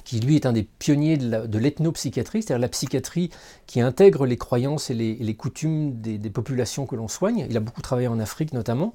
qui 0.04 0.20
lui 0.20 0.36
est 0.36 0.44
un 0.44 0.52
des 0.52 0.64
pionniers 0.64 1.16
de 1.16 1.58
l'ethnopsychiatrie, 1.58 2.42
c'est-à-dire 2.42 2.60
la 2.60 2.68
psychiatrie 2.68 3.30
qui 3.66 3.80
intègre 3.80 4.26
les 4.26 4.36
croyances 4.36 4.90
et 4.90 4.94
les, 4.94 5.34
coutumes 5.34 5.94
des, 6.02 6.18
populations 6.28 6.84
que 6.84 6.94
l'on 6.94 7.08
soigne. 7.08 7.46
Il 7.48 7.56
a 7.56 7.60
beaucoup 7.60 7.80
travaillé 7.80 8.06
en 8.06 8.20
Afrique 8.20 8.52
notamment, 8.52 8.92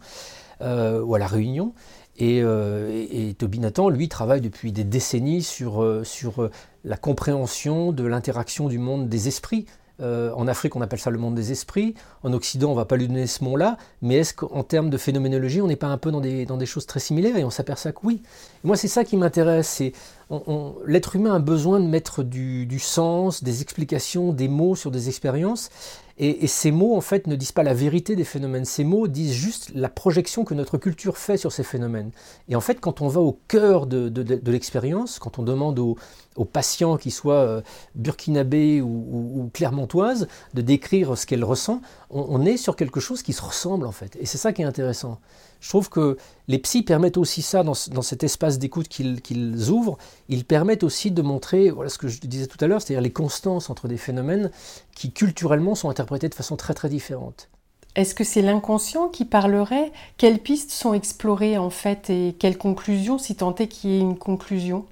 euh, 0.62 1.02
ou 1.02 1.16
à 1.16 1.20
La 1.20 1.26
Réunion. 1.26 1.74
Et, 2.18 2.42
euh, 2.44 3.34
Toby 3.36 3.58
Nathan, 3.58 3.90
lui, 3.90 4.08
travaille 4.08 4.42
depuis 4.42 4.72
des 4.72 4.84
décennies 4.84 5.48
euh, 5.62 6.04
sur 6.04 6.48
la 6.84 6.98
compréhension 6.98 7.92
de 7.92 8.04
l'interaction 8.04 8.68
du 8.68 8.78
monde 8.78 9.10
des 9.10 9.28
esprits 9.28 9.66
euh, 10.02 10.32
en 10.34 10.48
Afrique, 10.48 10.76
on 10.76 10.82
appelle 10.82 11.00
ça 11.00 11.10
le 11.10 11.18
monde 11.18 11.36
des 11.36 11.52
esprits. 11.52 11.94
En 12.24 12.34
Occident, 12.34 12.70
on 12.70 12.72
ne 12.72 12.78
va 12.78 12.86
pas 12.86 12.98
lui 12.98 13.08
donner 13.08 13.28
ce 13.28 13.44
mot-là. 13.44 13.78
Mais 14.02 14.16
est-ce 14.16 14.34
qu'en 14.34 14.64
termes 14.64 14.90
de 14.90 14.98
phénoménologie, 14.98 15.62
on 15.62 15.68
n'est 15.68 15.76
pas 15.76 15.88
un 15.88 15.98
peu 15.98 16.12
dans 16.12 16.22
des, 16.22 16.46
dans 16.46 16.58
des, 16.58 16.66
choses 16.66 16.86
très 16.86 17.00
similaires 17.00 17.38
Et 17.38 17.44
on 17.44 17.50
s'aperçoit 17.50 17.92
que 17.92 18.00
oui. 18.04 18.22
moi, 18.64 18.76
c'est 18.76 18.88
ça 18.88 19.04
qui 19.04 19.18
m'intéresse. 19.18 19.82
l'être 20.86 21.16
humain 21.16 21.36
a 21.36 21.40
besoin 21.40 21.80
de 21.80 21.86
mettre 21.86 22.24
du, 22.24 22.66
du, 22.66 22.80
sens, 22.80 23.44
des 23.44 23.62
explications, 23.62 24.34
des 24.34 24.48
mots 24.48 24.76
sur 24.76 24.92
des 24.92 25.08
expériences. 25.08 25.70
Et, 26.18 26.48
ces 26.48 26.72
mots, 26.72 26.96
en 26.96 27.02
fait, 27.02 27.28
ne 27.28 27.36
disent 27.36 27.52
pas 27.52 27.64
la 27.64 27.74
vérité 27.74 28.16
des 28.16 28.24
phénomènes. 28.24 28.64
Ces 28.64 28.86
mots 28.86 29.08
disent 29.08 29.34
juste 29.34 29.72
la 29.76 29.90
projection 29.90 30.46
que 30.46 30.54
notre 30.54 30.78
culture 30.78 31.18
fait 31.18 31.36
sur 31.36 31.52
ces 31.52 31.64
phénomènes. 31.64 32.12
Et 32.48 32.56
en 32.56 32.62
fait, 32.62 32.80
quand 32.80 33.02
on 33.02 33.10
va 33.10 33.20
au 33.20 33.38
cœur 33.50 33.86
de, 33.86 34.50
l'expérience, 34.50 35.20
quand 35.20 35.40
on 35.40 35.44
demande 35.44 35.78
aux, 35.78 35.98
patients, 36.44 36.98
qu'ils 36.98 37.14
soient 37.14 37.36
euh, 37.36 37.62
burkinabés 37.96 38.82
ou, 38.82 39.50
clermontoises, 39.54 40.28
de 40.54 40.62
décrire 40.62 41.18
ce 41.18 41.26
qu'elles 41.26 41.46
ressentent, 41.46 41.82
on, 42.10 42.46
est 42.46 42.58
sur 42.58 42.76
quelque 42.76 43.00
chose 43.00 43.22
qui 43.22 43.32
se 43.32 43.42
ressemble, 43.42 43.86
en 43.86 43.94
fait. 43.94 44.18
Et 44.20 44.26
c'est 44.26 44.38
ça 44.38 44.52
qui 44.52 44.62
est 44.62 44.66
intéressant. 44.66 45.20
Je 45.62 45.70
trouve 45.70 45.90
que 45.90 46.18
les 46.48 46.60
psys 46.60 46.84
permettent 46.84 47.18
aussi 47.18 47.42
ça 47.42 47.64
dans, 47.64 47.74
cet 47.74 48.24
espace 48.24 48.60
d'écoute 48.60 48.88
qu'ils 48.88 49.70
ouvrent. 49.70 49.98
Ils 50.28 50.46
permettent 50.46 50.84
aussi 50.84 51.12
de 51.12 51.22
montrer, 51.22 51.70
voilà 51.70 51.90
ce 51.90 51.98
que 51.98 52.08
je 52.08 52.20
disais 52.20 52.48
tout 52.48 52.58
à 52.60 52.68
l'heure, 52.68 52.82
c'est-à-dire 52.82 53.02
les 53.02 53.14
constances 53.14 53.70
entre 53.70 53.88
des 53.88 53.98
phénomènes 53.98 54.52
qui 54.96 55.12
culturellement 55.12 55.74
sont 55.74 55.90
interprétés 55.90 56.30
de 56.30 56.36
façon 56.36 56.56
très 56.56 56.74
très 56.74 56.90
différente. 56.90 57.50
Est-ce 57.96 58.14
que 58.14 58.26
c'est 58.26 58.42
l'inconscient 58.42 59.08
qui 59.08 59.24
parlerait? 59.24 59.94
Quelles 60.18 60.40
pistes 60.40 60.72
sont 60.72 60.94
explorées 60.94 61.58
en 61.58 61.70
fait 61.70 62.10
et 62.10 62.36
quelles 62.38 62.58
conclusions, 62.58 63.18
si 63.18 63.36
tant 63.36 63.56
est 63.56 63.68
qu'il 63.68 63.92
y 63.92 63.96
ait 63.96 64.02
une 64.02 64.18
conclusion? 64.18 64.86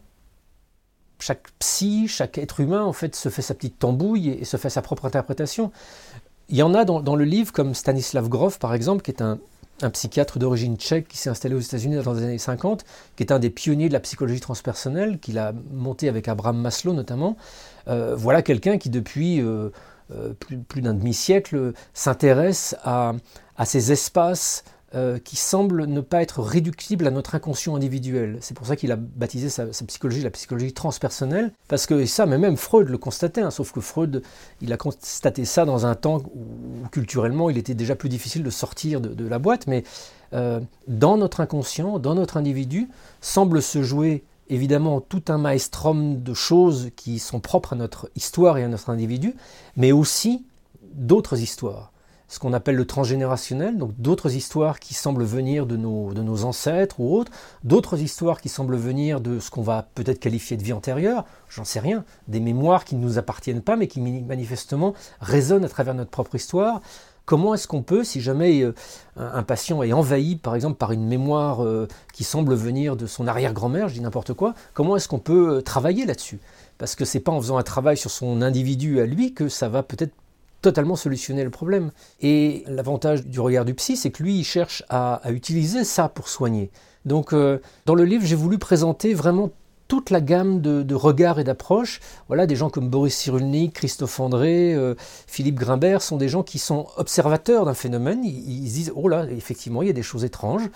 Chaque 1.24 1.52
psy, 1.60 2.10
chaque 2.10 2.38
être 2.38 2.60
humain 2.60 2.84
en 2.84 2.92
fait 2.92 3.16
se 3.16 3.30
fait 3.30 3.42
sa 3.42 3.54
petite 3.54 3.80
tambouille 3.80 4.28
et 4.28 4.44
se 4.44 4.58
fait 4.58 4.70
sa 4.70 4.82
propre 4.82 5.06
interprétation. 5.06 5.72
Il 6.50 6.58
y 6.58 6.64
en 6.64 6.74
a 6.74 6.84
dans, 6.84 7.16
le 7.16 7.24
livre 7.24 7.54
comme 7.54 7.74
Stanislav 7.74 8.28
Grof 8.28 8.60
par 8.60 8.74
exemple, 8.74 9.04
qui 9.04 9.12
est 9.12 9.22
un, 9.22 9.40
psychiatre 9.94 10.38
d'origine 10.38 10.76
tchèque 10.76 11.08
qui 11.08 11.18
s'est 11.18 11.30
installé 11.30 11.56
aux 11.56 11.62
États-Unis 11.62 12.04
dans 12.04 12.14
les 12.14 12.24
années 12.24 12.38
50, 12.38 12.84
qui 13.16 13.24
est 13.24 13.32
un 13.32 13.40
des 13.40 13.50
pionniers 13.50 13.88
de 13.88 13.94
la 13.94 14.02
psychologie 14.02 14.42
transpersonnelle, 14.42 15.18
qu'il 15.20 15.38
a 15.40 15.54
monté 15.72 16.10
avec 16.10 16.28
Abraham 16.28 16.58
Maslow 16.60 16.92
notamment. 16.92 17.38
Euh, 17.88 18.16
voilà 18.18 18.42
quelqu'un 18.42 18.78
qui 18.78 18.90
depuis 18.90 19.42
euh, 19.42 19.70
euh, 20.12 20.34
plus, 20.34 20.82
d'un 20.82 20.94
demi-siècle 20.94 21.72
s'intéresse 21.94 22.76
à, 22.84 23.14
ces 23.64 23.94
espaces 23.94 24.66
euh, 24.96 25.18
qui 25.18 25.38
semble 25.38 25.88
ne 25.88 26.02
pas 26.02 26.22
être 26.22 26.40
réductible 26.40 27.08
à 27.08 27.10
notre 27.12 27.34
inconscient 27.34 27.76
individuel. 27.76 28.38
C'est 28.42 28.54
pour 28.54 28.68
ça 28.68 28.76
qu'il 28.76 28.92
a 28.92 28.96
baptisé 28.96 29.50
sa, 29.50 29.66
psychologie 29.88 30.22
la 30.22 30.30
psychologie 30.30 30.72
transpersonnelle, 30.72 31.52
parce 31.68 31.88
que 31.88 32.06
ça, 32.06 32.28
mais 32.28 32.38
même 32.38 32.58
Freud 32.58 32.90
le 32.90 33.00
constatait, 33.00 33.42
hein, 33.42 33.50
sauf 33.50 33.72
que 33.72 33.82
Freud, 33.82 34.22
il 34.62 34.72
a 34.72 34.78
constaté 34.78 35.46
ça 35.46 35.66
dans 35.66 35.88
un 35.88 35.96
temps 35.96 36.20
où, 36.36 36.88
culturellement 36.92 37.50
il 37.50 37.58
était 37.58 37.74
déjà 37.74 37.96
plus 37.96 38.08
difficile 38.10 38.44
de 38.44 38.52
sortir 38.52 39.02
de, 39.02 39.28
la 39.28 39.40
boîte, 39.40 39.66
mais 39.66 39.84
euh, 40.34 40.60
dans 40.88 41.18
notre 41.18 41.42
inconscient, 41.42 41.98
dans 41.98 42.14
notre 42.14 42.38
individu, 42.38 42.88
semble 43.20 43.64
se 43.64 43.82
jouer 43.82 44.24
évidemment 44.50 45.02
tout 45.02 45.24
un 45.30 45.40
maestrum 45.40 46.22
de 46.22 46.34
choses 46.36 46.92
qui 46.96 47.18
sont 47.18 47.40
propres 47.40 47.74
à 47.74 47.76
notre 47.76 48.12
histoire 48.16 48.60
et 48.60 48.64
à 48.64 48.68
notre 48.68 48.92
individu, 48.92 49.34
mais 49.76 49.92
aussi 49.92 50.46
d'autres 50.94 51.40
histoires 51.40 51.93
ce 52.34 52.40
qu'on 52.40 52.52
appelle 52.52 52.76
le 52.76 52.86
transgénérationnel, 52.86 53.78
donc 53.78 53.92
d'autres 54.00 54.34
histoires 54.34 54.80
qui 54.80 54.96
semblent 54.96 55.24
venir 55.24 55.68
de 55.68 55.78
nos, 55.78 56.46
ancêtres 56.46 57.00
ou 57.00 57.16
autres, 57.16 57.32
d'autres 57.64 58.02
histoires 58.02 58.42
qui 58.42 58.50
semblent 58.50 58.76
venir 58.76 59.22
de 59.22 59.40
ce 59.40 59.52
qu'on 59.52 59.62
va 59.62 59.86
peut-être 59.94 60.20
qualifier 60.20 60.58
de 60.58 60.64
vie 60.64 60.74
antérieure, 60.74 61.26
j'en 61.48 61.64
sais 61.64 61.80
rien, 61.80 62.04
des 62.28 62.40
mémoires 62.40 62.86
qui 62.86 62.96
ne 62.96 63.04
nous 63.04 63.20
appartiennent 63.20 63.62
pas 63.62 63.76
mais 63.76 63.86
qui 63.86 64.02
manifestement 64.02 64.96
résonnent 65.22 65.64
à 65.64 65.70
travers 65.70 65.94
notre 65.94 66.10
propre 66.10 66.34
histoire. 66.34 66.82
Comment 67.26 67.54
est-ce 67.54 67.68
qu'on 67.68 67.84
peut, 67.84 68.04
si 68.04 68.20
jamais 68.20 68.64
euh, 68.64 68.74
un 69.16 69.44
patient 69.44 69.84
est 69.84 69.94
envahi 69.94 70.36
par 70.36 70.56
exemple 70.56 70.78
par 70.78 70.92
une 70.92 71.06
mémoire 71.06 71.64
euh, 71.64 71.88
qui 72.14 72.24
semble 72.24 72.56
venir 72.56 72.96
de 72.96 73.06
son 73.06 73.28
arrière-grand-mère, 73.28 73.90
je 73.90 73.94
dis 73.94 74.02
n'importe 74.02 74.34
quoi, 74.34 74.56
comment 74.74 74.96
est-ce 74.96 75.08
qu'on 75.08 75.20
peut 75.20 75.58
euh, 75.58 75.62
travailler 75.62 76.08
là-dessus? 76.08 76.40
Parce 76.80 76.96
que 76.96 77.06
c'est 77.06 77.20
pas 77.20 77.32
en 77.32 77.40
faisant 77.40 77.58
un 77.58 77.64
travail 77.64 77.96
sur 77.96 78.10
son 78.10 78.42
individu 78.42 79.00
à 79.00 79.06
lui 79.06 79.36
que 79.36 79.50
ça 79.50 79.70
va 79.70 79.84
peut-être 79.84 80.16
totalement 80.64 80.96
solutionner 80.96 81.44
le 81.44 81.52
problème. 81.52 81.92
Et 82.22 82.64
l'avantage 82.68 83.28
du 83.28 83.40
regard 83.40 83.66
du 83.66 83.76
psy, 83.76 83.96
c'est 83.96 84.10
que 84.10 84.24
lui, 84.24 84.40
il 84.40 84.44
cherche 84.44 84.84
à, 84.90 85.22
utiliser 85.30 85.84
ça 85.84 86.10
pour 86.10 86.28
soigner. 86.28 86.72
Donc, 87.06 87.34
euh, 87.34 87.60
dans 87.86 87.94
le 87.94 88.06
livre, 88.06 88.26
j'ai 88.26 88.36
voulu 88.36 88.58
présenter 88.58 89.14
vraiment 89.14 89.52
toute 89.90 90.10
la 90.10 90.22
gamme 90.22 90.62
de, 90.62 90.96
regards 90.96 91.40
et 91.40 91.44
d'approches. 91.44 92.00
Voilà, 92.28 92.48
des 92.48 92.56
gens 92.56 92.70
comme 92.70 92.90
Boris 92.90 93.16
Cyrulnik, 93.16 93.74
Christophe 93.74 94.20
André, 94.20 94.74
euh, 94.74 94.96
Philippe 95.28 95.60
Grimbert 95.60 96.02
sont 96.02 96.18
des 96.18 96.30
gens 96.30 96.42
qui 96.42 96.58
sont 96.58 96.88
observateurs 96.98 97.66
d'un 97.66 97.74
phénomène. 97.74 98.24
Ils, 98.24 98.64
ils, 98.64 98.72
disent, 98.72 98.94
oh 98.96 99.08
là, 99.08 99.28
effectivement, 99.30 99.84
il 99.84 99.88
y 99.88 99.92
a 99.92 99.94
des 99.94 100.02
choses 100.02 100.24
étranges 100.24 100.70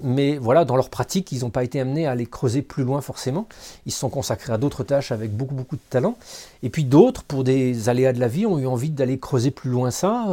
mais 0.00 0.38
voilà, 0.38 0.64
dans 0.64 0.76
leur 0.76 0.88
pratique, 0.88 1.32
ils 1.32 1.40
n'ont 1.40 1.50
pas 1.50 1.64
été 1.64 1.80
amenés 1.80 2.06
à 2.06 2.14
les 2.14 2.26
creuser 2.26 2.62
plus 2.62 2.84
loin 2.84 3.00
forcément. 3.00 3.46
Ils 3.86 3.92
se 3.92 3.98
sont 3.98 4.08
consacrés 4.08 4.52
à 4.52 4.58
d'autres 4.58 4.84
tâches 4.84 5.12
avec 5.12 5.36
beaucoup, 5.36 5.54
beaucoup 5.54 5.76
de 5.76 5.82
talent. 5.90 6.16
Et 6.62 6.70
puis 6.70 6.84
d'autres, 6.84 7.22
pour 7.22 7.44
des 7.44 7.88
aléas 7.88 8.12
de 8.12 8.20
la 8.20 8.28
vie, 8.28 8.46
ont 8.46 8.58
eu 8.58 8.66
envie 8.66 8.90
d'aller 8.90 9.18
creuser 9.18 9.50
plus 9.50 9.70
loin 9.70 9.90
ça. 9.90 10.26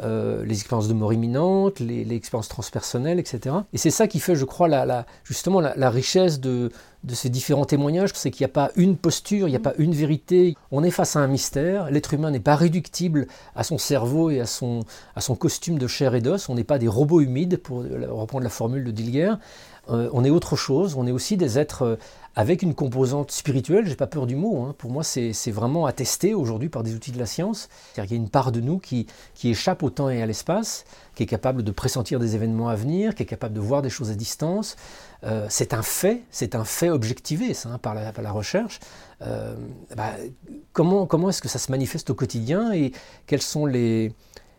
Euh, 0.00 0.44
les 0.44 0.54
expériences 0.54 0.88
de 0.88 0.92
mort 0.92 1.12
imminente, 1.12 1.78
les, 1.78 2.12
expériences 2.16 2.48
transpersonnelles, 2.48 3.20
etc. 3.20 3.54
Et 3.72 3.78
c'est 3.78 3.90
ça 3.90 4.08
qui 4.08 4.18
fait, 4.18 4.34
je 4.34 4.44
crois, 4.44 4.66
la, 4.66 5.06
justement 5.22 5.60
la, 5.60 5.90
richesse 5.90 6.40
de, 6.40 6.72
ces 7.08 7.28
différents 7.28 7.64
témoignages, 7.64 8.10
c'est 8.14 8.32
qu'il 8.32 8.44
n'y 8.44 8.50
a 8.50 8.52
pas 8.52 8.72
une 8.74 8.96
posture, 8.96 9.46
il 9.46 9.52
n'y 9.52 9.56
a 9.56 9.60
pas 9.60 9.74
une 9.78 9.94
vérité. 9.94 10.56
On 10.72 10.82
est 10.82 10.90
face 10.90 11.14
à 11.14 11.20
un 11.20 11.28
mystère. 11.28 11.92
L'être 11.92 12.12
humain 12.12 12.32
n'est 12.32 12.40
pas 12.40 12.56
réductible 12.56 13.28
à 13.54 13.62
son 13.62 13.78
cerveau 13.78 14.30
et 14.30 14.40
à 14.40 14.46
son, 14.46 14.80
à 15.14 15.20
son 15.20 15.36
costume 15.36 15.78
de 15.78 15.86
chair 15.86 16.16
et 16.16 16.20
d'os. 16.20 16.48
On 16.48 16.56
n'est 16.56 16.64
pas 16.64 16.78
des 16.78 16.88
robots 16.88 17.20
humides, 17.20 17.58
pour 17.58 17.84
reprendre 17.84 18.42
la 18.42 18.50
formule 18.50 18.82
de 18.82 18.90
Dilger. 18.90 19.34
Euh, 19.90 20.08
on 20.12 20.24
est 20.24 20.30
autre 20.30 20.56
chose. 20.56 20.94
On 20.96 21.06
est 21.06 21.12
aussi 21.12 21.36
des 21.36 21.58
êtres 21.58 21.98
avec 22.36 22.62
une 22.62 22.74
composante 22.74 23.30
spirituelle, 23.30 23.86
j'ai 23.86 23.94
pas 23.94 24.06
peur 24.06 24.26
du 24.26 24.34
mot, 24.34 24.62
hein. 24.62 24.74
pour 24.76 24.90
moi 24.90 25.04
c'est 25.04 25.50
vraiment 25.50 25.86
attesté 25.86 26.34
aujourd'hui 26.34 26.68
par 26.68 26.82
des 26.82 26.94
outils 26.94 27.12
de 27.12 27.18
la 27.18 27.26
science. 27.26 27.68
Qu'il 27.94 28.04
y 28.04 28.12
a 28.12 28.16
une 28.16 28.28
part 28.28 28.50
de 28.50 28.60
nous 28.60 28.78
qui, 28.78 29.06
échappe 29.44 29.82
au 29.82 29.90
temps 29.90 30.10
et 30.10 30.20
à 30.20 30.26
l'espace, 30.26 30.84
qui 31.14 31.22
est 31.22 31.26
capable 31.26 31.62
de 31.62 31.70
pressentir 31.70 32.18
des 32.18 32.34
événements 32.34 32.68
à 32.68 32.74
venir, 32.74 33.14
qui 33.14 33.22
est 33.22 33.26
capable 33.26 33.54
de 33.54 33.60
voir 33.60 33.82
des 33.82 33.90
choses 33.90 34.10
à 34.10 34.14
distance. 34.14 34.76
Euh, 35.22 35.46
c'est 35.48 35.74
un 35.74 35.82
fait, 35.82 36.22
c'est 36.30 36.54
un 36.54 36.64
fait 36.64 36.90
objectivé 36.90 37.54
ça, 37.54 37.68
hein, 37.68 37.78
par, 37.78 37.94
la, 37.94 38.12
par, 38.12 38.24
la, 38.24 38.32
recherche. 38.32 38.80
Euh, 39.22 39.54
bah, 39.96 40.10
comment 40.72 41.06
comment 41.06 41.30
est-ce 41.30 41.40
que 41.40 41.48
ça 41.48 41.58
se 41.58 41.70
manifeste 41.70 42.10
au 42.10 42.14
quotidien 42.14 42.72
et 42.72 42.92
quels 43.26 43.42
sont 43.42 43.64
les, 43.64 44.12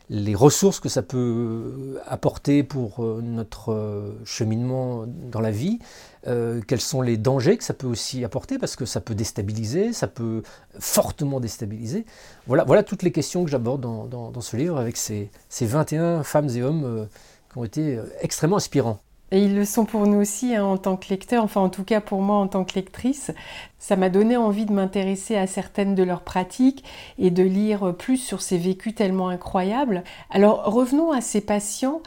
les 0.09 0.35
ressources 0.35 0.79
que 0.79 0.89
ça 0.89 1.01
peut 1.01 1.99
apporter 2.05 2.63
pour 2.63 3.03
euh, 3.03 3.21
notre 3.23 3.71
euh, 3.71 4.11
cheminement 4.23 5.05
dans 5.07 5.41
la 5.41 5.51
vie, 5.51 5.79
euh, 6.27 6.61
quels 6.67 6.81
sont 6.81 7.01
les 7.01 7.17
dangers 7.17 7.57
que 7.57 7.63
ça 7.63 7.73
peut 7.73 7.87
aussi 7.87 8.23
apporter, 8.23 8.59
parce 8.59 8.75
que 8.75 8.85
ça 8.85 9.01
peut 9.01 9.15
déstabiliser, 9.15 9.93
ça 9.93 10.07
peut 10.07 10.43
fortement 10.79 11.39
déstabiliser. 11.39 12.05
Voilà, 12.47 12.83
toutes 12.83 13.03
les 13.03 13.11
questions 13.11 13.43
que 13.43 13.49
j'aborde 13.49 13.81
dans, 13.81 14.41
ce 14.41 14.57
livre 14.57 14.77
avec 14.77 14.97
ces, 14.97 15.31
ces 15.49 15.65
21 15.65 16.23
femmes 16.23 16.49
et 16.49 16.61
hommes 16.61 17.07
qui 17.51 17.57
ont 17.57 17.63
été 17.63 17.99
extrêmement 18.21 18.57
inspirants. 18.57 18.99
Et 19.31 19.43
ils 19.43 19.55
le 19.55 19.65
sont 19.65 19.85
pour 19.85 20.05
nous 20.05 20.19
aussi 20.21 20.55
hein, 20.55 20.63
en 20.63 20.77
tant 20.77 20.97
que 20.97 21.09
lecteurs, 21.09 21.43
enfin 21.43 21.61
en 21.61 21.69
tout 21.69 21.83
cas 21.83 21.99
pour 21.99 22.21
moi 22.21 22.37
en 22.37 22.47
tant 22.47 22.63
que 22.63 22.75
lectrice. 22.75 23.31
Ça 23.79 23.95
m'a 23.95 24.09
donné 24.09 24.37
envie 24.37 24.65
de 24.65 24.71
m'intéresser 24.71 25.35
à 25.35 25.47
certaines 25.47 25.95
de 25.95 26.03
leurs 26.03 26.21
pratiques 26.21 26.83
et 27.17 27.31
de 27.31 27.43
lire 27.43 27.95
plus 27.95 28.17
sur 28.17 28.41
ces 28.41 28.57
vécus 28.57 28.93
tellement 28.93 29.29
incroyables. 29.29 30.03
Alors 30.29 30.63
revenons 30.65 31.11
à 31.11 31.21
ces 31.21 31.41
patients. 31.41 32.01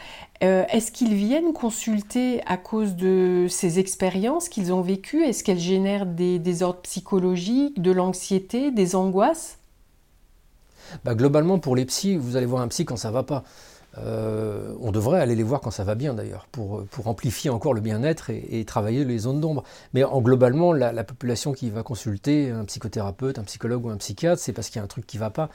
Euh, 0.44 0.64
est-ce 0.70 0.92
qu'ils 0.92 1.14
viennent 1.14 1.52
consulter 1.52 2.40
à 2.46 2.57
cause 2.57 2.94
de 2.94 3.46
ces 3.48 3.81
expériences 3.81 4.48
qu'ils 4.48 4.72
ont 4.72 4.83
vécues? 4.83 5.24
Est-ce 5.24 5.42
qu'elles 5.42 5.59
génèrent 5.59 6.07
des 6.07 6.38
désordres 6.38 6.83
psychologiques, 6.83 7.83
de 7.83 7.90
l'anxiété, 7.90 8.70
des 8.70 8.94
angoisses? 8.94 9.59
Bah, 11.04 11.14
Globalement, 11.14 11.59
pour 11.59 11.76
les 11.76 11.85
psys, 11.85 12.16
vous 12.16 12.37
allez 12.37 12.46
voir 12.46 12.62
un 12.62 12.68
psy 12.68 12.85
quand 12.85 12.96
ça 12.96 13.11
va 13.11 13.22
pas. 13.22 13.42
Euh, 14.05 14.75
on 14.81 14.93
devrait 14.93 15.21
aller 15.21 15.35
les 15.35 15.43
voir 15.43 15.61
quand 15.61 15.71
ça 15.71 15.85
va 15.85 15.95
bien 15.95 16.15
d'ailleurs, 16.15 16.47
pour, 16.53 16.85
pour, 16.87 17.09
amplifier 17.09 17.51
encore 17.51 17.75
le 17.75 17.81
bien-être 17.81 18.31
et, 18.31 18.65
travailler 18.65 19.05
les 19.05 19.19
zones 19.19 19.41
d'ombre. 19.41 19.65
Mais 19.95 20.05
en 20.05 20.21
globalement, 20.21 20.73
la, 20.73 21.05
population 21.05 21.53
qui 21.53 21.71
va 21.71 21.83
consulter 21.83 22.51
un 22.51 22.65
psychothérapeute, 22.65 23.39
un 23.39 23.45
psychologue 23.45 23.87
ou 23.87 23.91
un 23.91 23.97
psychiatre, 23.97 24.41
c'est 24.41 24.53
parce 24.53 24.69
qu'il 24.69 24.77
y 24.77 24.81
a 24.81 24.85
un 24.85 24.89
truc 24.89 25.07
qui 25.07 25.17
ne 25.17 25.21
va 25.21 25.31
pas. 25.31 25.49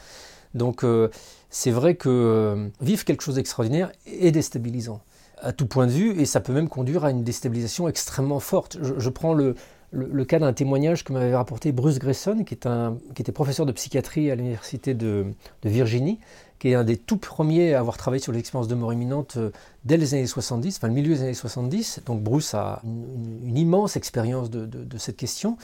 Donc 0.53 0.83
euh, 0.83 1.09
c'est 1.49 1.71
vrai 1.71 1.95
que 1.95 2.09
euh, 2.09 2.67
vivre 2.81 3.05
quelque 3.05 3.23
chose 3.23 3.35
d'extraordinaire 3.35 3.91
est 4.05 4.31
déstabilisant 4.31 5.01
à 5.41 5.51
tout 5.51 5.65
point 5.65 5.87
de 5.87 5.91
vue, 5.91 6.19
et 6.19 6.25
ça 6.25 6.39
peut 6.39 6.53
même 6.53 6.69
conduire 6.69 7.03
à 7.03 7.11
une 7.11 7.23
déstabilisation 7.23 7.87
extrêmement 7.89 8.39
forte. 8.39 8.77
Je, 8.81 9.09
prends 9.09 9.33
le, 9.33 9.55
le, 9.91 10.23
cas 10.23 10.39
d'un 10.39 10.53
témoignage 10.53 11.03
que 11.03 11.11
m'avait 11.11 11.35
rapporté 11.35 11.73
Bruce 11.73 11.99
Grayson, 11.99 12.45
qui, 12.45 12.53
est 12.53 12.65
un, 12.65 12.97
qui 13.13 13.21
était 13.21 13.33
professeur 13.33 13.65
de 13.65 13.73
psychiatrie 13.73 14.31
à 14.31 14.35
l'université 14.35 14.93
de, 14.93 15.25
de 15.63 15.69
Virginie, 15.69 16.19
qui 16.63 16.69
est 16.69 16.75
un 16.75 16.85
des 16.85 16.95
tout 16.95 17.17
premiers 17.17 17.73
à 17.73 17.79
avoir 17.81 17.97
travaillé 17.97 18.23
sur 18.23 18.31
l'expérience 18.31 18.69
de 18.69 18.75
mort 18.75 18.93
imminente 18.93 19.35
euh, 19.35 19.49
dès 19.83 19.97
les 19.97 20.13
années 20.13 20.25
70, 20.25 20.77
enfin 20.77 20.87
le 20.87 20.93
milieu 20.93 21.13
des 21.13 21.21
années 21.21 21.33
70. 21.33 22.03
Donc 22.05 22.23
Bruce 22.23 22.53
a 22.53 22.81
une, 22.85 23.57
immense 23.57 23.97
expérience 23.97 24.49
de, 24.49 24.97
cette 24.97 25.17
question. 25.17 25.57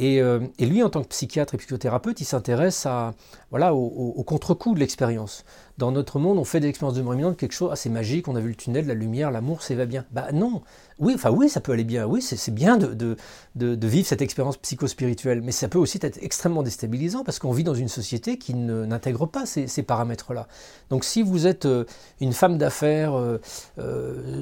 Euh, 0.00 0.40
et, 0.58 0.66
lui, 0.66 0.82
en 0.82 0.90
tant 0.90 1.02
que 1.02 1.08
psychiatre 1.08 1.54
et 1.54 1.58
psychothérapeute, 1.58 2.20
il 2.20 2.24
s'intéresse 2.24 2.86
à, 2.86 3.14
voilà, 3.50 3.74
au, 3.74 4.22
contre-coup 4.24 4.74
de 4.74 4.80
l'expérience. 4.80 5.44
Dans 5.76 5.92
notre 5.92 6.18
monde, 6.18 6.38
on 6.38 6.44
fait 6.44 6.60
des 6.60 6.68
expériences 6.68 6.96
de 6.96 7.02
mort 7.02 7.14
imminente 7.14 7.36
quelque 7.36 7.52
chose 7.52 7.72
assez 7.72 7.88
magique. 7.88 8.28
On 8.28 8.36
a 8.36 8.40
vu 8.40 8.50
le 8.50 8.54
tunnel, 8.54 8.86
la 8.86 8.94
lumière, 8.94 9.30
l'amour, 9.30 9.62
ça 9.62 9.74
va 9.74 9.86
bien. 9.86 10.04
Bah 10.12 10.28
non. 10.32 10.62
Oui, 10.98 11.14
enfin 11.14 11.30
oui, 11.30 11.48
ça 11.48 11.60
peut 11.60 11.72
aller 11.72 11.84
bien. 11.84 12.06
Oui, 12.06 12.20
c'est 12.20 12.54
bien 12.54 12.76
de, 12.76 13.16
vivre 13.56 14.06
cette 14.06 14.20
expérience 14.20 14.58
psychospirituelle, 14.58 15.40
mais 15.40 15.52
ça 15.52 15.68
peut 15.68 15.78
aussi 15.78 15.98
être 16.02 16.18
extrêmement 16.22 16.62
déstabilisant 16.62 17.24
parce 17.24 17.38
qu'on 17.38 17.52
vit 17.52 17.64
dans 17.64 17.74
une 17.74 17.88
société 17.88 18.38
qui 18.38 18.54
n'intègre 18.54 19.26
pas 19.26 19.46
ces, 19.46 19.82
paramètres-là. 19.82 20.46
Donc 20.90 21.04
si 21.04 21.22
vous 21.22 21.46
êtes 21.46 21.64
euh, 21.64 21.84
une 22.20 22.34
femme 22.34 22.58
d'affaires 22.58 23.14
euh, 23.14 23.38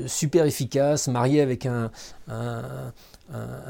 super 0.07 0.45
efficace, 0.45 1.07
mariée 1.07 1.41
avec 1.41 1.67
un, 1.67 1.91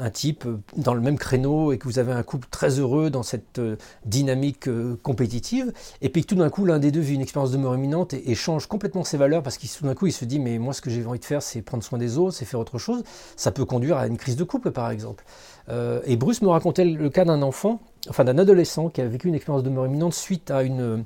type 0.09 0.45
dans 0.77 0.93
le 0.93 1.01
même 1.01 1.17
créneau 1.17 1.71
et 1.71 1.77
que 1.77 1.85
vous 1.85 1.99
avez 1.99 2.11
un 2.11 2.23
couple 2.23 2.47
très 2.49 2.79
heureux 2.79 3.09
dans 3.09 3.23
cette 3.23 3.59
euh, 3.59 3.75
dynamique 4.05 4.67
euh, 4.67 4.97
compétitive, 5.03 5.71
et 6.01 6.09
puis 6.09 6.23
que 6.23 6.27
tout 6.27 6.35
d'un 6.35 6.49
coup 6.49 6.65
l'un 6.65 6.79
des 6.79 6.91
deux 6.91 6.99
vit 6.99 7.15
une 7.15 7.21
expérience 7.21 7.51
de 7.51 7.57
mort 7.57 7.75
imminente 7.75 8.13
et, 8.13 8.35
change 8.35 8.67
complètement 8.67 9.03
ses 9.03 9.17
valeurs 9.17 9.43
parce 9.43 9.57
qu'il 9.57 9.69
tout 9.69 9.85
d'un 9.85 9.95
coup 9.95 10.07
il 10.07 10.13
se 10.13 10.23
dit 10.23 10.39
mais 10.39 10.59
moi 10.59 10.73
ce 10.73 10.81
que 10.81 10.89
j'ai 10.89 11.05
envie 11.05 11.19
de 11.19 11.25
faire 11.25 11.41
c'est 11.41 11.61
prendre 11.61 11.83
soin 11.83 11.97
des 11.97 12.17
autres, 12.17 12.33
c'est 12.33 12.45
faire 12.45 12.59
autre 12.59 12.77
chose, 12.77 13.03
ça 13.35 13.51
peut 13.51 13.65
conduire 13.65 13.97
à 13.97 14.07
une 14.07 14.17
crise 14.17 14.35
de 14.35 14.43
couple 14.43 14.71
par 14.71 14.89
exemple. 14.91 15.25
Euh, 15.69 16.01
et 16.05 16.15
Bruce 16.15 16.41
me 16.41 16.47
racontait 16.47 16.85
le 16.85 17.09
cas 17.09 17.25
d'un 17.25 17.41
enfant, 17.41 17.81
enfin 18.09 18.23
d'un 18.23 18.37
adolescent 18.37 18.89
qui 18.89 19.01
a 19.01 19.07
vécu 19.07 19.27
une 19.27 19.35
expérience 19.35 19.63
de 19.63 19.69
mort 19.69 19.85
imminente 19.85 20.13
suite 20.13 20.51
à 20.51 20.63
une 20.63 21.03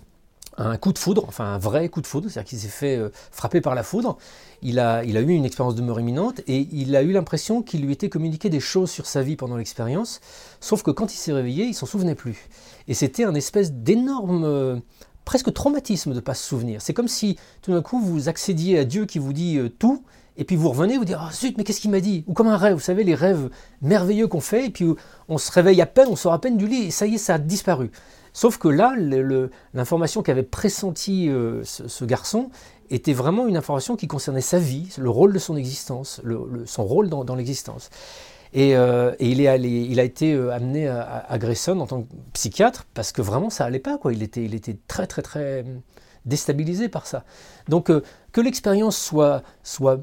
un 0.58 0.78
coup 0.78 0.94
de 0.94 1.00
foudre, 1.00 1.26
enfin 1.28 1.46
un 1.46 1.58
vrai 1.58 1.90
coup 1.90 2.02
de 2.02 2.08
foudre, 2.08 2.30
c'est-à-dire 2.30 2.50
qu'il 2.50 2.60
s'est 2.60 2.68
fait 2.68 2.98
euh, 2.98 3.10
frapper 3.32 3.62
par 3.62 3.76
la 3.76 3.84
foudre. 3.84 4.18
Il 4.62 4.80
a, 4.80 5.04
il 5.04 5.18
a 5.18 5.22
eu 5.22 5.30
une 5.30 5.46
expérience 5.46 5.76
de 5.76 5.82
mort 5.82 6.00
imminente 6.00 6.42
et 6.48 6.68
il 6.72 6.96
a 6.96 7.02
eu 7.02 7.12
l'impression 7.12 7.62
qu'il 7.62 7.82
lui 7.82 7.94
était 7.94 8.10
communiqué 8.10 8.50
des 8.50 8.60
choses 8.60 8.90
sur 8.90 9.06
sa 9.06 9.22
vie 9.22 9.36
pendant 9.36 9.58
l'expérience, 9.58 10.22
sauf 10.60 10.84
que 10.84 10.92
quand 10.92 11.14
il 11.14 11.18
s'est 11.18 11.34
réveillé, 11.34 11.66
il 11.66 11.74
s'en 11.74 11.86
souvenait 11.86 12.16
plus. 12.16 12.50
Et 12.88 12.94
c'était 12.94 13.26
un 13.26 13.36
espèce 13.36 13.74
d'énorme, 13.74 14.44
euh, 14.46 14.78
presque 15.26 15.54
traumatisme 15.54 16.12
de 16.12 16.16
ne 16.16 16.22
pas 16.22 16.34
se 16.34 16.48
souvenir. 16.48 16.82
C'est 16.82 16.94
comme 16.94 17.08
si 17.08 17.38
tout 17.62 17.72
d'un 17.72 17.82
coup 17.82 18.00
vous 18.00 18.30
accédiez 18.30 18.80
à 18.80 18.86
Dieu 18.86 19.06
qui 19.06 19.20
vous 19.20 19.34
dit 19.34 19.58
euh, 19.58 19.70
tout, 19.70 20.04
et 20.36 20.46
puis 20.46 20.56
vous 20.56 20.70
revenez, 20.70 20.98
vous 20.98 21.06
dites 21.06 21.18
Ah 21.20 21.30
zut, 21.32 21.58
mais 21.58 21.64
qu'est-ce 21.64 21.82
qu'il 21.82 21.92
m'a 21.92 22.00
dit? 22.00 22.24
Ou 22.28 22.34
comme 22.34 22.48
un 22.48 22.58
rêve, 22.58 22.74
vous 22.74 22.80
savez, 22.80 23.04
les 23.04 23.16
rêves 23.16 23.50
merveilleux 23.82 24.28
qu'on 24.28 24.40
fait, 24.40 24.68
et 24.68 24.70
puis 24.70 24.86
on 25.30 25.38
se 25.38 25.52
réveille 25.52 25.82
à 25.82 25.86
peine, 25.86 26.08
on 26.10 26.16
sort 26.16 26.34
à 26.34 26.42
peine 26.42 26.58
du 26.58 26.68
lit, 26.68 26.86
et 26.86 26.92
ça 26.92 27.06
y 27.06 27.16
est, 27.16 27.20
ça 27.20 27.36
a 27.36 27.38
disparu. 27.38 27.92
Sauf 28.34 28.58
que 28.58 28.68
là, 28.68 28.96
l'information 29.74 30.24
qu'avait 30.24 30.44
pressenti 30.44 31.30
euh, 31.30 31.64
ce, 31.64 32.04
garçon 32.04 32.50
était 32.90 33.14
vraiment 33.14 33.48
une 33.48 33.56
information 33.56 33.96
qui 33.96 34.08
concernait 34.08 34.42
sa 34.42 34.58
vie, 34.58 34.90
le 34.98 35.10
rôle 35.10 35.34
de 35.34 35.40
son 35.40 35.56
existence, 35.56 36.20
son 36.66 36.84
rôle 36.84 37.10
dans, 37.10 37.36
l'existence. 37.36 37.92
Euh, 38.56 39.16
et, 39.20 39.30
il, 39.30 39.40
est 39.40 39.48
allé, 39.48 39.70
il, 39.70 40.00
a 40.00 40.04
été 40.04 40.34
euh, 40.34 40.52
amené 40.52 40.88
à, 40.88 41.38
Grayson 41.38 41.80
en 41.80 41.88
tant 41.88 42.02
que 42.02 42.08
psychiatre 42.34 42.86
parce 42.94 43.12
que 43.12 43.22
vraiment 43.22 43.52
ça 43.52 43.66
allait 43.66 43.80
pas. 43.80 43.98
Quoi. 44.00 44.14
Il, 44.14 44.24
était, 44.24 44.44
il 44.44 44.56
était 44.56 44.78
très 44.88 45.08
très 45.08 45.22
très 45.22 45.66
déstabilisé 46.26 46.90
par 46.90 47.06
ça. 47.06 47.26
Donc 47.68 47.92
que 48.32 48.42
l'expérience 48.42 48.98
soit, 48.98 49.44
soit 49.64 50.00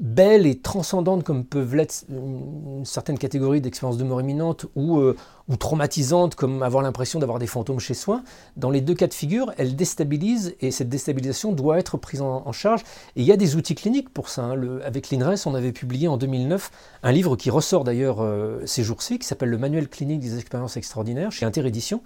belle 0.00 0.46
et 0.46 0.58
transcendante 0.58 1.24
comme 1.24 1.44
peuvent 1.44 1.74
l'être 1.74 2.04
une, 2.08 2.84
certaine 2.84 3.18
catégorie 3.18 3.60
d'expériences 3.60 3.98
de 3.98 4.04
mort 4.04 4.20
imminente 4.20 4.66
ou, 4.76 5.00
ou 5.48 5.56
traumatisante 5.56 6.34
comme 6.34 6.62
avoir 6.62 6.82
l'impression 6.82 7.18
d'avoir 7.18 7.38
des 7.38 7.46
fantômes 7.46 7.78
chez 7.78 7.94
soi, 7.94 8.22
dans 8.56 8.70
les 8.70 8.80
deux 8.80 8.94
cas 8.94 9.06
de 9.06 9.14
figure, 9.14 9.52
elle 9.58 9.76
déstabilise 9.76 10.54
et 10.60 10.70
cette 10.70 10.88
déstabilisation 10.88 11.52
doit 11.52 11.78
être 11.78 11.96
prise 11.96 12.20
en, 12.20 12.52
charge. 12.52 12.82
Et 13.16 13.22
il 13.22 13.24
y 13.24 13.32
a 13.32 13.36
des 13.36 13.56
outils 13.56 13.74
cliniques 13.74 14.08
pour 14.08 14.28
ça. 14.28 14.44
Hein. 14.44 14.80
avec 14.84 15.10
l'INRES, 15.10 15.46
on 15.46 15.54
avait 15.54 15.72
publié 15.72 16.08
en 16.08 16.16
2009 16.16 16.70
un 17.02 17.12
livre 17.12 17.36
qui 17.36 17.50
ressort 17.50 17.84
d'ailleurs 17.84 18.18
euh, 18.20 18.62
ces 18.66 18.82
jours-ci, 18.82 19.18
qui 19.18 19.26
s'appelle 19.26 19.50
Le 19.50 19.58
Manuel 19.58 19.88
clinique 19.88 20.20
des 20.20 20.38
expériences 20.38 20.76
extraordinaires 20.76 21.32
chez 21.32 21.46
Interédition, 21.46 22.02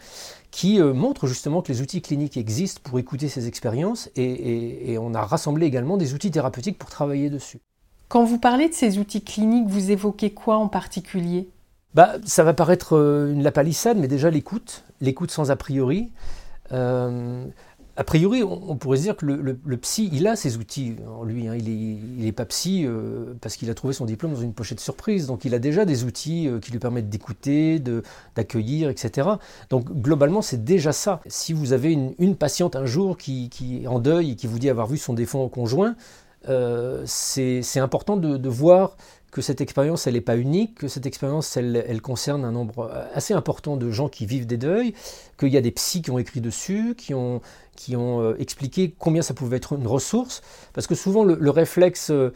qui 0.50 0.80
euh, 0.80 0.92
montre 0.92 1.26
justement 1.26 1.62
que 1.62 1.72
les 1.72 1.80
outils 1.80 2.02
cliniques 2.02 2.36
existent 2.36 2.80
pour 2.82 2.98
écouter 2.98 3.28
ces 3.28 3.46
expériences 3.46 4.10
et 4.16 4.96
on 5.00 5.14
a 5.14 5.22
rassemblé 5.22 5.66
également 5.66 5.96
des 5.96 6.14
outils 6.14 6.30
thérapeutiques 6.30 6.78
pour 6.78 6.90
travailler 6.90 7.30
dessus. 7.30 7.60
Quand 8.10 8.24
vous 8.24 8.38
parlez 8.38 8.68
de 8.68 8.74
ces 8.74 8.98
outils 8.98 9.22
cliniques, 9.22 9.68
vous 9.68 9.92
évoquez 9.92 10.30
quoi 10.30 10.56
en 10.56 10.66
particulier? 10.66 11.48
Bah, 11.94 12.14
Ça 12.24 12.44
va 12.44 12.54
paraître 12.54 12.96
euh, 12.96 13.32
une 13.32 13.42
lapalissade, 13.42 13.98
mais 13.98 14.08
déjà 14.08 14.30
l'écoute, 14.30 14.84
l'écoute 15.00 15.30
sans 15.30 15.50
a 15.50 15.56
priori. 15.56 16.10
Euh, 16.72 17.44
a 17.96 18.04
priori, 18.04 18.42
on, 18.42 18.76
pourrait 18.76 18.96
se 18.96 19.02
dire 19.02 19.16
que 19.16 19.26
le, 19.26 19.76
psy, 19.76 20.08
il 20.12 20.26
a 20.26 20.34
ses 20.34 20.56
outils 20.56 20.96
en 21.06 21.22
lui. 21.22 21.48
Hein. 21.48 21.56
Il 21.56 22.16
n'est 22.16 22.32
pas 22.32 22.46
psy 22.46 22.86
euh, 22.86 23.34
parce 23.42 23.56
qu'il 23.56 23.68
a 23.68 23.74
trouvé 23.74 23.92
son 23.92 24.06
diplôme 24.06 24.32
dans 24.32 24.40
une 24.40 24.54
pochette 24.54 24.80
surprise. 24.80 25.26
Donc 25.26 25.44
il 25.44 25.54
a 25.54 25.58
déjà 25.58 25.84
des 25.84 26.04
outils 26.04 26.48
qui 26.62 26.72
lui 26.72 26.78
permettent 26.78 27.10
d'écouter, 27.10 27.82
d'accueillir, 28.34 28.88
etc. 28.88 29.28
Donc 29.68 29.92
globalement, 29.92 30.40
c'est 30.40 30.64
déjà 30.64 30.92
ça. 30.92 31.20
Si 31.26 31.52
vous 31.52 31.74
avez 31.74 31.92
une, 31.92 32.36
patiente 32.36 32.74
un 32.74 32.86
jour 32.86 33.18
qui, 33.18 33.50
est 33.82 33.86
en 33.86 33.98
deuil 33.98 34.30
et 34.30 34.36
qui 34.36 34.46
vous 34.46 34.58
dit 34.58 34.70
avoir 34.70 34.86
vu 34.86 34.96
son 34.96 35.12
défunt 35.12 35.46
conjoint, 35.48 35.94
c'est 37.04 37.80
important 37.80 38.16
de, 38.16 38.48
voir 38.48 38.96
que 39.30 39.42
cette 39.42 39.60
expérience, 39.60 40.06
elle 40.06 40.14
n'est 40.14 40.20
pas 40.20 40.36
unique, 40.36 40.76
que 40.76 40.88
cette 40.88 41.06
expérience, 41.06 41.56
elle, 41.56 42.02
concerne 42.02 42.44
un 42.44 42.52
nombre 42.52 42.90
assez 43.14 43.32
important 43.32 43.76
de 43.76 43.90
gens 43.90 44.08
qui 44.08 44.26
vivent 44.26 44.46
des 44.46 44.56
deuils, 44.56 44.94
qu'il 45.38 45.48
y 45.48 45.56
a 45.56 45.60
des 45.60 45.70
psys 45.70 46.02
qui 46.02 46.10
ont 46.10 46.18
écrit 46.18 46.40
dessus, 46.40 46.94
qui 46.96 47.14
ont, 47.14 47.40
qui 47.76 47.96
ont 47.96 48.20
euh, 48.20 48.34
expliqué 48.38 48.94
combien 48.98 49.22
ça 49.22 49.34
pouvait 49.34 49.58
être 49.58 49.74
une 49.74 49.86
ressource, 49.86 50.42
parce 50.72 50.86
que 50.86 50.94
souvent 50.94 51.24
le 51.24 51.50
réflexe 51.50 52.10
euh, 52.10 52.32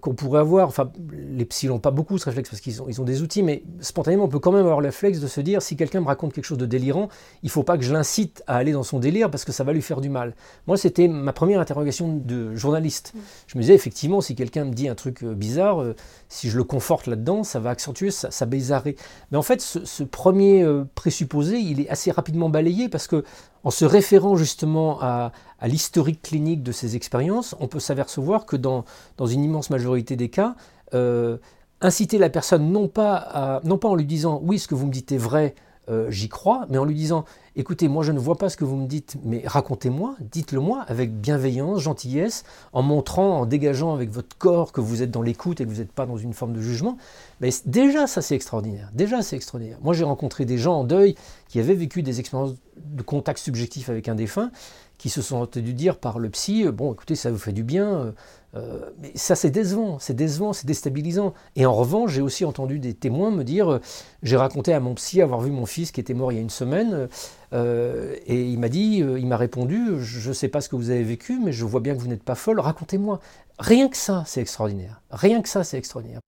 qu'on 0.00 0.14
pourrait 0.14 0.40
avoir, 0.40 0.68
enfin 0.68 0.90
les 1.12 1.44
psys 1.44 1.68
n'ont 1.68 1.78
pas 1.78 1.90
beaucoup 1.90 2.18
ce 2.18 2.24
réflexe 2.24 2.50
parce 2.50 2.60
qu'ils 2.60 2.82
ont, 2.82 2.86
ils 2.88 3.00
ont 3.00 3.04
des 3.04 3.22
outils, 3.22 3.42
mais 3.42 3.62
spontanément 3.80 4.24
on 4.24 4.28
peut 4.28 4.38
quand 4.38 4.52
même 4.52 4.64
avoir 4.64 4.80
le 4.80 4.88
réflexe 4.88 5.20
de 5.20 5.26
se 5.26 5.40
dire 5.40 5.62
si 5.62 5.76
quelqu'un 5.76 6.00
me 6.00 6.06
raconte 6.06 6.32
quelque 6.32 6.44
chose 6.44 6.58
de 6.58 6.66
délirant, 6.66 7.08
il 7.42 7.46
ne 7.46 7.50
faut 7.50 7.62
pas 7.62 7.76
que 7.76 7.84
je 7.84 7.92
l'incite 7.92 8.42
à 8.46 8.56
aller 8.56 8.72
dans 8.72 8.82
son 8.82 8.98
délire 8.98 9.30
parce 9.30 9.44
que 9.44 9.52
ça 9.52 9.64
va 9.64 9.72
lui 9.72 9.82
faire 9.82 10.00
du 10.00 10.08
mal. 10.08 10.34
Moi 10.66 10.76
c'était 10.76 11.08
ma 11.08 11.32
première 11.32 11.60
interrogation 11.60 12.16
de 12.16 12.54
journaliste. 12.54 13.12
Mm. 13.14 13.18
Je 13.46 13.58
me 13.58 13.62
disais 13.62 13.74
effectivement 13.74 14.20
si 14.20 14.34
quelqu'un 14.34 14.64
me 14.64 14.72
dit 14.72 14.88
un 14.88 14.94
truc 14.94 15.22
euh, 15.22 15.34
bizarre, 15.34 15.82
euh, 15.82 15.94
si 16.28 16.48
je 16.48 16.56
le 16.56 16.64
conforte 16.64 17.06
là-dedans, 17.06 17.44
ça 17.44 17.60
va 17.60 17.70
accentuer 17.70 18.10
sa, 18.10 18.30
sa 18.30 18.46
bizarrerie. 18.46 18.96
Mais 19.30 19.38
en 19.38 19.42
fait 19.42 19.60
ce, 19.60 20.02
premier 20.04 20.62
euh, 20.62 20.84
présupposé 20.94 21.58
il 21.58 21.80
est 21.80 21.88
assez 21.88 22.10
rapidement 22.10 22.48
balayé 22.48 22.88
parce 22.88 23.06
que 23.06 23.24
en 23.66 23.70
se 23.70 23.84
référant 23.84 24.36
justement 24.36 25.00
à, 25.00 25.32
l'historique 25.64 26.22
clinique 26.22 26.62
de 26.62 26.70
ces 26.70 26.94
expériences, 26.94 27.56
on 27.58 27.66
peut 27.66 27.80
s'apercevoir 27.80 28.46
que 28.46 28.54
dans, 28.54 28.84
une 29.18 29.42
immense 29.42 29.70
majorité 29.70 30.14
des 30.14 30.28
cas, 30.28 30.54
euh, 30.94 31.38
inciter 31.80 32.18
la 32.18 32.30
personne 32.30 32.70
non 32.70 32.86
pas, 32.86 33.60
non 33.64 33.76
pas 33.76 33.88
en 33.88 33.96
lui 33.96 34.04
disant 34.04 34.40
oui 34.44 34.60
ce 34.60 34.68
que 34.68 34.76
vous 34.76 34.86
me 34.86 34.92
dites 34.92 35.10
est 35.10 35.18
vrai, 35.18 35.56
euh, 35.88 36.10
j'y 36.10 36.28
crois, 36.28 36.66
mais 36.68 36.78
en 36.78 36.84
lui 36.84 36.94
disant 36.94 37.24
écoutez, 37.54 37.88
moi 37.88 38.02
je 38.02 38.12
ne 38.12 38.18
vois 38.18 38.36
pas 38.36 38.48
ce 38.48 38.56
que 38.56 38.64
vous 38.64 38.76
me 38.76 38.86
dites, 38.86 39.16
mais 39.24 39.42
racontez-moi, 39.46 40.14
dites-le-moi 40.20 40.84
avec 40.88 41.18
bienveillance, 41.18 41.80
gentillesse, 41.80 42.44
en 42.72 42.82
montrant, 42.82 43.40
en 43.40 43.46
dégageant 43.46 43.94
avec 43.94 44.10
votre 44.10 44.36
corps 44.36 44.72
que 44.72 44.80
vous 44.80 45.02
êtes 45.02 45.10
dans 45.10 45.22
l'écoute 45.22 45.60
et 45.60 45.64
que 45.64 45.70
vous 45.70 45.78
n'êtes 45.78 45.92
pas 45.92 46.06
dans 46.06 46.18
une 46.18 46.34
forme 46.34 46.52
de 46.52 46.60
jugement. 46.60 46.98
Mais 47.40 47.50
déjà, 47.64 48.06
ça 48.06 48.20
c'est 48.20 48.34
extraordinaire. 48.34 48.90
Déjà, 48.94 49.22
c'est 49.22 49.36
extraordinaire. 49.36 49.78
Moi 49.82 49.94
j'ai 49.94 50.04
rencontré 50.04 50.44
des 50.44 50.58
gens 50.58 50.80
en 50.80 50.84
deuil 50.84 51.14
qui 51.48 51.60
avaient 51.60 51.74
vécu 51.74 52.02
des 52.02 52.20
expériences 52.20 52.54
de 52.76 53.02
contact 53.02 53.38
subjectif 53.38 53.88
avec 53.88 54.08
un 54.08 54.14
défunt 54.14 54.50
qui 54.98 55.10
se 55.10 55.22
sont 55.22 55.36
entendus 55.36 55.74
dire 55.74 55.98
par 55.98 56.18
le 56.18 56.30
psy, 56.30 56.66
euh, 56.66 56.72
bon 56.72 56.92
écoutez, 56.92 57.14
ça 57.14 57.30
vous 57.30 57.38
fait 57.38 57.52
du 57.52 57.62
bien, 57.62 57.86
euh, 57.86 58.12
euh, 58.54 58.90
mais 59.00 59.12
ça 59.14 59.34
c'est 59.34 59.50
décevant, 59.50 59.98
c'est 59.98 60.14
décevant, 60.14 60.52
c'est 60.52 60.66
déstabilisant. 60.66 61.34
Et 61.56 61.66
en 61.66 61.74
revanche, 61.74 62.12
j'ai 62.12 62.22
aussi 62.22 62.44
entendu 62.44 62.78
des 62.78 62.94
témoins 62.94 63.30
me 63.30 63.44
dire, 63.44 63.80
j'ai 64.22 64.36
raconté 64.36 64.72
à 64.72 64.80
mon 64.80 64.94
psy 64.94 65.20
avoir 65.20 65.40
vu 65.40 65.50
mon 65.50 65.66
fils 65.66 65.92
qui 65.92 66.00
était 66.00 66.14
mort 66.14 66.32
il 66.32 66.36
y 66.36 66.38
a 66.38 66.42
une 66.42 66.50
semaine, 66.50 67.08
et 67.52 68.42
il 68.44 68.58
m'a 68.58 68.68
dit, 68.68 68.98
il 68.98 69.26
m'a 69.26 69.36
répondu, 69.36 69.98
je 70.00 70.28
ne 70.28 70.34
sais 70.34 70.48
pas 70.48 70.60
ce 70.60 70.68
que 70.68 70.76
vous 70.76 70.90
avez 70.90 71.02
vécu, 71.02 71.40
mais 71.42 71.52
je 71.52 71.64
vois 71.64 71.80
bien 71.80 71.94
que 71.94 72.00
vous 72.00 72.08
n'êtes 72.08 72.22
pas 72.22 72.34
folle, 72.34 72.60
racontez-moi. 72.60 73.20
Rien 73.58 73.88
que 73.88 73.96
ça, 73.96 74.24
c'est 74.26 74.40
extraordinaire. 74.40 75.00
Rien 75.10 75.40
que 75.40 75.48
ça, 75.48 75.64
c'est 75.64 75.78
extraordinaire. 75.78 76.20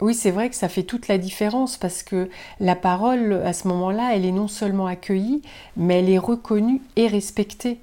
Oui, 0.00 0.14
c'est 0.14 0.32
vrai 0.32 0.50
que 0.50 0.56
ça 0.56 0.68
fait 0.68 0.82
toute 0.82 1.06
la 1.06 1.18
différence 1.18 1.76
parce 1.76 2.02
que 2.02 2.28
la 2.58 2.74
parole, 2.74 3.34
à 3.44 3.52
ce 3.52 3.68
moment-là, 3.68 4.10
elle 4.14 4.24
est 4.24 4.32
non 4.32 4.48
seulement 4.48 4.86
accueillie, 4.86 5.42
mais 5.76 6.00
elle 6.00 6.10
est 6.10 6.18
reconnue 6.18 6.82
et 6.96 7.06
respectée. 7.06 7.78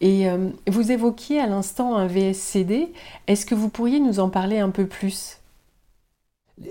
Et 0.00 0.28
euh, 0.28 0.50
vous 0.66 0.92
évoquiez 0.92 1.40
à 1.40 1.46
l'instant 1.46 1.96
un 1.96 2.06
VSCD. 2.06 2.92
Est-ce 3.26 3.44
que 3.44 3.54
vous 3.54 3.68
pourriez 3.68 4.00
nous 4.00 4.20
en 4.20 4.30
parler 4.30 4.58
un 4.58 4.70
peu 4.70 4.86
plus? 4.86 5.36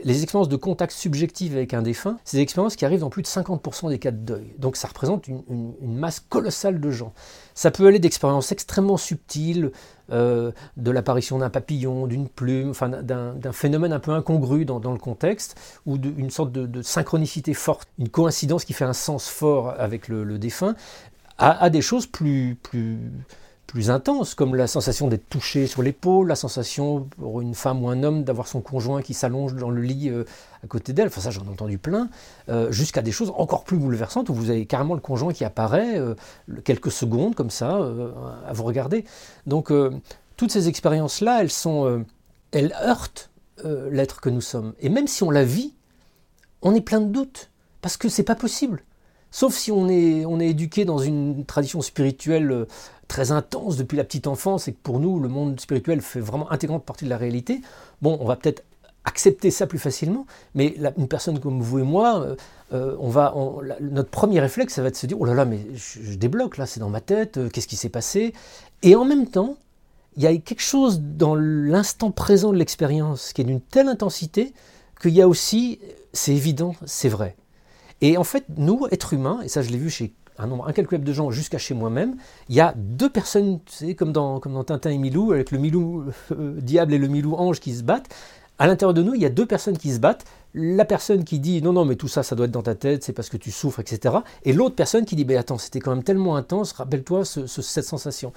Les 0.04 0.22
expériences 0.22 0.50
de 0.50 0.56
contact 0.56 0.92
subjectif 0.94 1.54
avec 1.54 1.74
un 1.74 1.82
défunt, 1.82 2.20
c'est 2.24 2.38
des 2.38 2.44
expériences 2.44 2.76
qui 2.76 2.86
arrivent 2.86 3.00
dans 3.00 3.10
plus 3.10 3.24
de 3.24 3.28
50% 3.28 3.90
des 3.90 3.98
cas 3.98 4.12
de 4.12 4.18
deuil. 4.18 4.54
Donc 4.60 4.76
ça 4.76 4.88
représente 4.88 5.28
une, 5.28 5.74
masse 5.82 6.20
colossale 6.20 6.80
de 6.80 6.92
gens. 6.92 7.12
Ça 7.56 7.72
peut 7.72 7.88
aller 7.88 7.98
d'expériences 7.98 8.52
extrêmement 8.52 8.98
subtiles, 8.98 9.72
euh, 10.12 10.52
de 10.78 10.92
l'apparition 10.92 11.40
d'un 11.40 11.50
papillon, 11.50 12.06
d'une 12.06 12.30
plume, 12.30 12.70
enfin, 12.70 12.90
d'un 12.90 13.52
phénomène 13.52 13.92
un 13.92 14.00
peu 14.00 14.12
incongru 14.12 14.64
dans, 14.64 14.80
le 14.80 15.00
contexte, 15.00 15.60
ou 15.88 15.98
d'une 15.98 16.30
sorte 16.30 16.52
de, 16.52 16.82
synchronicité 16.84 17.56
forte, 17.56 17.88
une 17.98 18.10
coïncidence 18.10 18.66
qui 18.66 18.74
fait 18.74 18.86
un 18.86 18.94
sens 18.94 19.28
fort 19.28 19.74
avec 19.80 20.08
le, 20.08 20.24
le 20.24 20.38
défunt, 20.38 20.76
à, 21.40 21.70
des 21.70 21.82
choses 21.82 22.06
plus, 22.06 22.58
plus, 22.62 22.98
plus 23.66 23.90
intenses, 23.90 24.36
comme 24.36 24.56
la 24.56 24.68
sensation 24.68 25.08
d'être 25.08 25.30
touché 25.30 25.68
sur 25.68 25.82
l'épaule, 25.82 26.28
la 26.28 26.36
sensation 26.36 27.08
pour 27.18 27.40
une 27.40 27.56
femme 27.56 27.82
ou 27.84 27.90
un 27.90 28.04
homme 28.04 28.24
d'avoir 28.24 28.48
son 28.48 28.62
conjoint 28.62 29.02
qui 29.02 29.14
s'allonge 29.14 29.56
dans 29.56 29.70
le 29.70 29.82
lit 29.82 30.10
euh, 30.10 30.26
à 30.64 30.68
côté 30.68 30.92
d'elle, 30.92 31.08
enfin 31.08 31.22
ça 31.22 31.32
j'en 31.32 31.46
ai 31.46 31.50
entendu 31.50 31.78
plein, 31.78 32.10
euh, 32.50 32.72
jusqu'à 32.72 33.02
des 33.02 33.12
choses 33.12 33.32
encore 33.38 33.64
plus 33.64 33.78
bouleversantes 33.78 34.28
où 34.30 34.34
vous 34.34 34.50
avez 34.50 34.66
carrément 34.66 34.96
le 34.96 35.00
conjoint 35.00 35.32
qui 35.32 35.46
apparaît 35.46 35.98
euh, 35.98 36.14
quelques 36.66 36.92
secondes 36.92 37.36
comme 37.36 37.52
ça 37.52 37.80
à 38.48 38.52
vous 38.54 38.64
regarder. 38.64 39.06
Donc 39.46 39.72
toutes 40.36 40.52
ces 40.52 40.68
expériences-là, 40.68 41.42
elles 41.42 41.52
sont, 41.52 42.06
elles 42.52 42.74
heurtent 42.84 43.30
l'être 43.64 44.20
que 44.20 44.30
nous 44.30 44.42
sommes. 44.42 44.74
Et 44.80 44.90
même 44.90 45.08
si 45.08 45.24
on 45.24 45.32
la 45.32 45.44
vit, 45.44 45.74
on 46.62 46.76
est 46.76 46.82
plein 46.82 47.02
de 47.02 47.12
doutes 47.12 47.50
parce 47.82 47.98
que 47.98 48.10
c'est 48.10 48.24
pas 48.24 48.36
possible. 48.36 48.84
Sauf 49.32 49.56
si 49.56 49.72
on 49.72 49.88
est, 49.90 50.26
on 50.26 50.40
est 50.40 50.48
éduqué 50.48 50.86
dans 50.86 50.98
une 50.98 51.46
tradition 51.46 51.82
spirituelle 51.82 52.52
euh, 52.52 52.66
très 53.08 53.32
intense 53.32 53.78
depuis 53.78 53.96
la 53.96 54.04
petite 54.04 54.28
enfance 54.28 54.68
et 54.68 54.74
que 54.74 54.80
pour 54.82 55.00
nous, 55.00 55.20
le 55.20 55.30
monde 55.30 55.60
spirituel 55.60 56.02
fait 56.02 56.20
vraiment 56.20 56.52
intégrante 56.52 56.84
partie 56.84 57.06
de 57.06 57.10
la 57.10 57.18
réalité, 57.18 57.62
bon, 58.02 58.18
on 58.22 58.26
va 58.26 58.36
peut-être 58.36 58.64
accepter 59.06 59.50
ça 59.50 59.66
plus 59.66 59.80
facilement, 59.80 60.26
mais 60.56 60.76
une 60.98 61.08
personne 61.08 61.40
comme 61.40 61.62
vous 61.62 61.80
et 61.80 61.84
moi, 61.84 62.22
euh, 62.22 62.36
euh, 62.74 62.96
on 63.00 63.10
va, 63.10 63.34
notre 63.82 64.10
premier 64.10 64.40
réflexe, 64.40 64.74
ça 64.74 64.82
va 64.82 64.90
être 64.90 64.96
de 64.96 65.00
se 65.00 65.08
dire, 65.08 65.20
oh 65.20 65.26
là 65.26 65.34
là, 65.34 65.46
mais 65.46 65.60
je, 65.74 66.16
débloque, 66.16 66.58
là, 66.58 66.66
c'est 66.66 66.80
dans 66.80 66.90
ma 66.90 67.02
tête, 67.02 67.40
qu'est-ce 67.52 67.68
qui 67.68 67.78
s'est 67.78 67.90
passé? 67.90 68.34
Et 68.84 68.96
en 68.96 69.06
même 69.06 69.28
temps, 69.28 69.56
il 70.18 70.24
y 70.24 70.28
a 70.28 70.38
quelque 70.38 70.62
chose 70.62 71.00
dans 71.02 71.36
l'instant 71.36 72.12
présent 72.12 72.52
de 72.52 72.58
l'expérience 72.58 73.32
qui 73.34 73.42
est 73.42 73.46
d'une 73.46 73.62
telle 73.62 73.88
intensité 73.88 74.54
qu'il 75.02 75.12
y 75.12 75.22
a 75.22 75.28
aussi, 75.28 75.80
c'est 76.14 76.36
évident, 76.36 76.76
c'est 76.86 77.10
vrai. 77.10 77.36
Et 78.02 78.18
en 78.18 78.24
fait, 78.24 78.46
nous, 78.58 78.88
êtres 78.92 79.14
humains, 79.14 79.40
et 79.44 79.48
ça 79.48 79.62
je 79.62 79.70
l'ai 79.70 79.78
vu 79.78 79.90
chez 79.90 80.14
un 80.40 80.48
nombre 80.48 80.68
incalculable 80.68 81.04
de 81.04 81.14
gens 81.14 81.32
jusqu'à 81.32 81.58
chez 81.58 81.74
moi-même, 81.74 82.16
il 82.48 82.56
y 82.56 82.62
a 82.62 82.74
deux 82.76 83.10
personnes, 83.10 83.60
tu 83.66 83.74
sais, 83.74 83.96
comme 83.96 84.14
dans, 84.14 84.40
comme 84.40 84.54
dans 84.54 84.64
Tintin 84.64 84.90
et 84.90 84.98
Milou, 84.98 85.34
avec 85.34 85.52
le 85.52 85.58
Milou 85.58 86.06
euh, 86.32 86.60
diable 86.62 86.94
et 86.94 86.98
le 86.98 87.08
Milou 87.08 87.36
ange 87.36 87.60
qui 87.60 87.76
se 87.76 87.84
battent. 87.84 88.08
À 88.58 88.68
l'intérieur 88.68 88.94
de 88.94 89.04
nous, 89.04 89.16
il 89.16 89.22
y 89.22 89.26
a 89.26 89.30
deux 89.30 89.46
personnes 89.46 89.78
qui 89.78 89.94
se 89.94 90.00
battent. 90.00 90.26
La 90.54 90.84
personne 90.84 91.24
qui 91.24 91.40
dit 91.40 91.62
non, 91.62 91.74
non, 91.74 91.86
mais 91.86 91.96
tout 91.96 92.08
ça, 92.08 92.24
ça 92.24 92.36
doit 92.36 92.46
être 92.46 92.52
dans 92.52 92.64
ta 92.64 92.76
tête, 92.76 93.04
c'est 93.04 93.14
parce 93.14 93.30
que 93.30 93.38
tu 93.38 93.52
souffres, 93.52 93.80
etc. 93.80 94.16
Et 94.44 94.54
l'autre 94.54 94.76
personne 94.76 95.06
qui 95.06 95.16
dit 95.16 95.26
mais 95.26 95.36
attends, 95.36 95.58
c'était 95.58 95.80
quand 95.80 95.94
même 95.94 96.04
tellement 96.04 96.36
intense, 96.36 96.72
rappelle-toi 96.72 97.24
cette 97.26 97.86
sensation. 97.86 98.34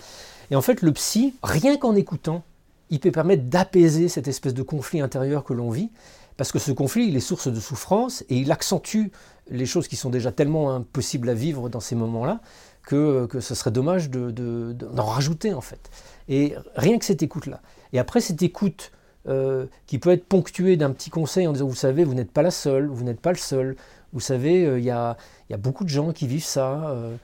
Et 0.51 0.57
en 0.57 0.61
fait, 0.61 0.83
le 0.83 0.93
psy, 0.93 1.35
rien 1.43 1.77
qu'en 1.77 1.95
écoutant, 1.95 2.43
il 2.91 3.01
peut 3.01 3.11
permettre 3.11 3.45
d'apaiser 3.45 4.09
cette 4.09 4.29
espèce 4.29 4.55
de 4.55 4.63
conflit 4.63 5.01
intérieur 5.01 5.45
que 5.45 5.55
l'on 5.55 5.71
vit, 5.71 5.91
parce 6.37 6.53
que 6.53 6.59
ce 6.59 6.73
conflit, 6.73 7.09
il 7.09 7.17
est 7.17 7.21
source 7.21 7.49
de 7.49 7.59
souffrance 7.59 8.23
et 8.29 8.37
il 8.37 8.53
accentue 8.53 9.11
les 9.53 9.67
choses 9.67 9.87
qui 9.87 9.97
sont 9.97 10.11
déjà 10.11 10.33
tellement 10.33 10.75
impossibles 10.75 11.29
à 11.29 11.35
vivre 11.35 11.69
dans 11.69 11.81
ces 11.81 11.95
moments-là 11.95 12.41
que, 12.83 13.27
que 13.27 13.41
ce 13.41 13.55
serait 13.55 13.71
dommage 13.71 14.11
d'en 14.11 14.31
de, 14.31 15.01
rajouter 15.01 15.55
en 15.55 15.61
fait. 15.61 15.91
Et 16.29 16.55
rien 16.75 16.99
que 16.99 17.05
cette 17.05 17.23
écoute-là. 17.23 17.61
Et 17.93 17.99
après 17.99 18.21
cette 18.21 18.43
écoute 18.43 18.93
euh, 19.29 19.67
qui 19.87 19.99
peut 19.99 20.11
être 20.11 20.25
ponctuée 20.25 20.77
d'un 20.77 20.91
petit 20.91 21.11
conseil 21.11 21.47
en 21.47 21.53
disant 21.53 21.67
vous 21.67 21.75
savez, 21.75 22.05
vous 22.05 22.15
n'êtes 22.15 22.33
pas 22.33 22.43
la 22.43 22.51
seule, 22.51 22.89
vous 22.89 23.05
n'êtes 23.05 23.21
pas 23.21 23.31
le 23.31 23.39
seul, 23.39 23.77
vous 24.13 24.21
savez, 24.21 24.65
euh, 24.65 24.79
il 24.79 24.85
y, 24.85 24.91
a, 24.91 25.17
y, 25.49 25.55
a, 25.55 25.59
beaucoup 25.59 25.85
de 25.85 25.89
gens 25.89 26.13
qui 26.13 26.27
vivent 26.27 26.45
ça, 26.45 26.91
euh, 26.91 27.15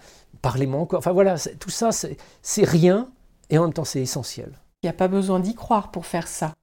parlez-moi 0.40 0.80
encore. 0.80 0.98
Enfin 0.98 1.12
voilà, 1.12 1.36
tout 1.58 1.70
ça 1.70 1.90
c'est 1.90 2.64
rien 2.64 3.08
et 3.50 3.58
en 3.58 3.64
même 3.64 3.72
temps 3.72 3.84
c'est 3.84 4.00
essentiel. 4.00 4.52
Il 4.82 4.86
n'y 4.86 4.90
a 4.90 4.94
pas 4.94 5.08
besoin 5.08 5.40
d'y 5.40 5.54
croire 5.54 5.90
pour 5.90 6.06
faire 6.06 6.28
ça. 6.28 6.54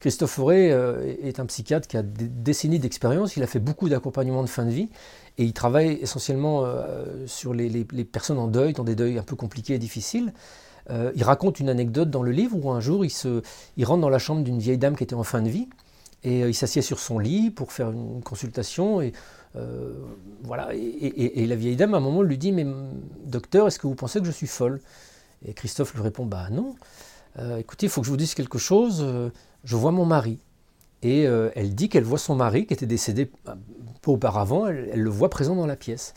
Christophe 0.00 0.32
Fauré 0.32 0.70
euh, 0.70 1.14
est 1.22 1.40
un 1.40 1.46
psychiatre 1.46 1.88
qui 1.88 1.96
a 1.96 2.02
des 2.02 2.28
décennies 2.28 2.78
d'expérience, 2.78 3.36
il 3.36 3.42
a 3.42 3.46
fait 3.46 3.58
beaucoup 3.58 3.88
d'accompagnement 3.88 4.42
de 4.42 4.48
fin 4.48 4.66
de 4.66 4.70
vie 4.70 4.90
et 5.38 5.44
il 5.44 5.54
travaille 5.54 5.92
essentiellement 5.94 6.62
euh, 6.64 7.26
sur 7.26 7.54
les, 7.54 7.84
personnes 8.04 8.38
en 8.38 8.46
deuil, 8.48 8.74
dans 8.74 8.84
des 8.84 8.96
deuils 8.96 9.18
un 9.18 9.22
peu 9.22 9.34
compliqués 9.34 9.74
et 9.74 9.78
difficiles. 9.78 10.34
Euh, 10.90 11.10
il 11.14 11.24
raconte 11.24 11.58
une 11.58 11.70
anecdote 11.70 12.10
dans 12.10 12.22
le 12.22 12.32
livre 12.32 12.54
où 12.62 12.70
un 12.70 12.80
jour 12.80 13.04
il, 13.06 13.10
se, 13.10 13.40
rentre 13.82 14.02
dans 14.02 14.10
la 14.10 14.18
chambre 14.18 14.42
d'une 14.42 14.58
vieille 14.58 14.76
dame 14.76 14.94
qui 14.94 15.04
était 15.04 15.14
en 15.14 15.22
fin 15.22 15.40
de 15.40 15.48
vie 15.48 15.70
et 16.22 16.40
il 16.40 16.54
s'assied 16.54 16.82
sur 16.82 16.98
son 16.98 17.18
lit 17.18 17.50
pour 17.50 17.72
faire 17.72 17.90
une 17.90 18.22
consultation 18.22 19.00
et 19.00 19.12
voilà. 20.42 20.68
Et, 20.74 21.46
la 21.46 21.56
vieille 21.56 21.76
dame 21.76 21.94
à 21.94 21.96
un 21.96 22.00
moment 22.00 22.20
lui 22.20 22.36
dit 22.36 22.52
mais 22.52 22.66
docteur 23.24 23.68
est-ce 23.68 23.78
que 23.78 23.86
vous 23.86 23.94
pensez 23.94 24.20
que 24.20 24.26
je 24.26 24.32
suis 24.32 24.46
folle? 24.46 24.80
Et 25.46 25.54
Christophe 25.54 25.94
lui 25.94 26.02
répond 26.02 26.26
bah 26.26 26.48
non. 26.50 26.74
Écoutez 27.58 27.86
il 27.86 27.88
faut 27.88 28.02
que 28.02 28.06
je 28.06 28.10
vous 28.10 28.18
dise 28.18 28.34
quelque 28.34 28.58
chose 28.58 29.02
je 29.64 29.76
vois 29.76 29.90
mon 29.90 30.04
mari. 30.06 30.38
Et 31.02 31.26
euh, 31.26 31.50
elle 31.54 31.74
dit 31.74 31.88
qu'elle 31.88 32.04
voit 32.04 32.18
son 32.18 32.34
mari 32.34 32.66
qui 32.66 32.72
était 32.72 32.86
décédé 32.86 33.30
peu 34.04 34.10
auparavant, 34.10 34.66
elle, 34.66 35.00
le 35.00 35.10
voit 35.10 35.30
présent 35.30 35.56
dans 35.56 35.66
la 35.66 35.76
pièce. 35.76 36.14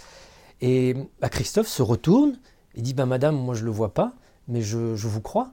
Et 0.62 0.96
bah, 1.22 1.30
Christophe 1.30 1.68
se 1.68 1.82
retourne 1.82 2.38
et 2.76 2.82
dit 2.82 2.94
bah, 2.94 3.06
Madame, 3.06 3.36
moi 3.36 3.56
je 3.56 3.62
ne 3.62 3.66
le 3.66 3.72
vois 3.72 3.94
pas, 3.94 4.14
mais 4.48 4.62
je, 4.62 4.78
vous 4.78 5.22
crois. 5.22 5.52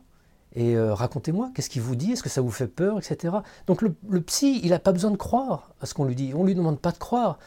Et 0.54 0.76
euh, 0.76 0.94
racontez-moi, 0.94 1.50
qu'est-ce 1.54 1.70
qu'il 1.70 1.82
vous 1.82 1.96
dit? 1.96 2.12
Est-ce 2.12 2.22
que 2.22 2.28
ça 2.28 2.40
vous 2.40 2.50
fait 2.50 2.68
peur? 2.68 2.98
Etc. 2.98 3.34
Donc 3.66 3.82
le, 3.82 4.20
psy, 4.20 4.60
il 4.62 4.70
n'a 4.70 4.78
pas 4.78 4.92
besoin 4.92 5.10
de 5.10 5.16
croire 5.16 5.70
à 5.80 5.86
ce 5.86 5.94
qu'on 5.94 6.04
lui 6.04 6.14
dit. 6.14 6.32
On 6.34 6.42
ne 6.42 6.48
lui 6.48 6.54
demande 6.54 6.80
pas 6.80 6.92
de 6.92 6.98
croire, 6.98 7.38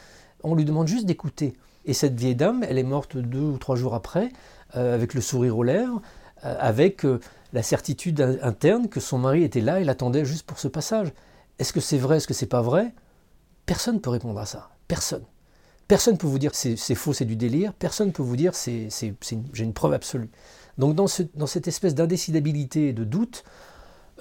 on 0.42 0.54
lui 0.54 0.64
demande 0.64 0.88
juste 0.88 1.06
d'écouter. 1.06 1.54
Et 1.84 1.94
cette 1.94 2.18
vieille 2.18 2.34
dame, 2.34 2.64
elle 2.68 2.78
est 2.78 2.82
morte 2.82 3.16
deux 3.16 3.40
ou 3.40 3.56
trois 3.56 3.76
jours 3.76 3.94
après, 3.94 4.30
euh, 4.76 4.94
avec 4.94 5.14
le 5.14 5.20
sourire 5.20 5.56
aux 5.56 5.62
lèvres, 5.62 6.02
avec 6.42 7.04
la 7.52 7.62
certitude 7.62 8.38
interne 8.42 8.88
que 8.88 9.00
son 9.00 9.18
mari 9.18 9.42
était 9.42 9.60
là 9.60 9.80
et 9.80 9.84
l'attendait 9.84 10.24
juste 10.24 10.46
pour 10.46 10.58
ce 10.58 10.68
passage. 10.68 11.12
Est-ce 11.58 11.72
que 11.72 11.80
c'est 11.80 11.98
vrai, 11.98 12.18
est-ce 12.18 12.28
que 12.28 12.34
c'est 12.34 12.46
pas 12.46 12.62
vrai? 12.62 12.94
Personne 13.66 13.96
ne 13.96 14.00
peut 14.00 14.10
répondre 14.10 14.38
à 14.38 14.46
ça. 14.46 14.70
Personne. 14.86 15.24
Personne 15.88 16.14
ne 16.14 16.18
peut 16.18 16.26
vous 16.26 16.38
dire 16.38 16.54
c'est 16.54 16.76
faux, 16.94 17.12
c'est 17.12 17.24
du 17.24 17.36
délire. 17.36 17.72
Personne 17.72 18.08
ne 18.08 18.12
peut 18.12 18.22
vous 18.22 18.36
dire 18.36 18.54
c'est 18.54 18.88
j'ai 18.90 19.64
une 19.64 19.72
preuve 19.72 19.94
absolue. 19.94 20.30
Donc 20.76 20.94
dans, 20.94 21.06
cette 21.06 21.68
espèce 21.68 21.94
d'indécidabilité 21.94 22.88
et 22.88 22.92
de 22.92 23.04
doute, 23.04 23.42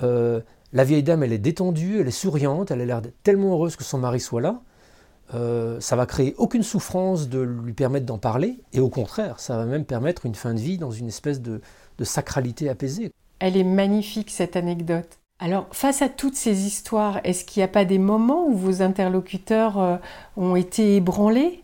euh, 0.02 0.42
la 0.74 0.84
vieille 0.84 1.04
dame, 1.04 1.24
elle 1.24 1.34
est 1.34 1.38
détendue, 1.38 2.00
elle 2.00 2.08
est 2.08 2.12
souriante, 2.12 2.72
elle 2.72 2.82
a 2.82 2.86
l'air 2.86 3.02
tellement 3.24 3.52
heureuse 3.52 3.76
que 3.76 3.84
son 3.84 4.00
mari 4.00 4.20
soit 4.20 4.42
là. 4.42 4.62
Euh, 5.34 5.80
ça 5.82 5.98
va 5.98 6.06
créer 6.06 6.34
aucune 6.38 6.64
souffrance 6.64 7.28
de 7.28 7.40
lui 7.40 7.74
permettre 7.74 8.06
d'en 8.06 8.18
parler, 8.18 8.60
et 8.72 8.80
au 8.80 8.90
contraire, 8.90 9.40
ça 9.40 9.58
va 9.58 9.66
même 9.66 9.84
permettre 9.84 10.26
une 10.26 10.36
fin 10.36 10.54
de 10.54 10.60
vie 10.60 10.78
dans 10.78 10.92
une 10.92 11.08
espèce 11.08 11.42
de, 11.42 11.62
de 11.98 12.04
sacralité 12.04 12.70
apaisée. 12.70 13.12
Elle 13.40 13.58
est 13.58 13.64
magnifique 13.64 14.32
cette 14.32 14.56
anecdote. 14.56 15.20
Alors, 15.40 15.68
face 15.72 16.02
à 16.02 16.10
toutes 16.10 16.36
ces 16.36 16.66
histoires, 16.66 17.20
est-ce 17.24 17.46
qu'il 17.46 17.60
n'y 17.60 17.66
a 17.66 17.68
pas 17.68 17.86
des 17.86 18.00
moments 18.00 18.48
où 18.48 18.56
vos 18.56 18.82
interlocuteurs 18.82 19.80
euh, 19.80 19.98
ont 20.36 20.56
été 20.56 20.96
ébranlés? 20.96 21.64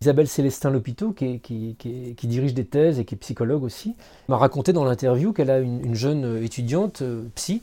Isabelle 0.00 0.28
Célestin 0.28 0.70
Lopiteau, 0.70 1.12
qui, 1.12 1.40
qui, 1.40 2.26
dirige 2.28 2.54
des 2.54 2.64
thèses 2.64 3.00
et 3.00 3.04
qui 3.04 3.16
est 3.16 3.18
psychologue 3.18 3.64
aussi, 3.64 3.96
m'a 4.28 4.36
raconté 4.36 4.72
dans 4.72 4.84
l'interview 4.84 5.32
qu'elle 5.32 5.50
a 5.50 5.58
une, 5.58 5.94
jeune 5.94 6.40
étudiante 6.42 7.02
euh, 7.02 7.24
psy 7.34 7.62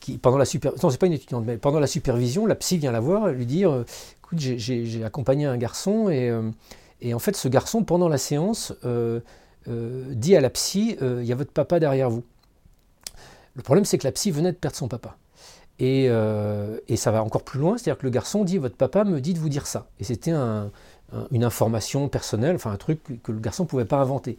qui, 0.00 0.16
pendant 0.16 0.38
la 0.38 0.46
super, 0.46 0.72
non, 0.82 0.88
c'est 0.88 0.98
pas 0.98 1.06
une 1.06 1.12
étudiante, 1.12 1.44
mais 1.46 1.58
pendant 1.58 1.80
la 1.80 1.86
supervision, 1.86 2.46
la 2.46 2.54
psy 2.54 2.78
vient 2.78 2.92
la 2.92 3.00
voir 3.00 3.28
et 3.28 3.34
lui 3.34 3.44
dire, 3.44 3.70
euh, 3.70 3.84
écoute, 4.22 4.38
j'ai 4.38 5.04
accompagné 5.04 5.44
un 5.44 5.58
garçon 5.58 6.08
et, 6.08 6.30
euh, 6.30 6.50
et, 7.02 7.12
en 7.12 7.18
fait, 7.18 7.36
ce 7.36 7.48
garçon, 7.48 7.84
pendant 7.84 8.08
la 8.08 8.18
séance, 8.18 8.72
dit 9.66 10.36
à 10.36 10.40
la 10.40 10.50
psy, 10.50 10.96
il 11.00 11.24
y 11.24 11.32
a 11.32 11.34
votre 11.34 11.52
papa 11.52 11.80
derrière 11.80 12.10
vous. 12.10 12.24
Le 13.54 13.62
problème, 13.62 13.84
c'est 13.84 13.98
que 13.98 14.04
la 14.04 14.12
psy 14.12 14.30
venait 14.30 14.52
de 14.52 14.56
perdre 14.56 14.76
son 14.76 14.88
papa. 14.88 15.16
Et, 15.78 16.04
et 16.06 16.96
ça 16.96 17.10
va 17.10 17.22
encore 17.22 17.42
plus 17.42 17.60
loin, 17.60 17.78
c'est-à-dire 17.78 17.98
que 17.98 18.06
le 18.06 18.10
garçon 18.10 18.44
dit, 18.44 18.58
votre 18.58 18.76
papa 18.76 19.04
me 19.04 19.20
dit 19.20 19.34
de 19.34 19.38
vous 19.38 19.48
dire 19.48 19.66
ça. 19.66 19.86
Et 20.00 20.04
c'était 20.04 20.32
un, 20.32 20.70
une 21.30 21.44
information 21.44 22.08
personnelle, 22.08 22.56
enfin 22.56 22.72
un 22.72 22.76
truc 22.76 23.22
que 23.22 23.32
le 23.32 23.40
garçon 23.40 23.64
ne 23.64 23.68
pouvait 23.68 23.84
pas 23.84 23.98
inventer. 23.98 24.38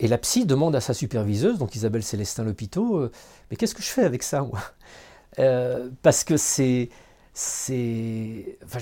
Et 0.00 0.08
la 0.08 0.18
psy 0.18 0.46
demande 0.46 0.76
à 0.76 0.80
sa 0.80 0.94
superviseuse, 0.94 1.58
donc 1.58 1.74
Isabelle 1.74 2.02
Célestin 2.02 2.44
Lopiteau, 2.44 2.98
euh, 2.98 3.12
mais 3.50 3.56
qu'est-ce 3.56 3.74
que 3.74 3.82
je 3.82 3.88
fais 3.88 4.04
avec 4.04 4.22
ça, 4.22 4.42
moi 4.42 4.60
euh, 5.38 5.88
Parce 6.02 6.24
que 6.24 6.36
c'est. 6.36 6.90
enfin, 8.64 8.78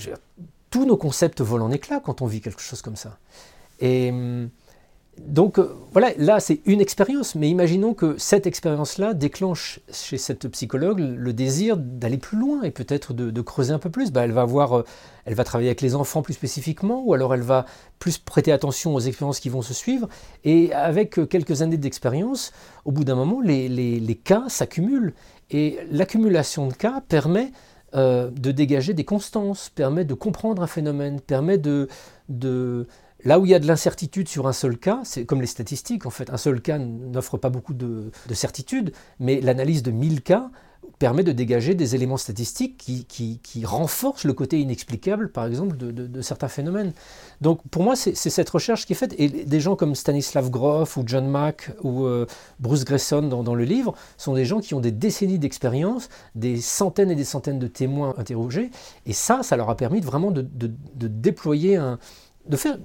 tous 0.69 0.85
nos 0.85 0.97
concepts 0.97 1.41
volent 1.41 1.65
en 1.65 1.71
éclats 1.71 2.01
quand 2.01 2.21
on 2.21 2.27
vit 2.27 2.41
quelque 2.41 2.61
chose 2.61 2.81
comme 2.81 2.95
ça. 2.95 3.17
Et. 3.79 4.13
Donc 5.25 5.57
euh, 5.57 5.75
voilà, 5.91 6.11
là 6.17 6.39
c'est 6.39 6.61
une 6.65 6.79
expérience, 6.79 7.35
mais 7.35 7.49
imaginons 7.49 7.93
que 7.93 8.17
cette 8.17 8.45
expérience-là 8.47 9.13
déclenche 9.13 9.79
chez 9.91 10.17
cette 10.17 10.47
psychologue 10.49 10.99
le 10.99 11.33
désir 11.33 11.75
d'aller 11.75 12.17
plus 12.17 12.37
loin 12.37 12.61
et 12.63 12.71
peut-être 12.71 13.13
de, 13.13 13.41
creuser 13.41 13.73
un 13.73 13.79
peu 13.79 13.89
plus. 13.89 14.11
Bah, 14.11 14.23
elle 14.23 14.31
va 14.31 14.43
euh, 14.43 14.83
elle 15.25 15.33
va 15.33 15.43
travailler 15.43 15.69
avec 15.69 15.81
les 15.81 15.95
enfants 15.95 16.21
plus 16.21 16.33
spécifiquement, 16.33 17.03
ou 17.03 17.13
alors 17.13 17.33
elle 17.33 17.41
va 17.41 17.65
plus 17.99 18.17
prêter 18.17 18.51
attention 18.51 18.93
aux 18.93 18.99
expériences 18.99 19.39
qui 19.39 19.49
vont 19.49 19.61
se 19.61 19.73
suivre. 19.73 20.07
Et 20.43 20.71
avec 20.73 21.17
euh, 21.17 21.25
quelques 21.25 21.61
années 21.61 21.77
d'expérience, 21.77 22.51
au 22.85 22.91
bout 22.91 23.03
d'un 23.03 23.15
moment, 23.15 23.41
les, 23.41 24.21
cas 24.23 24.45
s'accumulent. 24.47 25.13
Et 25.49 25.79
l'accumulation 25.91 26.67
de 26.67 26.73
cas 26.73 27.01
permet 27.07 27.51
de 27.93 28.51
dégager 28.51 28.93
des 28.93 29.05
constances, 29.05 29.69
permet 29.69 30.03
de 30.05 30.13
comprendre 30.13 30.61
un 30.61 30.67
phénomène, 30.67 31.19
permet 31.21 31.57
de 31.57 31.87
Là 33.27 33.39
où 33.39 33.45
il 33.45 33.51
y 33.51 33.53
a 33.53 33.59
de 33.59 33.67
l'incertitude 33.67 34.29
sur 34.29 34.47
un 34.47 34.53
seul 34.53 34.77
cas, 34.77 35.01
c'est 35.03 35.25
comme 35.25 35.41
les 35.41 35.47
statistiques, 35.47 36.05
en 36.05 36.09
fait, 36.09 36.29
un 36.29 36.37
seul 36.37 36.61
cas 36.61 36.77
n'offre 36.77 37.35
pas 37.35 37.49
beaucoup 37.49 37.73
de, 37.73 38.09
certitude, 38.31 38.93
mais 39.19 39.41
l'analyse 39.41 39.83
de 39.83 39.91
1000 39.91 40.21
cas 40.21 40.49
permet 40.97 41.23
de 41.23 41.33
dégager 41.33 41.75
des 41.75 41.93
éléments 41.93 42.15
statistiques 42.15 42.77
qui, 42.77 43.65
renforcent 43.65 44.23
le 44.23 44.31
côté 44.31 44.61
inexplicable, 44.61 45.29
par 45.29 45.45
exemple, 45.45 45.75
de, 45.75 46.21
certains 46.21 46.47
phénomènes. 46.47 46.93
Donc 47.41 47.59
pour 47.69 47.83
moi, 47.83 47.97
c'est 47.97 48.15
cette 48.15 48.49
recherche 48.49 48.85
qui 48.85 48.93
est 48.93 48.95
faite, 48.95 49.13
et 49.17 49.27
des 49.27 49.59
gens 49.59 49.75
comme 49.75 49.93
Stanislav 49.93 50.49
Grof 50.49 50.95
ou 50.95 51.03
John 51.05 51.27
Mack 51.27 51.71
ou 51.83 52.05
euh, 52.05 52.25
Bruce 52.61 52.85
Grayson 52.85 53.23
dans, 53.23 53.43
dans, 53.43 53.55
le 53.55 53.65
livre 53.65 53.93
sont 54.15 54.35
des 54.35 54.45
gens 54.45 54.61
qui 54.61 54.73
ont 54.73 54.79
des 54.79 54.93
décennies 54.93 55.37
d'expérience, 55.37 56.07
des 56.35 56.61
centaines 56.61 57.11
et 57.11 57.15
des 57.15 57.25
centaines 57.25 57.59
de 57.59 57.67
témoins 57.67 58.13
interrogés, 58.17 58.71
et 59.05 59.11
ça, 59.11 59.43
ça 59.43 59.57
leur 59.57 59.69
a 59.69 59.75
permis 59.75 59.99
vraiment 59.99 60.31
de 60.31 60.47
déployer 61.07 61.75
un 61.75 61.99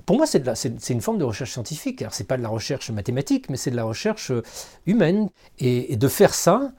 pour 0.06 0.16
moi, 0.16 0.26
c'est 0.26 0.90
une 0.90 1.00
forme 1.00 1.18
de 1.18 1.24
recherche 1.24 1.52
scientifique. 1.52 2.02
Alors, 2.02 2.14
c'est 2.14 2.24
pas 2.24 2.36
de 2.36 2.42
la 2.42 2.48
recherche 2.48 2.90
mathématique, 2.90 3.48
mais 3.48 3.56
c'est 3.56 3.70
de 3.70 3.76
la 3.76 3.84
recherche 3.84 4.30
euh, 4.30 4.42
humaine. 4.86 5.28
Et, 5.58 5.96
de 5.96 6.08
faire 6.08 6.34
ça, 6.34 6.72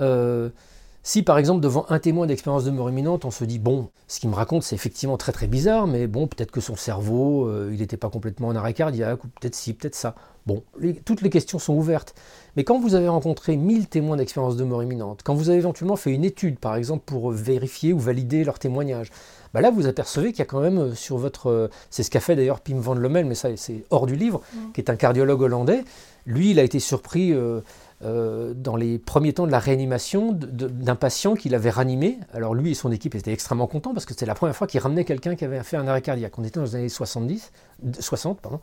euh, 0.00 0.48
si 1.02 1.22
par 1.22 1.38
exemple 1.38 1.60
devant 1.60 1.86
un 1.88 1.98
témoin 1.98 2.26
d'expérience 2.26 2.64
de 2.64 2.70
mort 2.70 2.90
imminente, 2.90 3.24
on 3.24 3.30
se 3.30 3.44
dit 3.44 3.58
bon, 3.58 3.90
ce 4.06 4.20
qu'il 4.20 4.30
me 4.30 4.34
raconte, 4.34 4.62
c'est 4.62 4.74
effectivement 4.74 5.16
très 5.16 5.32
très 5.32 5.46
bizarre, 5.46 5.86
mais 5.86 6.06
bon, 6.06 6.26
peut-être 6.26 6.50
que 6.50 6.60
son 6.60 6.76
cerveau, 6.76 7.46
euh, 7.46 7.70
il 7.72 7.80
n'était 7.80 7.96
pas 7.96 8.10
complètement 8.10 8.48
en 8.48 8.56
arrêt 8.56 8.74
cardiaque, 8.74 9.24
ou 9.24 9.28
peut-être 9.28 9.54
si, 9.54 9.72
peut-être 9.72 9.94
ça. 9.94 10.14
Bon, 10.46 10.62
toutes 11.04 11.22
les 11.22 11.30
questions 11.30 11.58
sont 11.58 11.74
ouvertes. 11.74 12.14
Mais 12.56 12.64
quand 12.64 12.78
vous 12.80 12.94
avez 12.94 13.08
rencontré 13.08 13.56
1000 13.56 13.88
témoins 13.88 14.16
d'expérience 14.16 14.56
de 14.56 14.64
mort 14.64 14.82
imminente, 14.82 15.20
quand 15.24 15.34
vous 15.34 15.50
avez 15.50 15.58
éventuellement 15.58 15.96
fait 15.96 16.12
une 16.12 16.24
étude, 16.24 16.58
par 16.58 16.74
exemple, 16.76 17.04
pour 17.04 17.30
vérifier 17.30 17.92
ou 17.92 17.98
valider 17.98 18.42
leur 18.44 18.58
témoignage, 18.58 19.10
bah 19.52 19.60
là 19.60 19.70
vous 19.70 19.86
apercevez 19.86 20.30
qu'il 20.30 20.38
y 20.40 20.42
a 20.42 20.46
quand 20.46 20.60
même 20.60 20.78
euh, 20.78 20.94
sur 20.94 21.18
votre... 21.18 21.48
Euh, 21.48 21.68
c'est 21.90 22.02
ce 22.02 22.10
qu'a 22.10 22.20
fait 22.20 22.36
d'ailleurs 22.36 22.60
Pim 22.60 22.78
van 22.78 22.94
Lommel, 22.94 23.26
mais 23.26 23.34
ça 23.34 23.48
c'est 23.56 23.84
hors 23.90 24.06
du 24.06 24.16
livre, 24.16 24.40
mm. 24.54 24.72
qui 24.72 24.80
est 24.80 24.90
un 24.90 24.96
cardiologue 24.96 25.42
hollandais. 25.42 25.84
Lui, 26.26 26.50
il 26.50 26.58
a 26.58 26.62
été 26.62 26.78
surpris 26.80 27.32
euh, 27.32 28.54
dans 28.54 28.76
les 28.76 28.98
premiers 28.98 29.32
temps 29.32 29.46
de 29.46 29.52
la 29.52 29.58
réanimation 29.58 30.32
d'un 30.32 30.94
patient 30.94 31.34
qu'il 31.34 31.54
avait 31.54 31.70
ranimé. 31.70 32.18
Alors 32.32 32.54
lui 32.54 32.70
et 32.70 32.74
son 32.74 32.92
équipe 32.92 33.14
étaient 33.14 33.32
extrêmement 33.32 33.66
contents 33.66 33.92
parce 33.92 34.06
que 34.06 34.12
c'était 34.12 34.26
la 34.26 34.34
première 34.34 34.54
fois 34.54 34.66
qu'il 34.66 34.80
ramenait 34.80 35.04
quelqu'un 35.04 35.34
qui 35.34 35.44
avait 35.44 35.62
fait 35.62 35.76
un 35.76 35.88
arrêt 35.88 36.02
cardiaque. 36.02 36.38
On 36.38 36.44
était 36.44 36.60
dans 36.60 36.66
les 36.66 36.76
années 36.76 36.88
70, 36.88 37.52
60, 37.98 38.40
pardon. 38.40 38.60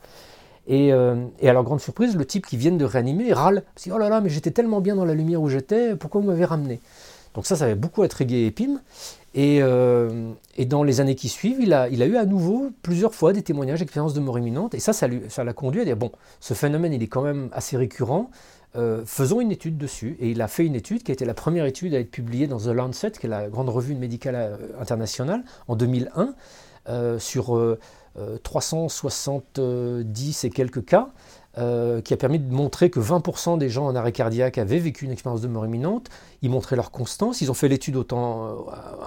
Et, 0.66 0.88
et, 0.88 1.48
à 1.48 1.52
leur 1.52 1.64
grande 1.64 1.80
surprise, 1.80 2.16
le 2.16 2.26
type 2.26 2.46
qui 2.46 2.56
vient 2.56 2.72
de 2.72 2.84
réanimer 2.84 3.32
râle. 3.32 3.62
Il 3.78 3.84
dit, 3.84 3.92
oh 3.92 3.98
là 3.98 4.08
là, 4.08 4.20
mais 4.20 4.28
j'étais 4.28 4.50
tellement 4.50 4.80
bien 4.80 4.96
dans 4.96 5.04
la 5.04 5.14
lumière 5.14 5.40
où 5.40 5.48
j'étais, 5.48 5.96
pourquoi 5.96 6.20
vous 6.20 6.26
m'avez 6.26 6.44
ramené? 6.44 6.80
Donc 7.34 7.46
ça, 7.46 7.56
ça 7.56 7.64
avait 7.64 7.74
beaucoup 7.74 8.02
intrigué 8.02 8.50
Pim. 8.50 8.80
Euh, 9.36 10.32
et, 10.56 10.64
dans 10.64 10.82
les 10.82 11.00
années 11.00 11.14
qui 11.14 11.28
suivent, 11.28 11.60
il 11.60 11.72
a, 11.72 11.88
eu 11.88 12.16
à 12.16 12.24
nouveau 12.24 12.70
plusieurs 12.82 13.14
fois 13.14 13.32
des 13.32 13.42
témoignages 13.42 13.80
d'expériences 13.80 14.14
de 14.14 14.20
mort 14.20 14.38
imminente. 14.38 14.74
Et 14.74 14.80
ça, 14.80 14.92
ça 14.92 15.08
l'a 15.08 15.52
conduit 15.52 15.82
à 15.82 15.84
dire, 15.84 15.96
bon, 15.96 16.10
ce 16.40 16.54
phénomène, 16.54 16.92
il 16.92 17.02
est 17.02 17.08
quand 17.08 17.22
même 17.22 17.48
assez 17.52 17.76
récurrent. 17.76 18.30
Euh, 18.76 19.02
faisons 19.06 19.40
une 19.40 19.52
étude 19.52 19.78
dessus. 19.78 20.16
Et 20.20 20.30
il 20.30 20.42
a 20.42 20.48
fait 20.48 20.64
une 20.64 20.74
étude 20.74 21.02
qui 21.02 21.10
a 21.10 21.14
été 21.14 21.24
la 21.24 21.34
première 21.34 21.66
étude 21.66 21.94
à 21.94 22.00
être 22.00 22.10
publiée 22.10 22.46
dans 22.46 22.58
The 22.58 22.68
Lancet, 22.68 23.12
qui 23.12 23.26
est 23.26 23.30
la 23.30 23.48
grande 23.48 23.68
revue 23.68 23.94
médicale 23.94 24.34
euh, 24.36 24.56
internationale, 24.80 25.42
en 25.68 25.76
2001, 25.76 26.34
sur 27.18 27.76
370 28.42 30.44
et 30.44 30.50
quelques 30.50 30.84
cas. 30.84 31.08
Euh, 31.58 32.00
qui 32.02 32.14
a 32.14 32.16
permis 32.16 32.38
de 32.38 32.52
montrer 32.52 32.88
que 32.88 33.00
20% 33.00 33.58
des 33.58 33.68
gens 33.68 33.86
en 33.86 33.96
arrêt 33.96 34.12
cardiaque 34.12 34.58
avaient 34.58 34.78
vécu 34.78 35.06
une 35.06 35.10
expérience 35.10 35.40
de 35.40 35.48
mort 35.48 35.66
imminente. 35.66 36.08
Ils 36.40 36.50
montraient 36.50 36.76
leur 36.76 36.92
constance, 36.92 37.40
ils 37.40 37.50
ont 37.50 37.54
fait 37.54 37.66
l'étude 37.66 37.96
autant 37.96 38.46
euh, 38.46 38.52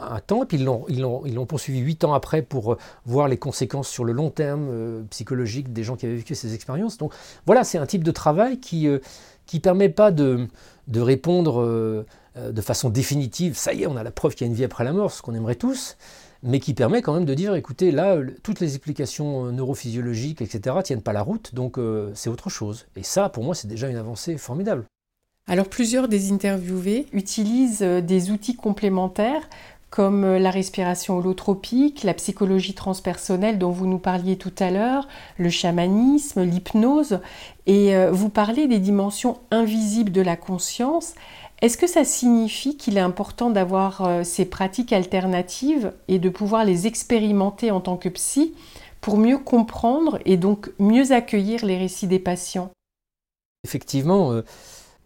un 0.10 0.20
temps, 0.20 0.44
et 0.44 0.46
puis 0.46 0.58
ils 0.58 0.66
l'ont, 0.66 1.46
poursuivi 1.46 1.80
8 1.80 2.04
ans 2.04 2.14
après 2.14 2.42
pour 2.42 2.74
euh, 2.74 2.78
voir 3.06 3.30
les 3.30 3.38
conséquences 3.38 3.88
sur 3.88 4.04
le 4.04 4.12
long 4.12 4.32
terme 4.32 5.06
psychologique 5.12 5.72
des 5.72 5.84
gens 5.84 5.96
qui 5.96 6.08
avaient 6.08 6.16
vécu 6.16 6.36
ces 6.36 6.54
expériences. 6.54 6.98
Donc 6.98 7.14
voilà, 7.46 7.64
c'est 7.64 7.78
un 7.78 7.86
type 7.86 8.04
de 8.04 8.12
travail 8.12 8.60
qui 8.60 8.88
ne 8.88 9.60
permet 9.60 9.90
pas 9.90 10.12
de, 10.12 10.48
de 10.90 11.00
répondre 11.00 12.06
de 12.36 12.62
façon 12.62 12.90
définitive, 12.90 13.56
ça 13.56 13.72
y 13.72 13.84
est, 13.84 13.88
on 13.88 13.96
a 13.96 14.04
la 14.04 14.12
preuve 14.12 14.36
qu'il 14.36 14.46
y 14.46 14.50
a 14.50 14.52
une 14.52 14.58
vie 14.58 14.66
après 14.66 14.84
la 14.84 14.92
mort, 14.92 15.12
ce 15.12 15.22
qu'on 15.22 15.36
aimerait 15.36 15.56
tous, 15.56 15.96
mais 16.44 16.60
qui 16.60 16.74
permet 16.74 17.02
quand 17.02 17.14
même 17.14 17.26
de 17.26 17.34
dire, 17.34 17.56
écoutez, 17.56 17.92
là, 17.92 18.18
toutes 18.44 18.60
les 18.60 18.76
explications 18.76 19.46
euh, 19.46 19.52
neurophysiologiques, 19.52 20.42
etc., 20.42 20.78
tiennent 20.84 21.02
pas 21.02 21.14
la 21.14 21.22
route, 21.22 21.54
donc 21.54 21.78
euh, 21.78 22.12
c'est 22.16 22.30
autre 22.30 22.50
chose. 22.50 22.88
Et 22.96 23.04
ça, 23.04 23.30
pour 23.30 23.44
moi, 23.44 23.56
c'est 23.56 23.68
déjà 23.68 23.90
une 23.90 23.98
avancée 23.98 24.38
formidable. 24.38 24.86
Alors, 25.48 25.68
plusieurs 25.68 26.08
des 26.08 26.32
interviewés 26.32 27.08
utilisent 27.14 27.84
euh, 27.84 28.02
des 28.02 28.32
outils 28.32 28.56
complémentaires 28.56 29.48
comme 29.90 30.38
la 30.38 30.52
respiration 30.52 31.18
holotropique, 31.18 32.04
la 32.04 32.14
psychologie 32.14 32.74
transpersonnelle 32.74 33.60
dont 33.60 33.72
vous 33.72 33.88
nous 33.88 34.00
parliez 34.00 34.38
tout 34.38 34.54
à 34.60 34.72
l'heure, 34.72 35.06
le 35.38 35.50
chamanisme, 35.50 36.44
l'hypnose, 36.44 37.20
et 37.68 37.94
vous 38.10 38.30
parlez 38.30 38.70
des 38.70 38.80
dimensions 38.80 39.40
invisibles 39.52 40.14
de 40.14 40.22
la 40.22 40.38
conscience. 40.38 41.14
Est-ce 41.62 41.78
que 41.78 41.86
ça 41.86 42.04
signifie 42.04 42.76
qu'il 42.76 42.98
est 42.98 43.02
important 43.02 43.52
d'avoir 43.52 44.02
euh, 44.02 44.24
ces 44.24 44.46
pratiques 44.46 44.94
alternatives 44.94 45.94
et 46.08 46.18
de 46.18 46.30
pouvoir 46.30 46.66
les 46.66 46.88
expérimenter 46.88 47.70
en 47.70 47.82
tant 47.82 47.98
que 47.98 48.10
psy 48.10 48.56
pour 49.00 49.18
mieux 49.18 49.38
comprendre 49.38 50.20
et 50.26 50.38
donc 50.38 50.72
mieux 50.80 51.12
accueillir 51.12 51.64
les 51.64 51.78
récits 51.78 52.08
des 52.08 52.18
patients? 52.18 52.72
Effectivement, 53.64 54.32
euh, 54.32 54.44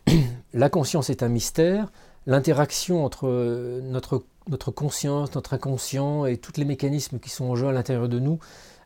la 0.54 0.70
conscience 0.70 1.10
est 1.10 1.24
un 1.24 1.28
mystère. 1.28 1.92
L'interaction 2.26 3.04
entre 3.04 3.28
euh, 3.28 3.82
notre, 3.82 4.24
notre 4.48 4.72
conscience, 4.72 5.36
notre 5.36 5.56
inconscient 5.56 6.26
et 6.26 6.38
tous 6.38 6.54
les 6.56 6.66
mécanismes 6.66 7.20
qui 7.20 7.30
sont 7.30 7.46
en 7.46 7.56
jeu 7.58 7.68
à 7.68 7.74
l'intérieur 7.74 8.08
de 8.08 8.20
nous 8.20 8.40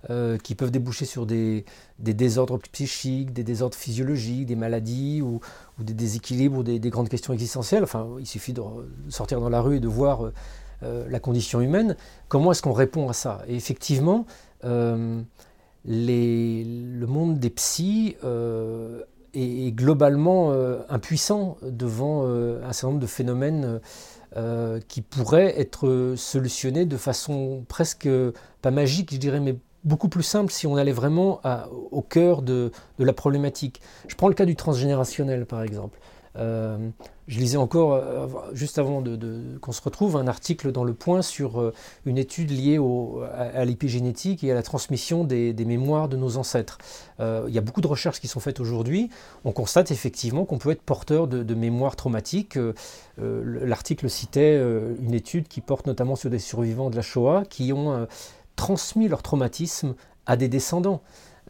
euh, 0.10 0.38
qui 0.38 0.56
peuvent 0.56 0.72
déboucher 0.72 1.04
sur 1.04 1.26
des, 1.26 1.66
désordres 2.00 2.58
psychiques, 2.72 3.34
des 3.34 3.44
désordres 3.44 3.76
physiologiques, 3.76 4.46
des 4.46 4.56
maladies 4.56 5.22
ou, 5.22 5.42
des 5.78 5.94
déséquilibres 5.94 6.60
ou 6.60 6.64
des, 6.64 6.80
grandes 6.90 7.10
questions 7.10 7.34
existentielles. 7.34 7.84
Enfin, 7.84 8.08
il 8.18 8.26
suffit 8.26 8.54
de 8.54 8.62
sortir 9.10 9.42
dans 9.42 9.50
la 9.50 9.60
rue 9.60 9.76
et 9.76 9.80
de 9.82 9.90
voir 9.90 10.24
euh, 10.24 10.34
euh, 10.84 11.06
la 11.10 11.20
condition 11.20 11.60
humaine. 11.60 11.98
Comment 12.30 12.54
est-ce 12.54 12.62
qu'on 12.62 12.72
répond 12.72 13.10
à 13.10 13.14
ça? 13.14 13.44
Et 13.50 13.56
effectivement, 13.58 14.26
le 14.64 15.26
monde 15.86 17.38
des 17.38 17.50
psys 17.50 18.16
est, 19.34 19.76
globalement 19.76 20.54
impuissant 20.88 21.58
devant 21.62 22.26
un 22.26 22.72
certain 22.72 22.88
nombre 22.88 23.02
de 23.02 23.06
phénomènes 23.06 23.82
qui 24.88 25.02
pourraient 25.02 25.60
être 25.60 26.14
solutionnés 26.16 26.86
de 26.86 26.96
façon 26.96 27.66
presque, 27.68 28.08
pas 28.62 28.72
magique, 28.72 29.14
je 29.14 29.18
dirais, 29.18 29.42
mais 29.42 29.58
beaucoup 29.84 30.10
plus 30.10 30.24
simple 30.24 30.52
si 30.52 30.68
on 30.68 30.76
allait 30.76 30.92
vraiment 30.92 31.42
au 31.92 32.02
cœur 32.02 32.42
de, 32.42 32.72
la 32.98 33.14
problématique. 33.14 33.82
Je 34.08 34.16
prends 34.16 34.28
le 34.28 34.34
cas 34.34 34.46
du 34.46 34.56
transgénérationnel 34.56 35.46
par 35.46 35.64
exemple. 35.64 36.00
Euh, 36.36 36.78
je 37.28 37.40
lisais 37.40 37.58
encore, 37.58 37.94
euh, 37.94 38.28
juste 38.54 38.80
avant 38.80 39.04
qu'on 39.62 39.72
se 39.72 39.82
retrouve, 39.82 40.16
un 40.16 40.28
article 40.28 40.72
dans 40.72 40.84
Le 40.84 40.94
Point 40.94 41.22
sur 41.22 41.60
euh, 41.60 41.74
une 42.06 42.18
étude 42.18 42.50
liée 42.50 42.80
à, 43.34 43.66
l'épigénétique 43.66 44.44
et 44.44 44.52
à 44.52 44.56
la 44.56 44.64
transmission 44.64 45.24
des, 45.24 45.54
mémoires 45.66 46.08
de 46.08 46.18
nos 46.18 46.38
ancêtres. 46.38 46.78
il 47.20 47.54
y 47.54 47.58
a 47.58 47.62
beaucoup 47.62 47.82
de 47.82 47.88
recherches 47.88 48.20
qui 48.20 48.28
sont 48.28 48.40
faites 48.40 48.60
aujourd'hui. 48.60 49.10
On 49.46 49.52
constate 49.52 49.92
effectivement 49.92 50.46
qu'on 50.46 50.58
peut 50.58 50.72
être 50.72 50.82
porteur 50.82 51.28
de, 51.28 51.44
de 51.44 51.56
mémoires 51.56 51.96
traumatiques. 51.96 52.58
L'article 53.18 54.10
citait 54.10 54.58
une 55.00 55.14
étude 55.14 55.48
qui 55.48 55.62
porte 55.62 55.86
notamment 55.86 56.16
sur 56.16 56.30
des 56.30 56.40
survivants 56.40 56.90
de 56.90 56.96
la 56.96 57.02
Shoah 57.02 57.44
qui 57.48 57.74
ont 57.74 58.08
transmis 58.60 59.08
leur 59.08 59.24
traumatisme 59.24 59.96
à 60.26 60.36
des 60.36 60.50
descendants. 60.50 61.02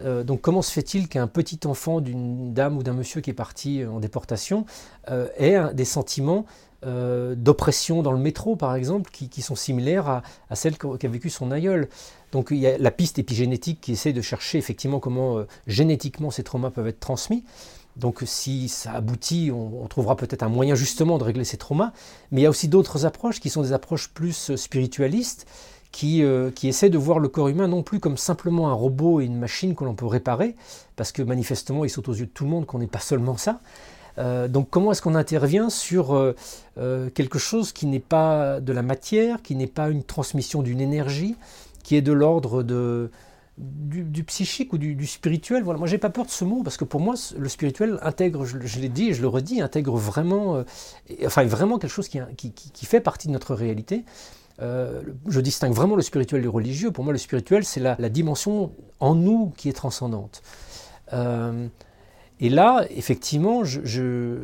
Euh, 0.05 0.24
donc 0.24 0.41
comment 0.41 0.62
se 0.62 0.72
fait-il 0.72 1.10
qu'un 1.10 1.26
petit 1.26 1.60
enfant 1.66 2.01
d'une 2.01 2.53
dame 2.53 2.78
ou 2.78 2.84
d'un 2.84 2.93
monsieur 2.93 3.20
qui 3.20 3.32
est 3.32 3.34
parti 3.34 3.84
en 3.84 3.99
déportation 3.99 4.66
euh, 5.10 5.28
ait 5.38 5.74
des 5.74 5.86
sentiments 5.86 6.45
euh, 6.86 7.34
d'oppression 7.36 8.03
dans 8.03 8.12
le 8.12 8.20
métro, 8.20 8.55
par 8.55 8.76
exemple, 8.76 9.10
qui, 9.12 9.41
sont 9.41 9.55
similaires 9.55 10.22
à, 10.51 10.55
celles 10.55 10.78
qu'a 10.78 11.10
vécu 11.10 11.32
son 11.32 11.49
aïeul? 11.49 11.89
Donc 12.32 12.49
il 12.51 12.57
y 12.57 12.68
a 12.68 12.78
la 12.78 12.91
piste 12.91 13.18
épigénétique 13.18 13.82
qui 13.82 13.93
essaie 13.93 14.14
de 14.14 14.22
chercher 14.22 14.60
effectivement 14.60 14.99
comment 14.99 15.43
génétiquement 15.66 16.30
ces 16.30 16.43
traumas 16.43 16.70
peuvent 16.70 16.88
être 16.88 16.99
transmis. 16.99 17.43
Donc 17.97 18.22
si 18.24 18.70
ça 18.70 18.93
aboutit, 18.93 19.51
on, 19.51 19.88
trouvera 19.88 20.16
peut-être 20.16 20.43
un 20.43 20.47
moyen 20.47 20.76
justement 20.76 21.18
de 21.18 21.24
régler 21.24 21.43
ces 21.43 21.57
traumas. 21.57 21.91
Mais 22.32 22.41
il 22.41 22.43
y 22.43 22.47
a 22.47 22.51
aussi 22.51 22.68
d'autres 22.68 23.07
approches 23.07 23.39
qui 23.39 23.49
sont 23.49 23.64
des 23.64 23.74
approches 23.74 24.10
plus 24.10 24.55
spiritualistes 24.55 25.47
qui, 25.92 26.24
euh, 26.24 26.52
qui, 26.52 26.68
essaie 26.68 26.90
de 26.90 26.98
voir 26.98 27.20
le 27.20 27.28
corps 27.28 27.48
humain 27.48 27.68
non 27.68 27.84
plus 27.84 28.00
comme 28.00 28.18
simplement 28.18 28.70
un 28.70 28.74
robot 28.74 29.22
et 29.22 29.26
une 29.26 29.38
machine 29.38 29.76
que 29.76 29.84
l'on 29.84 29.96
peut 29.96 30.06
réparer, 30.06 30.56
parce 30.96 31.12
que 31.12 31.22
manifestement 31.22 31.84
il 31.84 31.90
saute 31.90 32.10
aux 32.10 32.14
yeux 32.14 32.28
de 32.28 32.32
tout 32.32 32.44
le 32.44 32.50
monde 32.50 32.66
qu'on 32.66 32.80
n'est 32.80 32.88
pas 32.88 33.00
seulement 33.00 33.38
ça. 33.38 33.60
Euh, 34.18 34.48
donc 34.48 34.70
comment 34.70 34.92
est-ce 34.92 35.02
qu'on 35.02 35.16
intervient 35.16 35.70
sur 35.70 36.14
euh, 36.14 37.10
quelque 37.14 37.40
chose 37.40 37.72
qui 37.72 37.86
n'est 37.86 38.00
pas 38.00 38.60
de 38.60 38.74
la 38.74 38.82
matière, 38.82 39.42
qui 39.42 39.56
n'est 39.56 39.68
pas 39.68 39.90
une 39.90 40.04
transmission 40.04 40.62
d'une 40.62 40.82
énergie, 40.82 41.36
qui 41.84 41.96
est 41.96 42.02
de 42.02 42.12
l'ordre 42.12 42.62
de, 42.62 43.10
du, 43.58 44.24
psychique 44.26 44.74
ou 44.74 44.78
du, 44.78 45.08
spirituel? 45.08 45.64
Voilà. 45.64 45.80
Moi, 45.80 45.88
j'ai 45.88 45.98
pas 45.98 46.10
peur 46.10 46.26
de 46.26 46.32
ce 46.32 46.44
mot 46.46 46.62
parce 46.64 46.78
que 46.78 46.84
pour 46.84 47.00
moi, 47.00 47.16
le 47.38 47.50
spirituel 47.50 47.98
intègre, 48.02 48.46
je, 48.46 48.80
l'ai 48.80 48.90
dit 48.90 49.10
et 49.10 49.14
je 49.14 49.22
le 49.22 49.28
redis, 49.28 49.62
intègre 49.62 49.96
vraiment, 49.96 50.64
enfin 51.26 51.46
vraiment 51.46 51.80
quelque 51.80 51.92
chose 51.92 52.10
qui, 52.10 52.20
qui, 52.36 52.52
qui, 52.52 52.86
fait 52.86 53.02
partie 53.02 53.28
de 53.28 53.34
notre 53.34 53.56
réalité. 53.56 54.04
Euh, 54.62 55.01
je 55.28 55.39
distingue 55.39 55.74
vraiment 55.74 55.95
le 55.95 56.01
spirituel 56.01 56.41
du 56.41 56.49
religieux. 56.49 56.91
Pour 56.91 57.03
moi, 57.03 57.14
le 57.14 57.20
spirituel, 57.20 57.64
c'est 57.64 57.80
la, 57.80 57.95
dimension 58.10 58.72
en 58.99 59.16
nous 59.16 59.53
qui 59.55 59.70
est 59.70 59.74
transcendante. 59.74 60.41
Euh, 61.14 61.68
et 62.41 62.49
là, 62.49 62.86
effectivement, 62.89 63.64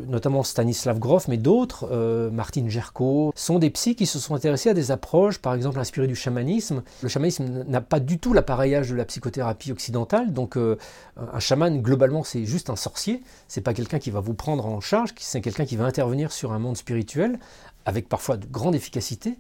notamment 0.08 0.44
Stanislav 0.44 1.00
Grof, 1.00 1.30
mais 1.30 1.38
d'autres, 1.38 1.88
euh, 1.92 2.30
Martine 2.30 2.70
Gerco, 2.70 3.32
sont 3.36 3.58
des 3.58 3.70
psys 3.70 3.96
qui 3.96 4.06
se 4.06 4.20
sont 4.20 4.36
intéressés 4.36 4.70
à 4.70 4.74
des 4.74 4.92
approches, 4.92 5.40
par 5.40 5.54
exemple 5.54 5.80
inspirées 5.80 6.08
du 6.08 6.16
chamanisme. 6.16 6.84
Le 7.02 7.08
chamanisme 7.08 7.64
n'a 7.66 7.80
pas 7.80 8.02
du 8.02 8.20
tout 8.20 8.34
l'appareillage 8.34 8.90
de 8.90 8.96
la 8.96 9.06
psychothérapie 9.06 9.72
occidentale, 9.72 10.34
donc 10.34 10.58
un 10.58 11.40
chaman, 11.40 11.82
globalement, 11.82 12.26
c'est 12.26 12.44
juste 12.44 12.70
un 12.70 12.76
sorcier. 12.76 13.24
C'est 13.48 13.62
pas 13.62 13.74
quelqu'un 13.74 14.00
qui 14.00 14.12
va 14.12 14.20
vous 14.20 14.34
prendre 14.34 14.66
en 14.66 14.82
charge, 14.82 15.12
c'est 15.18 15.40
quelqu'un 15.40 15.66
qui 15.66 15.78
va 15.78 15.86
intervenir 15.86 16.34
sur 16.34 16.52
un 16.52 16.60
monde 16.60 16.76
spirituel, 16.76 17.40
avec 17.86 18.10
parfois 18.10 18.36
de 18.36 18.46
grande 18.46 18.76
efficacité. 18.76 19.38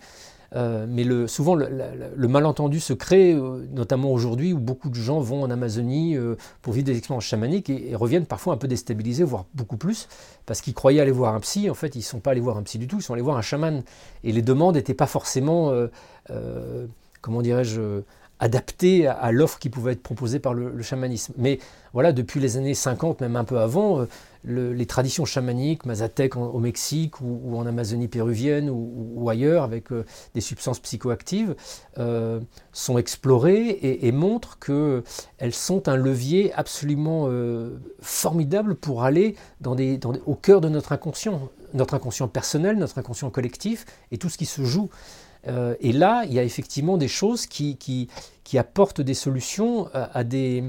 Euh, 0.54 0.86
mais 0.88 1.06
souvent, 1.28 1.56
le, 1.56 2.28
malentendu 2.28 2.80
se 2.80 2.94
crée, 2.94 3.34
euh, 3.34 3.66
notamment 3.72 4.12
aujourd'hui, 4.12 4.54
où 4.54 4.60
beaucoup 4.60 4.90
de 4.90 4.96
gens 4.96 5.20
vont 5.20 5.44
en 5.44 5.50
Amazonie 5.50 6.16
euh, 6.16 6.36
pour 6.62 6.74
vivre 6.74 6.86
des 6.86 6.98
expériences 6.98 7.26
chamaniques 7.26 7.70
et, 7.70 7.96
reviennent 7.96 8.26
parfois 8.26 8.54
un 8.54 8.58
peu 8.58 8.68
déstabilisés, 8.68 9.24
voire 9.24 9.46
beaucoup 9.54 9.78
plus, 9.78 10.08
parce 10.46 10.62
qu'ils 10.62 10.74
croyaient 10.74 11.02
aller 11.02 11.12
voir 11.12 11.34
un 11.34 11.40
psy. 11.40 11.70
En 11.70 11.74
fait, 11.74 11.96
ils 11.96 12.00
ne 12.00 12.04
sont 12.04 12.20
pas 12.20 12.32
allés 12.32 12.42
voir 12.42 12.58
un 12.58 12.64
psy 12.64 12.78
du 12.78 12.88
tout, 12.88 12.98
ils 12.98 13.04
sont 13.04 13.14
allés 13.14 13.22
voir 13.22 13.38
un 13.38 13.42
chaman. 13.42 13.84
Et 14.24 14.32
les 14.32 14.42
demandes 14.42 14.76
n'étaient 14.76 14.94
pas 14.94 15.08
forcément, 15.08 15.72
comment 17.22 17.42
dirais-je, 17.42 18.02
adapté 18.40 19.08
à, 19.08 19.32
l'offre 19.32 19.60
qui 19.60 19.70
pouvait 19.70 19.94
être 19.94 20.04
proposée 20.04 20.40
par 20.40 20.54
le, 20.54 20.82
chamanisme. 20.82 21.34
Mais 21.38 21.60
voilà, 21.94 22.12
depuis 22.12 22.40
les 22.40 22.58
années 22.58 22.74
50, 22.74 23.22
même 23.22 23.36
un 23.36 23.46
peu 23.46 23.60
avant, 23.60 24.06
euh, 24.48 24.74
les 24.74 24.86
traditions 24.86 25.26
chamaniques, 25.26 25.86
mazatèques 25.86 26.36
au 26.36 26.60
Mexique 26.60 27.22
ou, 27.22 27.58
en 27.58 27.66
Amazonie 27.66 28.08
péruvienne 28.08 28.70
ou, 28.70 29.30
ailleurs, 29.30 29.64
avec 29.64 29.92
euh, 29.92 30.06
des 30.34 30.42
substances 30.42 30.80
psychoactives, 30.80 31.56
euh, 31.98 32.40
sont 32.72 32.98
explorées 32.98 33.80
et, 33.82 34.12
montrent 34.12 34.60
qu'elles 34.60 35.54
sont 35.54 35.90
un 35.90 35.96
levier 35.96 36.54
absolument 36.54 37.30
formidable 38.00 38.76
pour 38.76 39.04
aller 39.04 39.36
dans 39.60 39.76
des, 39.76 40.00
au 40.26 40.36
cœur 40.36 40.62
de 40.62 40.70
notre 40.70 40.92
inconscient, 40.94 41.50
notre 41.74 41.96
inconscient 41.96 42.28
personnel, 42.28 42.78
notre 42.78 42.98
inconscient 42.98 43.30
collectif 43.30 43.86
et 44.12 44.18
tout 44.18 44.30
ce 44.30 44.38
qui 44.38 44.46
se 44.46 44.64
joue. 44.64 44.90
Euh, 45.48 45.76
et 45.80 45.92
là, 45.92 46.24
il 46.26 46.34
y 46.34 46.40
a 46.40 46.44
effectivement 46.44 46.98
des 46.98 47.08
choses 47.08 47.46
qui, 47.46 47.78
qui 47.78 48.58
apportent 48.58 49.02
des 49.02 49.14
solutions 49.14 49.90
à, 49.94 50.24
des, 50.24 50.64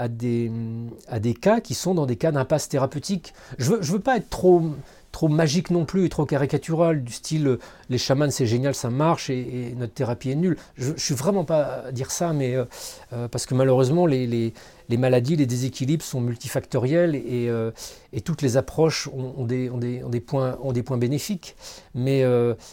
à, 0.00 0.08
des, 0.08 1.34
cas 1.34 1.60
qui 1.60 1.74
sont 1.74 1.94
dans 1.94 2.06
des 2.06 2.16
cas 2.16 2.32
d'impasse 2.32 2.68
thérapeutique. 2.68 3.34
Je 3.58 3.70
ne 3.70 3.76
veux, 3.76 3.82
je 3.82 3.92
veux 3.92 4.00
pas 4.00 4.16
être 4.16 4.30
trop 4.30 4.62
trop 5.12 5.28
magique 5.28 5.70
non 5.70 5.84
plus 5.84 6.04
et 6.04 6.08
trop 6.08 6.24
caricatural, 6.24 7.02
du 7.02 7.12
style 7.12 7.58
les 7.88 7.98
chamans 7.98 8.30
c'est 8.30 8.46
génial, 8.46 8.74
ça 8.74 8.90
marche 8.90 9.30
et, 9.30 9.74
notre 9.76 9.92
thérapie 9.92 10.30
est 10.30 10.36
nulle. 10.36 10.56
Je 10.76 10.92
ne 10.92 10.96
suis 10.96 11.14
vraiment 11.14 11.44
pas 11.44 11.84
à 11.88 11.92
dire 11.92 12.10
ça, 12.10 12.32
mais 12.32 12.54
euh, 12.54 12.64
euh, 13.12 13.28
parce 13.28 13.46
que 13.46 13.54
malheureusement 13.54 14.06
les, 14.06 14.52
maladies, 14.90 15.36
les 15.36 15.46
déséquilibres 15.46 16.04
sont 16.04 16.20
multifactoriels 16.20 17.14
et, 17.14 17.48
euh, 17.48 17.70
et 18.12 18.20
toutes 18.20 18.42
les 18.42 18.56
approches 18.56 19.08
ont, 19.08 19.44
des, 19.44 20.20
points, 20.20 20.98
bénéfiques. 20.98 21.56
Mais 21.94 22.24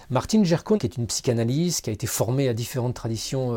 Martine 0.09 0.45
Gercon, 0.45 0.77
qui 0.77 0.85
est 0.85 0.97
une 0.97 1.07
psychanalyste, 1.07 1.81
qui 1.81 1.89
a 1.89 1.93
été 1.93 2.07
formée 2.07 2.47
à 2.47 2.53
différentes 2.53 2.95
traditions 2.95 3.49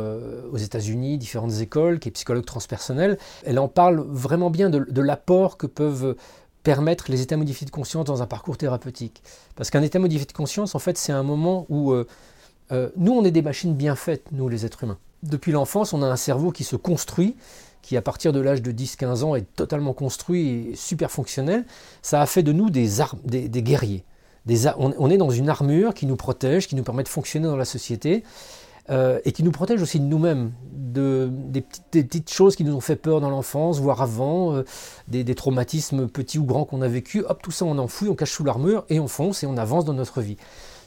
aux 0.52 0.56
États-Unis, 0.56 1.18
différentes 1.18 1.60
écoles, 1.60 1.98
qui 1.98 2.08
est 2.08 2.12
psychologue 2.12 2.44
transpersonnelle, 2.44 3.18
elle 3.44 3.58
en 3.58 3.68
parle 3.68 4.04
vraiment 4.08 4.50
bien 4.50 4.70
de 4.70 5.00
l'apport 5.00 5.56
que 5.56 5.66
peuvent 5.66 6.16
permettre 6.62 7.10
les 7.10 7.22
états 7.22 7.36
modifiés 7.36 7.66
de 7.66 7.70
conscience 7.70 8.04
dans 8.04 8.22
un 8.22 8.26
parcours 8.26 8.56
thérapeutique. 8.56 9.22
Parce 9.56 9.70
qu'un 9.70 9.82
état 9.82 9.98
modifié 9.98 10.26
de 10.26 10.32
conscience, 10.32 10.74
en 10.74 10.78
fait, 10.78 10.98
c'est 10.98 11.12
un 11.12 11.22
moment 11.22 11.66
où 11.68 11.92
euh, 11.92 12.06
euh, 12.72 12.90
nous, 12.96 13.12
on 13.12 13.24
est 13.24 13.30
des 13.30 13.42
machines 13.42 13.74
bien 13.74 13.96
faites, 13.96 14.24
nous, 14.32 14.48
les 14.48 14.66
êtres 14.66 14.84
humains. 14.84 14.98
Depuis 15.22 15.52
l'enfance, 15.52 15.92
on 15.92 16.02
a 16.02 16.06
un 16.06 16.16
cerveau 16.16 16.50
qui 16.50 16.64
se 16.64 16.76
construit, 16.76 17.36
qui 17.82 17.96
à 17.96 18.02
partir 18.02 18.32
de 18.32 18.40
l'âge 18.40 18.62
de 18.62 18.72
10-15 18.72 19.24
ans 19.24 19.34
est 19.34 19.46
totalement 19.56 19.92
construit 19.92 20.70
et 20.70 20.76
super 20.76 21.10
fonctionnel. 21.10 21.64
Ça 22.02 22.20
a 22.20 22.26
fait 22.26 22.42
de 22.42 22.52
nous 22.52 22.70
des, 22.70 22.88
des, 23.24 23.62
guerriers. 23.62 24.04
Des, 24.46 24.68
on, 24.78 25.10
est 25.10 25.18
dans 25.18 25.30
une 25.30 25.48
armure 25.48 25.94
qui 25.94 26.06
nous 26.06 26.16
protège, 26.16 26.68
qui 26.68 26.76
nous 26.76 26.82
permet 26.82 27.02
de 27.02 27.08
fonctionner 27.08 27.46
dans 27.46 27.56
la 27.56 27.64
société. 27.64 28.22
Euh, 28.90 29.20
et 29.24 29.30
qui 29.30 29.44
nous 29.44 29.52
protège 29.52 29.80
aussi 29.82 30.00
de 30.00 30.04
nous-mêmes, 30.04 30.52
de, 30.72 31.30
des, 31.30 31.60
petites, 31.60 32.32
choses 32.32 32.56
qui 32.56 32.64
nous 32.64 32.74
ont 32.74 32.80
fait 32.80 32.96
peur 32.96 33.20
dans 33.20 33.30
l'enfance, 33.30 33.78
voire 33.78 34.02
avant, 34.02 34.52
euh, 34.54 34.64
des, 35.06 35.34
traumatismes 35.36 36.08
petits 36.08 36.40
ou 36.40 36.44
grands 36.44 36.64
qu'on 36.64 36.82
a 36.82 36.88
vécu. 36.88 37.24
Hop, 37.28 37.40
tout 37.40 37.52
ça 37.52 37.64
on 37.64 37.78
enfouit, 37.78 38.08
on 38.08 38.16
cache 38.16 38.32
sous 38.32 38.42
l'armure 38.42 38.84
et 38.88 38.98
on 38.98 39.06
fonce 39.06 39.44
et 39.44 39.46
on 39.46 39.56
avance 39.56 39.84
dans 39.84 39.92
notre 39.92 40.20
vie. 40.20 40.36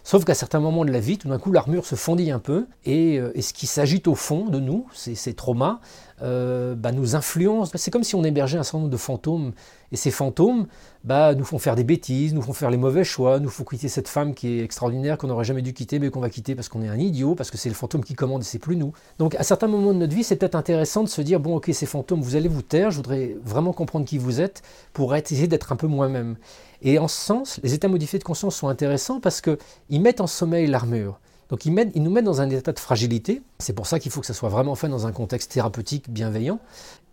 Sauf 0.03 0.25
qu'à 0.25 0.33
certains 0.33 0.59
moments 0.59 0.83
de 0.83 0.91
la 0.91 0.99
vie, 0.99 1.17
tout 1.17 1.29
d'un 1.29 1.39
coup, 1.39 1.53
l'armure 1.53 1.85
se 1.85 1.95
fondit 1.95 2.29
un 2.29 2.39
peu, 2.39 2.67
et, 2.83 3.19
euh, 3.19 3.31
ce 3.39 3.53
qui 3.53 3.67
s'agite 3.67 4.09
au 4.09 4.15
fond 4.15 4.47
de 4.47 4.59
nous, 4.59 4.85
ces, 4.93 5.15
ces 5.15 5.33
traumas, 5.33 5.79
euh, 6.21 6.75
bah, 6.75 6.91
nous 6.91 7.15
influencent. 7.15 7.71
C'est 7.75 7.91
comme 7.91 8.03
si 8.03 8.15
on 8.15 8.23
hébergeait 8.23 8.57
un 8.57 8.63
certain 8.63 8.79
nombre 8.79 8.91
de 8.91 8.97
fantômes, 8.97 9.51
et 9.91 9.95
ces 9.95 10.11
fantômes 10.11 10.67
bah, 11.03 11.35
nous 11.35 11.43
font 11.43 11.59
faire 11.59 11.75
des 11.75 11.83
bêtises, 11.83 12.33
nous 12.33 12.41
font 12.41 12.53
faire 12.53 12.71
les 12.71 12.77
mauvais 12.77 13.03
choix, 13.03 13.39
nous 13.39 13.49
font 13.49 13.63
quitter 13.63 13.89
cette 13.89 14.07
femme 14.07 14.33
qui 14.33 14.59
est 14.59 14.63
extraordinaire, 14.63 15.17
qu'on 15.17 15.27
n'aurait 15.27 15.43
jamais 15.43 15.61
dû 15.61 15.73
quitter, 15.73 15.99
mais 15.99 16.09
qu'on 16.09 16.19
va 16.19 16.29
quitter 16.29 16.55
parce 16.55 16.69
qu'on 16.69 16.81
est 16.81 16.87
un 16.87 16.97
idiot, 16.97 17.35
parce 17.35 17.51
que 17.51 17.57
c'est 17.57 17.69
le 17.69 17.75
fantôme 17.75 18.03
qui 18.03 18.15
commande 18.15 18.41
et 18.41 18.45
c'est 18.45 18.59
plus 18.59 18.75
nous. 18.75 18.93
Donc 19.19 19.35
à 19.35 19.43
certains 19.43 19.67
moments 19.67 19.93
de 19.93 19.99
notre 19.99 20.15
vie, 20.15 20.23
c'est 20.23 20.35
peut-être 20.35 20.55
intéressant 20.55 21.03
de 21.03 21.09
se 21.09 21.21
dire, 21.21 21.39
bon 21.39 21.57
ok, 21.57 21.69
ces 21.73 21.85
fantômes, 21.85 22.21
vous 22.21 22.35
allez 22.35 22.49
vous 22.49 22.63
taire, 22.63 22.91
je 22.91 22.97
voudrais 22.97 23.37
vraiment 23.43 23.73
comprendre 23.73 24.05
qui 24.05 24.17
vous 24.17 24.41
êtes, 24.41 24.63
pour 24.93 25.15
essayer 25.15 25.47
d'être 25.47 25.71
un 25.71 25.75
peu 25.75 25.87
moi-même. 25.87 26.37
Et 26.81 26.99
en 26.99 27.07
ce 27.07 27.15
sens, 27.15 27.59
les 27.63 27.73
états 27.73 27.87
modifiés 27.87 28.19
de 28.19 28.23
conscience 28.23 28.55
sont 28.55 28.67
intéressants 28.67 29.19
parce 29.19 29.41
qu'ils 29.41 30.01
mettent 30.01 30.21
en 30.21 30.27
sommeil 30.27 30.67
l'armure. 30.67 31.19
Donc 31.53 31.65
ils, 31.65 32.01
nous 32.01 32.09
mettent 32.09 32.25
dans 32.25 32.41
un 32.41 32.49
état 32.49 32.71
de 32.71 32.79
fragilité. 32.79 33.43
C'est 33.59 33.73
pour 33.73 33.85
ça 33.85 33.99
qu'il 33.99 34.11
faut 34.11 34.21
que 34.21 34.25
ça 34.25 34.33
soit 34.33 34.49
vraiment 34.49 34.73
fait 34.73 34.87
dans 34.87 35.05
un 35.05 35.11
contexte 35.11 35.51
thérapeutique 35.51 36.09
bienveillant. 36.09 36.59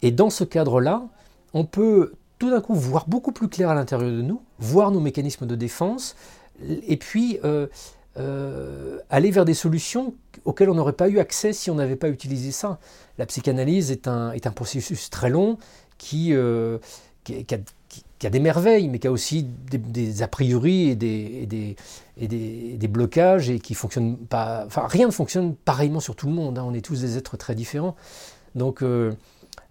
Et 0.01 0.13
dans 0.13 0.31
ce 0.31 0.45
cadre-là, 0.45 1.03
on 1.53 1.67
peut 1.67 2.15
tout 2.39 2.49
d'un 2.49 2.63
coup 2.63 2.75
voir 2.75 3.07
beaucoup 3.07 3.33
plus 3.33 3.49
clair 3.49 3.69
à 3.69 3.75
l'intérieur 3.75 4.11
de 4.11 4.23
nous, 4.23 4.41
voir 4.59 4.93
nos 4.93 5.01
mécanismes 5.01 5.45
de 5.45 5.57
défense, 5.57 6.17
et 6.65 6.97
puis 6.97 7.39
euh, 7.45 7.67
euh, 8.17 9.01
aller 9.11 9.31
vers 9.31 9.45
des 9.45 9.53
solutions 9.53 10.15
auxquelles 10.47 10.71
on 10.71 10.75
n'aurait 10.75 10.95
pas 10.95 11.11
eu 11.11 11.19
accès 11.19 11.53
si 11.53 11.71
on 11.71 11.75
n'avait 11.75 11.97
pas 11.97 12.09
utilisé 12.09 12.51
ça. 12.51 12.79
La 13.19 13.27
psychanalyse 13.27 13.91
est 13.91 14.09
un, 14.09 14.33
processus 14.57 15.11
très 15.11 15.29
long 15.29 15.59
qui, 15.99 16.33
euh, 16.33 16.79
qui, 17.25 17.45
a, 17.55 17.59
qui 18.21 18.27
a 18.27 18.31
des 18.31 18.39
merveilles, 18.39 18.89
mais 18.89 18.99
qui 18.99 19.07
a 19.07 19.11
aussi 19.11 19.47
des, 19.71 20.23
a 20.23 20.29
priori 20.29 20.91
et 20.91 20.95
des, 20.95 21.47
des, 21.47 21.77
des, 22.77 22.89
blocages 22.89 23.49
et 23.49 23.59
qui 23.59 23.73
fonctionnent 23.73 24.19
pas. 24.19 24.65
Enfin, 24.67 24.87
rien 24.87 25.07
ne 25.07 25.11
fonctionne 25.11 25.57
pareillement 25.57 26.01
sur 26.01 26.15
tout 26.15 26.27
le 26.27 26.35
monde. 26.35 26.59
Hein. 26.59 26.65
On 26.67 26.75
est 26.75 26.85
tous 26.85 27.01
des 27.01 27.17
êtres 27.17 27.39
très 27.39 27.55
différents. 27.55 27.97
Donc, 28.55 28.83
euh, 28.83 29.13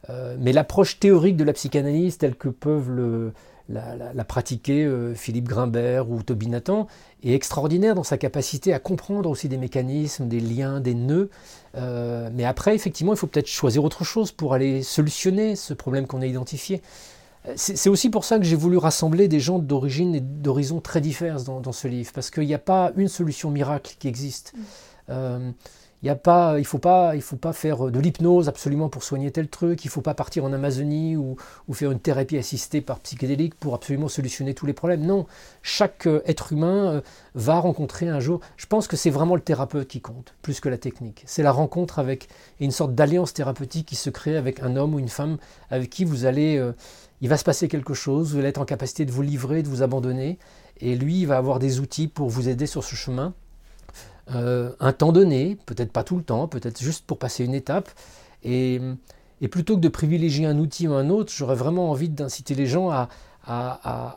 euh, 0.10 0.36
mais 0.40 0.52
l'approche 0.52 1.00
théorique 1.00 1.38
de 1.38 1.44
la 1.44 1.54
psychanalyse, 1.54 2.18
telle 2.18 2.36
que 2.36 2.50
peuvent 2.50 3.32
la, 3.70 4.24
pratiquer, 4.24 4.84
euh, 4.84 5.14
Philippe 5.14 5.48
Grimbert 5.48 6.10
ou 6.10 6.24
Toby 6.24 6.48
Nathan, 6.48 6.88
est 7.24 7.34
extraordinaire 7.34 7.94
dans 7.94 8.04
sa 8.04 8.18
capacité 8.18 8.74
à 8.74 8.80
comprendre 8.80 9.30
aussi 9.30 9.48
des 9.48 9.58
mécanismes, 9.58 10.28
des 10.28 10.40
liens, 10.40 10.80
des 10.80 10.96
nœuds. 10.96 11.30
Mais 11.76 12.46
après, 12.46 12.74
effectivement, 12.74 13.14
il 13.14 13.18
faut 13.18 13.28
peut-être 13.28 13.46
choisir 13.46 13.84
autre 13.84 14.04
chose 14.04 14.32
pour 14.32 14.56
aller 14.56 14.82
solutionner 14.82 15.56
ce 15.56 15.76
problème 15.76 16.08
qu'on 16.08 16.24
a 16.24 16.26
identifié. 16.26 16.82
Euh, 17.48 17.54
c'est 17.56 17.90
aussi 17.90 18.10
pour 18.10 18.26
ça 18.26 18.38
que 18.38 18.44
j'ai 18.44 18.56
voulu 18.56 18.78
rassembler 18.78 19.28
des 19.28 19.40
gens 19.40 19.60
d'origine 19.60 20.16
et 20.16 20.20
d'horizons 20.20 20.82
très 20.82 21.02
diverses 21.02 21.44
dans, 21.44 21.72
ce 21.72 21.88
livre, 21.88 22.12
parce 22.14 22.30
qu'il 22.30 22.46
n'y 22.46 22.54
a 22.54 22.60
pas 22.60 22.92
une 22.96 23.08
solution 23.08 23.52
miracle 23.52 23.96
qui 24.00 24.08
existe. 24.08 24.54
Mm. 25.08 25.52
Il 26.02 26.10
ne 26.10 26.14
pas, 26.14 26.58
il 26.60 26.66
faut 26.66 26.78
pas, 26.78 27.16
il 27.16 27.22
faut 27.22 27.36
pas 27.36 27.52
faire 27.52 27.92
de 27.92 28.00
l'hypnose 28.00 28.48
absolument 28.48 28.88
pour 28.88 29.04
soigner 29.04 29.32
tel 29.32 29.50
truc. 29.50 29.84
Il 29.84 29.90
ne 29.90 29.92
faut 29.92 30.02
pas 30.02 30.14
partir 30.14 30.46
en 30.46 30.54
Amazonie 30.54 31.18
ou, 31.18 31.36
faire 31.74 31.92
une 31.92 32.00
thérapie 32.00 32.38
assistée 32.38 32.80
par 32.80 33.00
psychédélique 33.00 33.56
pour 33.56 33.74
absolument 33.74 34.08
solutionner 34.08 34.54
tous 34.54 34.66
les 34.66 34.72
problèmes. 34.74 35.06
Non, 35.06 35.26
chaque 35.62 36.08
euh, 36.08 36.22
être 36.26 36.54
humain 36.54 36.94
euh, 36.94 37.02
va 37.36 37.60
rencontrer 37.60 38.08
un 38.08 38.22
jour. 38.22 38.40
Je 38.56 38.66
pense 38.66 38.88
que 38.88 38.96
c'est 38.96 39.10
vraiment 39.10 39.36
le 39.36 39.42
thérapeute 39.42 39.88
qui 39.90 40.00
compte, 40.00 40.36
plus 40.42 40.62
que 40.62 40.70
la 40.70 40.78
technique. 40.78 41.24
C'est 41.26 41.44
la 41.44 41.52
rencontre 41.52 42.00
avec 42.00 42.30
une 42.62 42.72
sorte 42.72 42.96
d'alliance 42.96 43.34
thérapeutique 43.34 43.88
qui 43.88 43.96
se 43.96 44.10
crée 44.10 44.38
avec 44.38 44.62
un 44.62 44.78
homme 44.78 44.96
ou 44.96 45.00
une 45.00 45.10
femme 45.10 45.38
avec 45.70 45.90
qui 45.90 46.06
vous 46.06 46.26
allez, 46.26 46.58
euh, 46.58 46.72
il 47.22 47.30
va 47.30 47.38
se 47.38 47.44
passer 47.44 47.68
quelque 47.68 47.94
chose. 47.94 48.34
Vous 48.34 48.40
allez 48.40 48.50
être 48.50 48.62
en 48.62 48.66
capacité 48.66 49.06
de 49.06 49.12
vous 49.12 49.22
livrer, 49.22 49.64
de 49.64 49.68
vous 49.68 49.84
abandonner, 49.84 50.38
et 50.82 50.96
lui, 50.96 51.22
il 51.22 51.26
va 51.26 51.38
avoir 51.38 51.60
des 51.60 51.80
outils 51.80 52.08
pour 52.08 52.30
vous 52.30 52.50
aider 52.50 52.66
sur 52.66 52.84
ce 52.84 52.96
chemin. 52.96 53.34
Euh, 54.34 54.72
un 54.80 54.94
temps 54.94 55.12
donné, 55.12 55.58
peut-être 55.66 55.92
pas 55.92 56.04
tout 56.04 56.18
le 56.18 56.24
temps, 56.24 56.48
peut-être 56.48 56.82
juste 56.82 57.06
pour 57.06 57.18
passer 57.18 57.44
une 57.44 57.54
étape. 57.54 57.90
Et, 58.44 58.80
plutôt 59.52 59.76
que 59.76 59.82
de 59.82 59.90
privilégier 59.90 60.46
un 60.46 60.58
outil 60.58 60.88
ou 60.88 60.94
un 60.94 61.10
autre, 61.10 61.32
j'aurais 61.36 61.56
vraiment 61.56 61.90
envie 61.90 62.10
d'inciter 62.10 62.56
les 62.56 62.68
gens 62.68 62.90
à, 62.90 63.08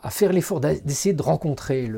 faire 0.09 0.31
l'effort 0.31 0.59
d'essayer 0.59 1.13
de 1.13 1.21
rencontrer 1.23 1.89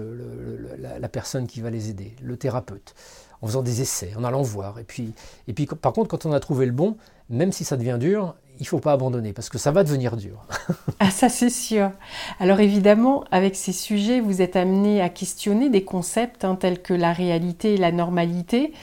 la, 0.80 1.10
personne 1.10 1.48
qui 1.48 1.60
va 1.60 1.70
les 1.70 1.90
aider, 1.90 2.16
le 2.22 2.38
thérapeute, 2.38 2.96
en 3.42 3.48
faisant 3.48 3.62
des 3.62 3.82
essais, 3.82 4.14
en 4.18 4.24
allant 4.24 4.42
voir. 4.42 4.80
Et 4.80 4.84
puis, 4.84 5.14
et 5.48 5.54
puis 5.54 5.66
par 5.66 5.94
contre, 5.94 6.10
quand 6.10 6.26
on 6.26 6.34
a 6.34 6.40
trouvé 6.40 6.66
le 6.66 6.72
bon, 6.72 6.98
même 7.30 7.52
si 7.52 7.64
ça 7.64 7.78
devient 7.78 7.98
dur, 8.00 8.36
il 8.60 8.68
faut 8.68 8.80
pas 8.80 8.94
abandonner 8.94 9.34
parce 9.34 9.50
que 9.50 9.58
ça 9.58 9.72
va 9.72 9.84
devenir 9.84 10.16
dur. 10.16 10.46
ah 11.00 11.12
ça 11.12 11.30
c'est 11.30 11.50
sûr. 11.50 11.92
Alors 12.40 12.60
évidemment, 12.60 13.26
avec 13.32 13.56
ces 13.56 13.74
sujets, 13.74 14.20
vous 14.20 14.42
êtes 14.42 14.56
amené 14.56 15.02
à 15.02 15.10
questionner 15.10 15.70
des 15.70 15.84
concepts 15.84 16.46
hein, 16.46 16.56
tels 16.56 16.82
que 16.82 16.94
la 16.94 17.14
réalité 17.14 17.74
et 17.74 17.78
la 17.78 17.92
normalité. 17.92 18.74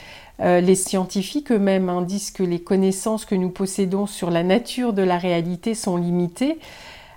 Euh, 0.41 0.61
les 0.61 0.75
scientifiques 0.75 1.53
eux-mêmes 1.53 1.89
hein, 1.89 2.03
disent 2.03 2.31
que 2.31 2.43
les 2.43 2.61
connaissances 2.61 3.25
que 3.25 3.35
nous 3.35 3.51
possédons 3.51 4.07
sur 4.07 4.31
la 4.31 4.43
nature 4.43 4.93
de 4.93 5.03
la 5.03 5.19
réalité 5.19 5.75
sont 5.75 5.97
limitées. 5.97 6.59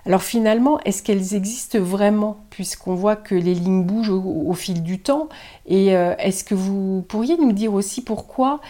Alors 0.06 0.22
finalement, 0.22 0.78
est-ce 0.84 1.02
qu'elles 1.02 1.34
existent 1.34 1.80
vraiment 1.80 2.38
puisqu'on 2.50 2.94
voit 2.94 3.16
que 3.16 3.34
les 3.34 3.54
lignes 3.54 3.82
bougent 3.82 4.10
au, 4.10 4.52
fil 4.52 4.84
du 4.84 5.00
temps 5.00 5.28
Et 5.66 5.96
euh, 5.96 6.14
est-ce 6.18 6.44
que 6.44 6.54
vous 6.54 7.04
pourriez 7.08 7.36
nous 7.36 7.50
dire 7.50 7.74
aussi 7.74 8.02
pourquoi 8.02 8.60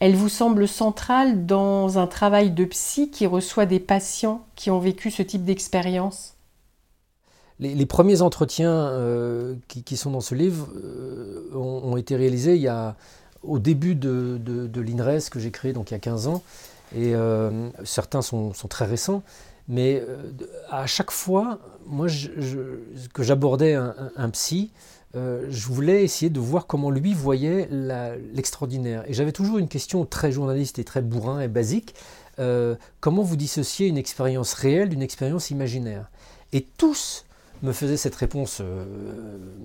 elle 0.00 0.16
vous 0.16 0.28
semble 0.28 0.66
centrale 0.66 1.46
dans 1.46 1.98
un 1.98 2.08
travail 2.08 2.50
de 2.50 2.64
psy 2.64 3.08
qui 3.08 3.26
reçoit 3.26 3.66
des 3.66 3.78
patients 3.78 4.44
qui 4.56 4.72
ont 4.72 4.80
vécu 4.80 5.12
ce 5.12 5.22
type 5.22 5.44
d'expérience? 5.44 6.34
Les, 7.60 7.86
premiers 7.86 8.22
entretiens 8.22 8.72
euh, 8.72 9.54
qui, 9.68 9.96
sont 9.96 10.10
dans 10.10 10.22
ce 10.22 10.34
livre 10.34 10.70
euh, 10.74 11.50
ont, 11.54 11.98
été 11.98 12.16
réalisés 12.16 12.56
il 12.56 12.62
y 12.62 12.68
a, 12.68 12.96
au 13.42 13.58
début 13.58 13.94
de, 13.94 14.40
l'INRES 14.74 15.28
que 15.30 15.38
j'ai 15.38 15.50
créé 15.50 15.72
donc 15.72 15.90
il 15.90 15.94
y 15.94 15.96
a 15.96 16.00
15 16.00 16.26
ans. 16.26 16.42
Et 16.96 17.14
certains 17.84 18.22
sont, 18.22 18.52
très 18.68 18.86
récents. 18.86 19.22
Mais 19.70 20.02
à 20.68 20.86
chaque 20.86 21.12
fois, 21.12 21.60
moi, 21.86 22.08
que 23.14 23.22
j'abordais 23.22 23.74
un, 23.74 24.30
psy, 24.30 24.72
euh, 25.16 25.46
je 25.48 25.66
voulais 25.66 26.04
essayer 26.04 26.30
de 26.30 26.38
voir 26.38 26.66
comment 26.66 26.90
lui 26.90 27.14
voyait 27.14 27.68
l'extraordinaire. 28.32 29.04
et 29.08 29.14
j'avais 29.14 29.32
toujours 29.32 29.58
une 29.58 29.68
question 29.68 30.04
très 30.04 30.30
journaliste 30.30 30.78
et 30.78 30.84
très 30.84 31.02
bourrin 31.02 31.40
et 31.40 31.48
basique. 31.48 31.94
Euh, 32.38 32.76
comment 33.00 33.22
vous 33.22 33.36
dissociez 33.36 33.88
une 33.88 33.98
expérience 33.98 34.54
réelle 34.54 34.88
d'une 34.88 35.02
expérience 35.02 35.50
imaginaire? 35.50 36.10
Et 36.52 36.62
tous 36.62 37.24
me 37.62 37.72
faisaient 37.72 37.96
cette 37.96 38.14
réponse, 38.14 38.58
euh, 38.60 38.84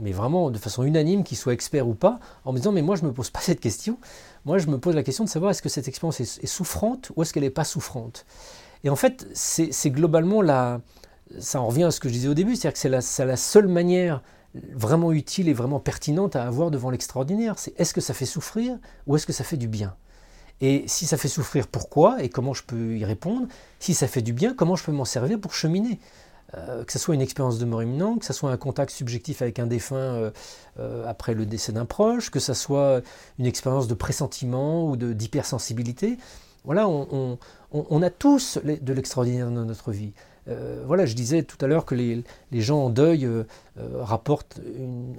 mais 0.02 0.12
vraiment 0.12 0.52
de 0.52 0.58
façon 0.58 0.84
unanime, 0.84 1.24
qu'ils 1.24 1.38
soient 1.38 1.54
experts 1.54 1.88
ou 1.88 1.94
pas, 1.94 2.20
en 2.44 2.52
me 2.52 2.58
disant 2.58 2.72
mais 2.72 2.82
moi 2.82 2.96
je 2.96 3.04
ne 3.04 3.08
me 3.08 3.14
pose 3.14 3.30
pas 3.30 3.40
cette 3.42 3.60
question. 3.60 3.98
Moi 4.46 4.58
je 4.58 4.68
me 4.68 4.78
pose 4.78 4.96
la 4.96 5.04
question 5.04 5.24
de 5.24 5.30
savoir 5.30 5.52
est-ce 5.52 5.62
que 5.62 5.70
cette 5.70 5.88
expérience 5.88 6.20
est, 6.20 6.46
souffrante 6.46 7.12
ou 7.16 7.22
est-ce 7.22 7.34
qu'elle 7.34 7.44
n'est 7.44 7.50
pas 7.50 7.64
souffrante? 7.64 8.26
Et 8.86 8.90
en 8.90 8.96
fait 8.96 9.28
c'est 9.34 9.90
globalement 9.92 10.42
la, 10.42 10.80
ça 11.40 11.60
en 11.60 11.68
revient 11.68 11.84
à 11.84 11.92
ce 11.92 12.00
que 12.00 12.08
je 12.08 12.14
disais 12.14 12.30
au 12.30 12.34
début, 12.34 12.56
c'est-à-dire 12.56 12.74
que 12.74 13.02
c'est 13.02 13.26
la 13.26 13.36
seule 13.36 13.68
manière 13.68 14.22
vraiment 14.74 15.12
utile 15.12 15.50
et 15.50 15.54
vraiment 15.54 15.80
pertinente 15.80 16.36
à 16.36 16.46
avoir 16.46 16.72
devant 16.72 16.90
l'extraordinaire. 16.90 17.60
C'est 17.60 17.78
est-ce 17.80 17.94
que 17.94 18.02
ça 18.02 18.14
fait 18.14 18.26
souffrir 18.26 18.78
ou 19.08 19.16
est-ce 19.16 19.26
que 19.26 19.34
ça 19.34 19.44
fait 19.44 19.58
du 19.58 19.68
bien? 19.68 19.96
Et 20.62 20.86
si 20.88 21.06
ça 21.06 21.18
fait 21.18 21.28
souffrir, 21.28 21.68
pourquoi? 21.68 22.24
Et 22.24 22.30
comment 22.30 22.54
je 22.54 22.64
peux 22.64 22.96
y 22.98 23.04
répondre? 23.04 23.48
Si 23.80 23.94
ça 23.94 24.08
fait 24.08 24.22
du 24.22 24.32
bien, 24.32 24.54
comment 24.54 24.78
je 24.78 24.86
peux 24.86 24.94
m'en 24.94 25.04
servir 25.04 25.40
pour 25.40 25.54
cheminer? 25.54 26.00
Euh, 26.56 26.86
que 26.86 26.94
ce 26.94 27.00
soit 27.00 27.16
une 27.16 27.22
expérience 27.22 27.58
de 27.58 27.66
mort 27.66 27.84
imminente, 27.84 28.20
que 28.20 28.26
ce 28.26 28.32
soit 28.32 28.52
un 28.52 28.58
contact 28.58 28.92
subjectif 28.92 29.42
avec 29.42 29.60
un 29.60 29.68
défunt 29.68 29.96
euh, 29.96 30.32
euh, 30.80 31.06
après 31.08 31.34
le 31.34 31.46
décès 31.46 31.74
d'un 31.74 31.86
proche, 31.86 32.30
que 32.30 32.40
ce 32.40 32.54
soit 32.54 33.02
une 33.40 33.48
expérience 33.48 33.88
de 33.88 33.96
pressentiment 33.96 34.88
ou 34.88 34.96
d'hypersensibilité. 34.96 36.18
Voilà, 36.64 36.88
on, 36.88 37.38
a 38.02 38.10
tous 38.10 38.60
de 38.64 38.94
l'extraordinaire 38.94 39.50
dans 39.52 39.66
notre 39.66 39.92
vie. 39.92 40.14
Euh, 40.48 40.84
voilà, 40.86 41.06
je 41.06 41.16
disais 41.16 41.44
tout 41.44 41.58
à 41.64 41.68
l'heure 41.68 41.86
que 41.86 41.96
les, 41.96 42.24
gens 42.54 42.86
en 42.86 42.90
deuil 42.90 43.26
euh, 43.26 43.44
euh, 43.80 44.04
rapportent 44.04 44.60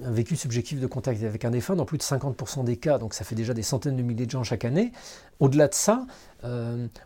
un 0.05 0.13
vécu 0.13 0.37
subjectif 0.37 0.81
de 0.81 0.87
contact 0.87 1.23
avec 1.25 1.45
un 1.45 1.51
défunt 1.51 1.75
dans 1.75 1.85
plus 1.85 1.99
de 1.99 2.03
50% 2.03 2.65
des 2.65 2.77
cas, 2.77 2.99
donc 2.99 3.13
ça 3.13 3.25
fait 3.25 3.35
déjà 3.35 3.53
des 3.53 3.63
centaines 3.63 3.97
de 3.97 4.03
milliers 4.03 4.27
de 4.27 4.31
gens 4.31 4.45
chaque 4.45 4.65
année. 4.65 4.93
Au-delà 5.41 5.69
de 5.69 5.75
ça, 5.75 6.07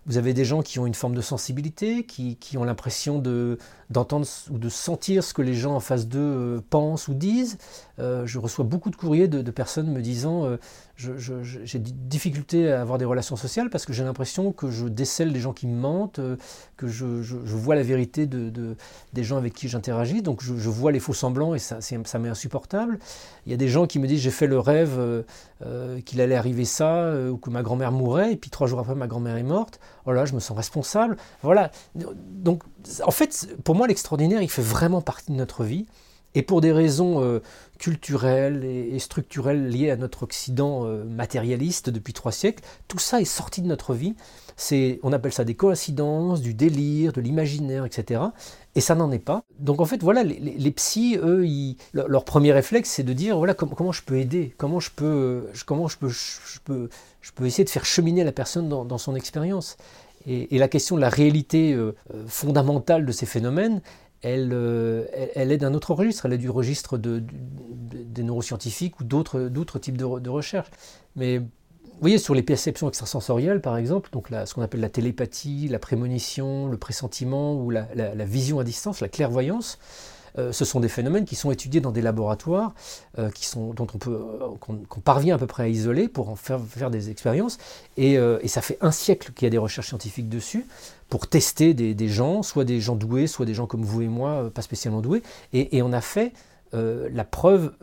vous 0.07 0.19
avez 0.19 0.35
des 0.35 0.45
gens 0.45 0.63
qui 0.63 0.79
ont 0.79 0.87
une 0.87 0.95
forme 0.95 1.15
de 1.15 1.21
sensibilité, 1.21 2.05
qui, 2.05 2.57
ont 2.57 2.65
l'impression 2.65 3.23
d'entendre 3.91 4.27
ou 4.51 4.59
de 4.59 4.69
sentir 4.69 5.25
ce 5.25 5.35
que 5.35 5.43
les 5.43 5.55
gens 5.55 5.75
en 5.75 5.81
face 5.81 6.07
d'eux 6.07 6.63
pensent 6.71 7.09
ou 7.09 7.15
disent. 7.15 7.59
je 7.99 8.39
reçois 8.39 8.65
beaucoup 8.65 8.91
de 8.91 8.97
courriers 8.97 9.29
de, 9.29 9.51
personnes 9.51 9.91
me 9.91 10.03
disant 10.03 10.57
j'ai 10.97 11.79
des 11.79 11.93
difficultés 11.93 12.71
à 12.71 12.81
avoir 12.81 12.99
des 12.99 13.05
relations 13.05 13.37
sociales 13.37 13.71
parce 13.71 13.87
que 13.87 13.93
j'ai 13.93 14.05
l'impression 14.05 14.53
que 14.53 14.71
je 14.71 14.87
décèle 14.87 15.33
des 15.33 15.41
gens 15.41 15.53
qui 15.53 15.67
me 15.67 15.79
mentent, 15.79 16.21
que 16.77 16.87
je, 16.87 17.05
vois 17.05 17.75
la 17.75 17.83
vérité 17.83 18.27
de, 18.27 18.77
des 19.13 19.25
gens 19.25 19.37
avec 19.37 19.55
qui 19.55 19.69
j'interagis, 19.69 20.23
donc 20.23 20.43
je, 20.43 20.53
vois 20.69 20.93
les 20.93 21.01
faux 21.01 21.15
semblants 21.15 21.55
et 21.55 21.59
ça 21.59 21.79
m'est 22.19 22.29
insupportable. 22.29 22.99
Il 23.47 23.53
y 23.53 23.55
a 23.55 23.59
des 23.59 23.69
gens 23.69 23.87
qui 23.87 23.99
me 23.99 24.07
disent 24.07 24.21
j'ai 24.21 24.31
fait 24.31 24.47
le 24.47 24.59
rêve 24.59 25.25
euh, 25.63 25.81
euh, 25.81 26.01
qu'il 26.01 26.21
allait 26.21 26.37
arriver 26.37 26.65
ça, 26.65 26.97
euh, 26.97 27.31
ou 27.31 27.37
que 27.37 27.51
ma 27.51 27.63
grand-mère 27.63 27.93
mourrait, 27.93 28.33
et 28.33 28.37
puis 28.37 28.51
trois 28.51 28.67
jours 28.67 28.81
après 28.81 28.95
ma 28.95 29.07
grand-mère 29.07 29.37
est 29.37 29.43
morte. 29.43 29.81
Oh 30.07 30.13
je 30.25 30.35
me 30.35 30.41
sens 30.41 30.57
responsable. 30.57 31.17
Voilà. 31.43 31.71
Donc, 31.95 32.63
en 33.05 33.11
fait, 33.11 33.49
pour 33.65 33.75
moi, 33.75 33.87
l'extraordinaire, 33.87 34.43
il 34.43 34.51
fait 34.51 34.63
vraiment 34.63 35.01
partie 35.01 35.33
de 35.33 35.37
notre 35.37 35.65
vie. 35.65 35.87
Et 36.35 36.43
pour 36.43 36.61
des 36.61 36.71
raisons 36.71 37.41
culturelles 37.81 38.65
et, 38.65 39.01
structurelles 39.01 39.69
liées 39.69 39.91
à 39.91 39.97
notre 39.97 40.23
Occident 40.23 40.85
matérialiste 41.05 41.91
depuis 41.91 42.13
trois 42.13 42.31
siècles, 42.31 42.63
tout 42.87 43.01
ça 43.01 43.21
est 43.21 43.25
sorti 43.25 43.63
de 43.63 43.67
notre 43.67 43.95
vie 43.95 44.15
on 45.03 45.13
appelle 45.13 45.33
ça 45.33 45.45
des 45.45 45.55
coïncidences, 45.55 46.41
du 46.41 46.55
délire, 46.55 47.13
de 47.13 47.21
l'imaginaire, 47.21 47.85
etc. 47.85 48.21
Et 48.77 48.81
ça 48.81 48.95
n'en 48.95 49.11
est 49.11 49.19
pas. 49.19 49.43
Donc 49.59 49.81
en 49.81 49.85
fait, 49.85 50.03
voilà, 50.03 50.23
les, 50.23 50.71
psys, 50.71 51.17
eux, 51.17 51.45
leur, 51.93 52.25
premier 52.25 52.53
réflexe, 52.53 52.91
c'est 52.91 53.03
de 53.03 53.13
dire, 53.13 53.37
voilà, 53.37 53.55
comment 53.55 53.91
je 53.91 54.03
peux 54.03 54.17
aider, 54.17 54.55
comment 54.59 54.79
je 54.79 54.91
peux, 54.95 55.49
comment 55.67 55.89
je 55.89 55.99
peux, 55.99 56.09
je 56.09 56.61
peux, 57.35 57.47
essayer 57.47 57.65
de 57.65 57.71
faire 57.71 57.85
cheminer 57.85 58.23
la 58.23 58.33
personne 58.33 58.69
dans, 58.69 58.99
son 58.99 59.17
expérience? 59.17 59.77
Et, 60.27 60.57
la 60.59 60.69
question 60.69 60.97
de 60.97 61.01
la 61.01 61.09
réalité 61.09 61.73
euh, 61.73 61.97
euh, 62.15 62.25
fondamentale 62.27 63.07
de 63.07 63.13
ces 63.13 63.27
phénomènes, 63.27 63.81
elle, 64.23 64.51
euh, 64.53 65.07
elle, 65.35 65.51
est 65.51 65.57
d'un 65.57 65.75
autre 65.75 65.95
registre, 65.95 66.27
elle 66.27 66.35
est 66.35 66.39
du 66.39 66.51
registre 66.51 66.99
de, 66.99 67.25
des 67.25 68.23
neuroscientifiques 68.23 69.01
ou 69.01 69.05
d'autres 69.05 69.79
types 69.79 69.97
de, 69.97 70.19
de 70.19 70.31
recherches. 70.31 70.71
Mais 71.17 71.41
vous 72.01 72.05
voyez, 72.05 72.17
sur 72.17 72.35
les 72.35 72.43
perceptions 72.43 72.89
extrasensorielles, 72.89 73.61
par 73.61 73.77
exemple, 73.77 74.09
donc 74.11 74.29
ce 74.47 74.55
qu'on 74.55 74.63
appelle 74.63 74.81
la 74.81 74.89
télépathie, 74.89 75.69
la 75.69 75.79
prémonition, 75.79 76.67
le 76.67 76.79
pressentiment 76.79 77.55
ou 77.55 77.69
la, 77.69 77.85
vision 78.25 78.59
à 78.59 78.65
distance, 78.65 79.03
la 79.03 79.09
clairvoyance, 79.11 79.79
euh, 80.39 80.51
ce 80.51 80.65
sont 80.65 80.81
des 80.81 80.89
phénomènes 80.89 81.27
qui 81.27 81.37
sont 81.37 81.51
étudiés 81.51 81.83
dans 81.83 81.91
des 81.91 82.01
laboratoires, 82.01 82.73
euh, 83.19 83.29
dont 83.55 83.87
on 83.93 83.99
peut, 83.99 84.19
euh, 84.19 84.49
qu'on, 84.59 85.01
parvient 85.01 85.35
à 85.35 85.39
peu 85.39 85.47
près 85.47 85.65
à 85.65 85.69
isoler 85.69 86.09
pour 86.09 86.31
en 86.31 86.37
faire, 86.37 86.91
des 86.91 87.11
expériences. 87.11 87.59
Et, 87.99 88.17
ça 88.47 88.63
fait 88.63 88.79
un 88.81 88.93
siècle 88.93 89.33
qu'il 89.35 89.45
y 89.45 89.49
a 89.49 89.51
des 89.51 89.59
recherches 89.59 89.89
scientifiques 89.89 90.31
dessus 90.31 90.65
pour 91.11 91.27
tester 91.27 91.75
des, 91.75 92.09
gens, 92.09 92.43
soit 92.43 92.65
des 92.65 92.81
gens 92.81 92.97
doués, 92.97 93.27
soit 93.27 93.45
des 93.45 93.53
gens 93.53 93.67
comme 93.67 93.83
vous 93.83 94.01
et 94.01 94.09
moi, 94.09 94.51
pas 94.55 94.63
spécialement 94.63 95.03
doués. 95.03 95.23
Et 95.53 95.83
on 95.83 95.93
a 95.93 96.01
fait 96.01 96.33
la 96.73 97.25
preuve 97.25 97.75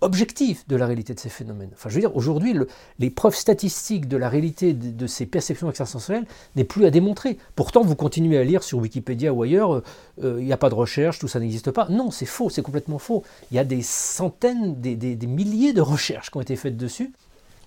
objective 0.00 0.62
de 0.68 0.76
la 0.76 0.86
réalité 0.86 1.14
de 1.14 1.20
ces 1.20 1.28
phénomènes. 1.28 1.70
Je 1.82 1.94
veux 1.94 2.00
dire, 2.00 2.14
aujourd'hui, 2.16 2.54
les 2.98 3.10
preuves 3.10 3.34
statistiques 3.34 4.08
de 4.08 4.16
la 4.16 4.28
réalité 4.28 4.72
de, 4.72 5.06
ces 5.06 5.26
perceptions 5.26 5.68
extrasensorielles 5.68 6.26
n'est 6.54 6.64
plus 6.64 6.84
à 6.84 6.90
démontrer. 6.90 7.38
Pourtant, 7.54 7.82
vous 7.82 7.96
continuez 7.96 8.38
à 8.38 8.44
lire 8.44 8.62
sur 8.62 8.78
Wikipédia 8.78 9.32
ou 9.32 9.42
ailleurs, 9.42 9.82
euh, 10.22 10.36
il 10.38 10.44
n'y 10.44 10.52
a 10.52 10.58
pas 10.58 10.68
de 10.68 10.74
recherche, 10.74 11.18
tout 11.18 11.28
ça 11.28 11.40
n'existe 11.40 11.70
pas. 11.70 11.88
Non, 11.88 12.10
c'est 12.10 12.26
faux, 12.26 12.50
c'est 12.50 12.62
complètement 12.62 12.98
faux. 12.98 13.22
Il 13.50 13.56
y 13.56 13.58
a 13.58 13.64
des 13.64 13.82
centaines, 13.82 14.80
des, 14.80 15.16
milliers 15.26 15.72
de 15.72 15.80
recherches 15.80 16.30
qui 16.30 16.36
ont 16.36 16.42
été 16.42 16.56
faites 16.56 16.76
dessus 16.76 17.12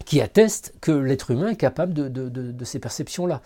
qui 0.05 0.21
attestent 0.21 0.73
que 0.81 0.91
l'être 0.91 1.29
humain 1.29 1.49
est 1.49 1.55
capable 1.55 1.93
de, 1.93 2.63
ces 2.63 2.79
perceptions-là. 2.79 3.41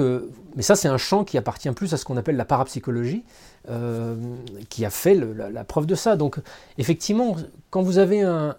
Euh, 0.00 0.20
mais 0.54 0.62
ça, 0.62 0.74
c'est 0.74 0.88
un 0.88 0.98
champ 0.98 1.24
qui 1.24 1.38
appartient 1.38 1.70
plus 1.70 1.92
à 1.94 1.96
ce 1.96 2.04
qu'on 2.04 2.16
appelle 2.16 2.36
la 2.36 2.44
parapsychologie, 2.44 3.24
euh, 3.68 4.14
qui 4.68 4.84
a 4.84 4.90
fait 4.90 5.14
la, 5.14 5.64
preuve 5.64 5.86
de 5.86 5.94
ça. 5.94 6.16
Donc, 6.16 6.38
effectivement, 6.78 7.36
quand 7.70 7.82
vous 7.82 7.98
avez 7.98 8.22
un, 8.22 8.54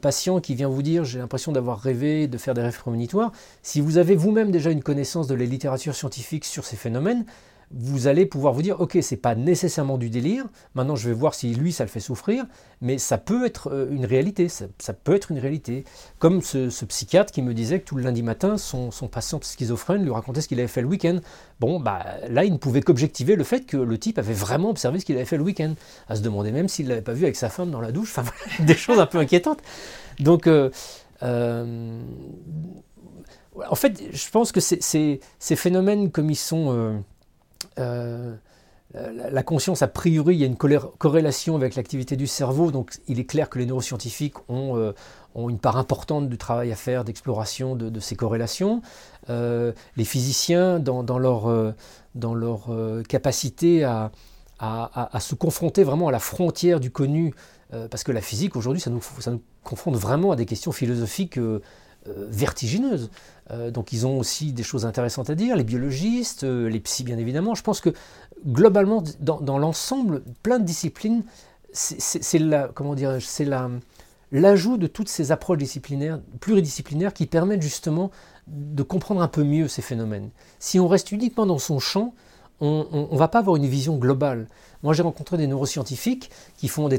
patient 0.00 0.40
qui 0.40 0.54
vient 0.54 0.68
vous 0.68 0.82
dire 0.82 1.04
j'ai 1.04 1.18
l'impression 1.18 1.52
d'avoir 1.52 1.78
rêvé, 1.78 2.26
de 2.26 2.38
faire 2.38 2.54
des 2.54 2.62
rêves 2.62 2.78
prémonitoires, 2.78 3.32
si 3.62 3.80
vous 3.80 3.98
avez 3.98 4.16
vous-même 4.16 4.50
déjà 4.50 4.70
une 4.70 4.82
connaissance 4.82 5.26
de 5.26 5.34
la 5.34 5.44
littérature 5.44 5.94
scientifique 5.94 6.44
sur 6.44 6.64
ces 6.64 6.76
phénomènes, 6.76 7.24
vous 7.70 8.06
allez 8.06 8.24
pouvoir 8.24 8.54
vous 8.54 8.62
dire, 8.62 8.80
ok, 8.80 8.98
c'est 9.02 9.16
pas 9.16 9.34
nécessairement 9.34 9.98
du 9.98 10.08
délire, 10.08 10.46
maintenant 10.74 10.96
je 10.96 11.08
vais 11.08 11.14
voir 11.14 11.34
si 11.34 11.54
lui 11.54 11.72
ça 11.72 11.84
le 11.84 11.90
fait 11.90 12.00
souffrir, 12.00 12.46
mais 12.80 12.96
ça 12.98 13.18
peut 13.18 13.44
être 13.44 13.70
euh, 13.72 13.88
une 13.90 14.06
réalité, 14.06 14.48
ça, 14.48 14.92
peut 14.92 15.14
être 15.14 15.30
une 15.30 15.38
réalité. 15.38 15.84
Comme 16.18 16.40
ce, 16.40 16.84
psychiatre 16.86 17.32
qui 17.32 17.42
me 17.42 17.52
disait 17.52 17.80
que 17.80 17.84
tout 17.84 17.96
le 17.96 18.02
lundi 18.02 18.22
matin, 18.22 18.56
son, 18.56 18.90
patient 19.10 19.40
schizophrène 19.42 20.02
lui 20.02 20.10
racontait 20.10 20.40
ce 20.40 20.48
qu'il 20.48 20.58
avait 20.58 20.68
fait 20.68 20.80
le 20.80 20.86
week-end. 20.86 21.18
Bon, 21.60 21.80
bah 21.80 22.04
là, 22.28 22.44
il 22.44 22.52
ne 22.52 22.58
pouvait 22.58 22.80
qu'objectiver 22.80 23.36
le 23.36 23.44
fait 23.44 23.66
que 23.66 23.76
le 23.76 23.98
type 23.98 24.18
avait 24.18 24.32
vraiment 24.32 24.70
observé 24.70 25.00
ce 25.00 25.04
qu'il 25.04 25.16
avait 25.16 25.24
fait 25.24 25.36
le 25.36 25.44
week-end, 25.44 25.74
à 26.08 26.16
se 26.16 26.22
demander 26.22 26.52
même 26.52 26.68
s'il 26.68 26.86
ne 26.86 26.90
l'avait 26.90 27.02
pas 27.02 27.12
vu 27.12 27.24
avec 27.24 27.36
sa 27.36 27.50
femme 27.50 27.70
dans 27.70 27.80
la 27.80 27.92
douche, 27.92 28.16
enfin 28.16 28.30
des 28.64 28.74
choses 28.74 28.98
un 28.98 29.06
peu 29.06 29.18
inquiétantes. 29.18 29.60
Donc, 30.20 30.46
euh, 30.46 30.70
euh, 31.22 32.00
en 33.68 33.74
fait, 33.74 34.00
je 34.12 34.30
pense 34.30 34.52
que 34.52 34.60
ces 34.60 35.20
phénomènes 35.40 36.10
comme 36.10 36.30
ils 36.30 36.36
sont 36.36 37.02
la 37.78 39.42
conscience, 39.42 39.82
a 39.82 39.88
priori, 39.88 40.36
il 40.36 40.40
y 40.40 40.44
a 40.44 40.46
une 40.46 40.56
corrélation 40.56 41.56
avec 41.56 41.74
l'activité 41.76 42.16
du 42.16 42.26
cerveau, 42.26 42.70
donc 42.70 42.92
il 43.06 43.20
est 43.20 43.24
clair 43.24 43.48
que 43.48 43.58
les 43.58 43.66
neuroscientifiques 43.66 44.34
ont, 44.48 44.76
euh, 44.76 44.92
une 45.36 45.58
part 45.58 45.76
importante 45.76 46.28
du 46.28 46.38
travail 46.38 46.72
à 46.72 46.76
faire 46.76 47.04
d'exploration 47.04 47.76
de, 47.76 48.00
ces 48.00 48.16
corrélations. 48.16 48.82
Euh, 49.30 49.72
les 49.96 50.04
physiciens, 50.04 50.80
dans, 50.80 51.18
leur, 51.18 51.76
capacité 53.08 53.84
à, 53.84 54.10
se 55.20 55.34
confronter 55.34 55.84
vraiment 55.84 56.08
à 56.08 56.12
la 56.12 56.18
frontière 56.18 56.80
du 56.80 56.90
connu, 56.90 57.34
parce 57.90 58.02
que 58.02 58.12
la 58.12 58.22
physique, 58.22 58.56
aujourd'hui, 58.56 58.80
ça 58.80 58.90
nous, 58.90 59.00
confronte 59.68 59.96
vraiment 59.96 60.32
à 60.32 60.36
des 60.36 60.46
questions 60.46 60.72
philosophiques 60.72 61.38
euh, 61.38 61.60
vertigineuse. 62.28 63.10
Euh, 63.50 63.70
donc 63.70 63.92
ils 63.92 64.06
ont 64.06 64.18
aussi 64.18 64.52
des 64.52 64.62
choses 64.62 64.84
intéressantes 64.84 65.30
à 65.30 65.34
dire, 65.34 65.56
les 65.56 65.64
biologistes, 65.64 66.44
euh, 66.44 66.68
les 66.68 66.80
psys 66.80 67.04
bien 67.04 67.18
évidemment. 67.18 67.54
Je 67.54 67.62
pense 67.62 67.80
que 67.80 67.90
globalement, 68.46 69.02
dans, 69.20 69.58
l'ensemble, 69.58 70.22
plein 70.42 70.58
de 70.58 70.64
disciplines, 70.64 71.22
c'est 71.72 72.38
la, 72.38 72.68
comment 72.68 72.94
dire, 72.94 73.18
c'est 73.20 73.44
la, 73.44 73.70
l'ajout 74.32 74.76
de 74.76 74.86
toutes 74.86 75.08
ces 75.08 75.32
approches 75.32 75.58
disciplinaires, 75.58 76.20
pluridisciplinaires 76.40 77.12
qui 77.12 77.26
permettent 77.26 77.62
justement 77.62 78.10
de 78.46 78.82
comprendre 78.82 79.22
un 79.22 79.28
peu 79.28 79.44
mieux 79.44 79.68
ces 79.68 79.82
phénomènes. 79.82 80.30
Si 80.58 80.80
on 80.80 80.88
reste 80.88 81.12
uniquement 81.12 81.46
dans 81.46 81.58
son 81.58 81.78
champ, 81.78 82.14
on 82.60 83.08
ne 83.12 83.18
va 83.18 83.28
pas 83.28 83.38
avoir 83.38 83.56
une 83.56 83.66
vision 83.66 83.96
globale. 83.96 84.46
Moi, 84.82 84.94
j'ai 84.94 85.02
rencontré 85.02 85.36
des 85.36 85.46
neuroscientifiques 85.46 86.30
qui 86.56 86.68
font 86.68 86.88
des, 86.88 86.98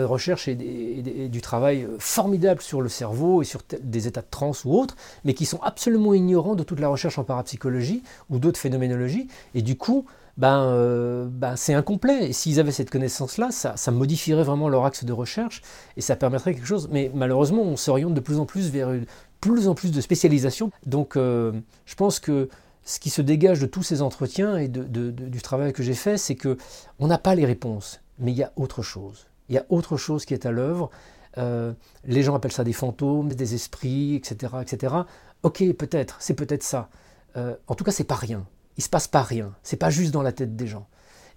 recherches 0.00 0.48
et, 0.48 1.28
du 1.28 1.40
travail 1.40 1.84
euh, 1.84 1.96
formidable 1.98 2.60
sur 2.60 2.80
le 2.80 2.88
cerveau 2.88 3.40
et 3.42 3.44
sur 3.44 3.60
des 3.80 4.08
états 4.08 4.20
de 4.20 4.26
transe 4.30 4.64
ou 4.64 4.72
autres, 4.72 4.96
mais 5.24 5.34
qui 5.34 5.46
sont 5.46 5.60
absolument 5.62 6.14
ignorants 6.14 6.56
de 6.56 6.64
toute 6.64 6.80
la 6.80 6.88
recherche 6.88 7.18
en 7.18 7.24
parapsychologie 7.24 8.02
ou 8.30 8.38
d'autres 8.38 8.58
phénoménologies. 8.58 9.28
Et 9.54 9.62
du 9.62 9.76
coup, 9.76 10.06
ben, 10.36 10.62
euh, 10.64 11.26
ben 11.30 11.54
c'est 11.54 11.74
incomplet. 11.74 12.30
Et 12.30 12.32
s'ils 12.32 12.58
avaient 12.58 12.72
cette 12.72 12.90
connaissance-là, 12.90 13.50
ça, 13.52 13.76
ça, 13.76 13.90
modifierait 13.92 14.44
vraiment 14.44 14.68
leur 14.68 14.84
axe 14.84 15.04
de 15.04 15.12
recherche 15.12 15.62
et 15.96 16.00
ça 16.00 16.16
permettrait 16.16 16.54
quelque 16.54 16.66
chose. 16.66 16.88
Mais 16.90 17.10
malheureusement, 17.14 17.62
on 17.62 17.76
s'oriente 17.76 18.14
de 18.14 18.20
plus 18.20 18.40
en 18.40 18.46
plus 18.46 18.70
vers 18.70 18.92
une, 18.92 19.06
plus 19.40 19.68
en 19.68 19.74
plus 19.74 19.92
de 19.92 20.00
spécialisation. 20.00 20.70
Donc, 20.86 21.16
euh, 21.16 21.52
je 21.86 21.94
pense 21.94 22.18
que 22.18 22.48
ce 22.88 22.98
qui 23.00 23.10
se 23.10 23.20
dégage 23.20 23.60
de 23.60 23.66
tous 23.66 23.82
ces 23.82 24.00
entretiens 24.00 24.56
et 24.56 24.66
du 24.66 25.42
travail 25.42 25.74
que 25.74 25.82
j'ai 25.82 25.94
fait, 25.94 26.16
c'est 26.16 26.36
que 26.36 26.56
on 26.98 27.06
n'a 27.06 27.18
pas 27.18 27.34
les 27.34 27.44
réponses, 27.44 28.00
mais 28.18 28.32
il 28.32 28.38
y 28.38 28.42
a 28.42 28.50
autre 28.56 28.82
chose. 28.82 29.26
Il 29.50 29.54
y 29.54 29.58
a 29.58 29.66
autre 29.68 29.98
chose 29.98 30.24
qui 30.24 30.32
est 30.32 30.46
à 30.46 30.50
l'œuvre. 30.50 30.88
Euh, 31.36 31.74
les 32.06 32.22
gens 32.22 32.34
appellent 32.34 32.50
ça 32.50 32.64
des 32.64 32.72
fantômes, 32.72 33.28
des 33.28 33.54
esprits, 33.54 34.14
etc., 34.14 34.54
etc. 34.62 34.94
Ok, 35.42 35.62
peut-être, 35.74 36.16
c'est 36.18 36.32
peut-être 36.32 36.62
ça. 36.62 36.88
Euh, 37.36 37.54
en 37.66 37.74
tout 37.74 37.84
cas, 37.84 37.92
c'est 37.92 38.04
pas 38.04 38.14
rien. 38.14 38.46
Il 38.78 38.82
se 38.82 38.88
passe 38.88 39.06
pas 39.06 39.22
rien. 39.22 39.54
C'est 39.62 39.76
pas 39.76 39.90
juste 39.90 40.12
dans 40.12 40.22
la 40.22 40.32
tête 40.32 40.56
des 40.56 40.66
gens. 40.66 40.86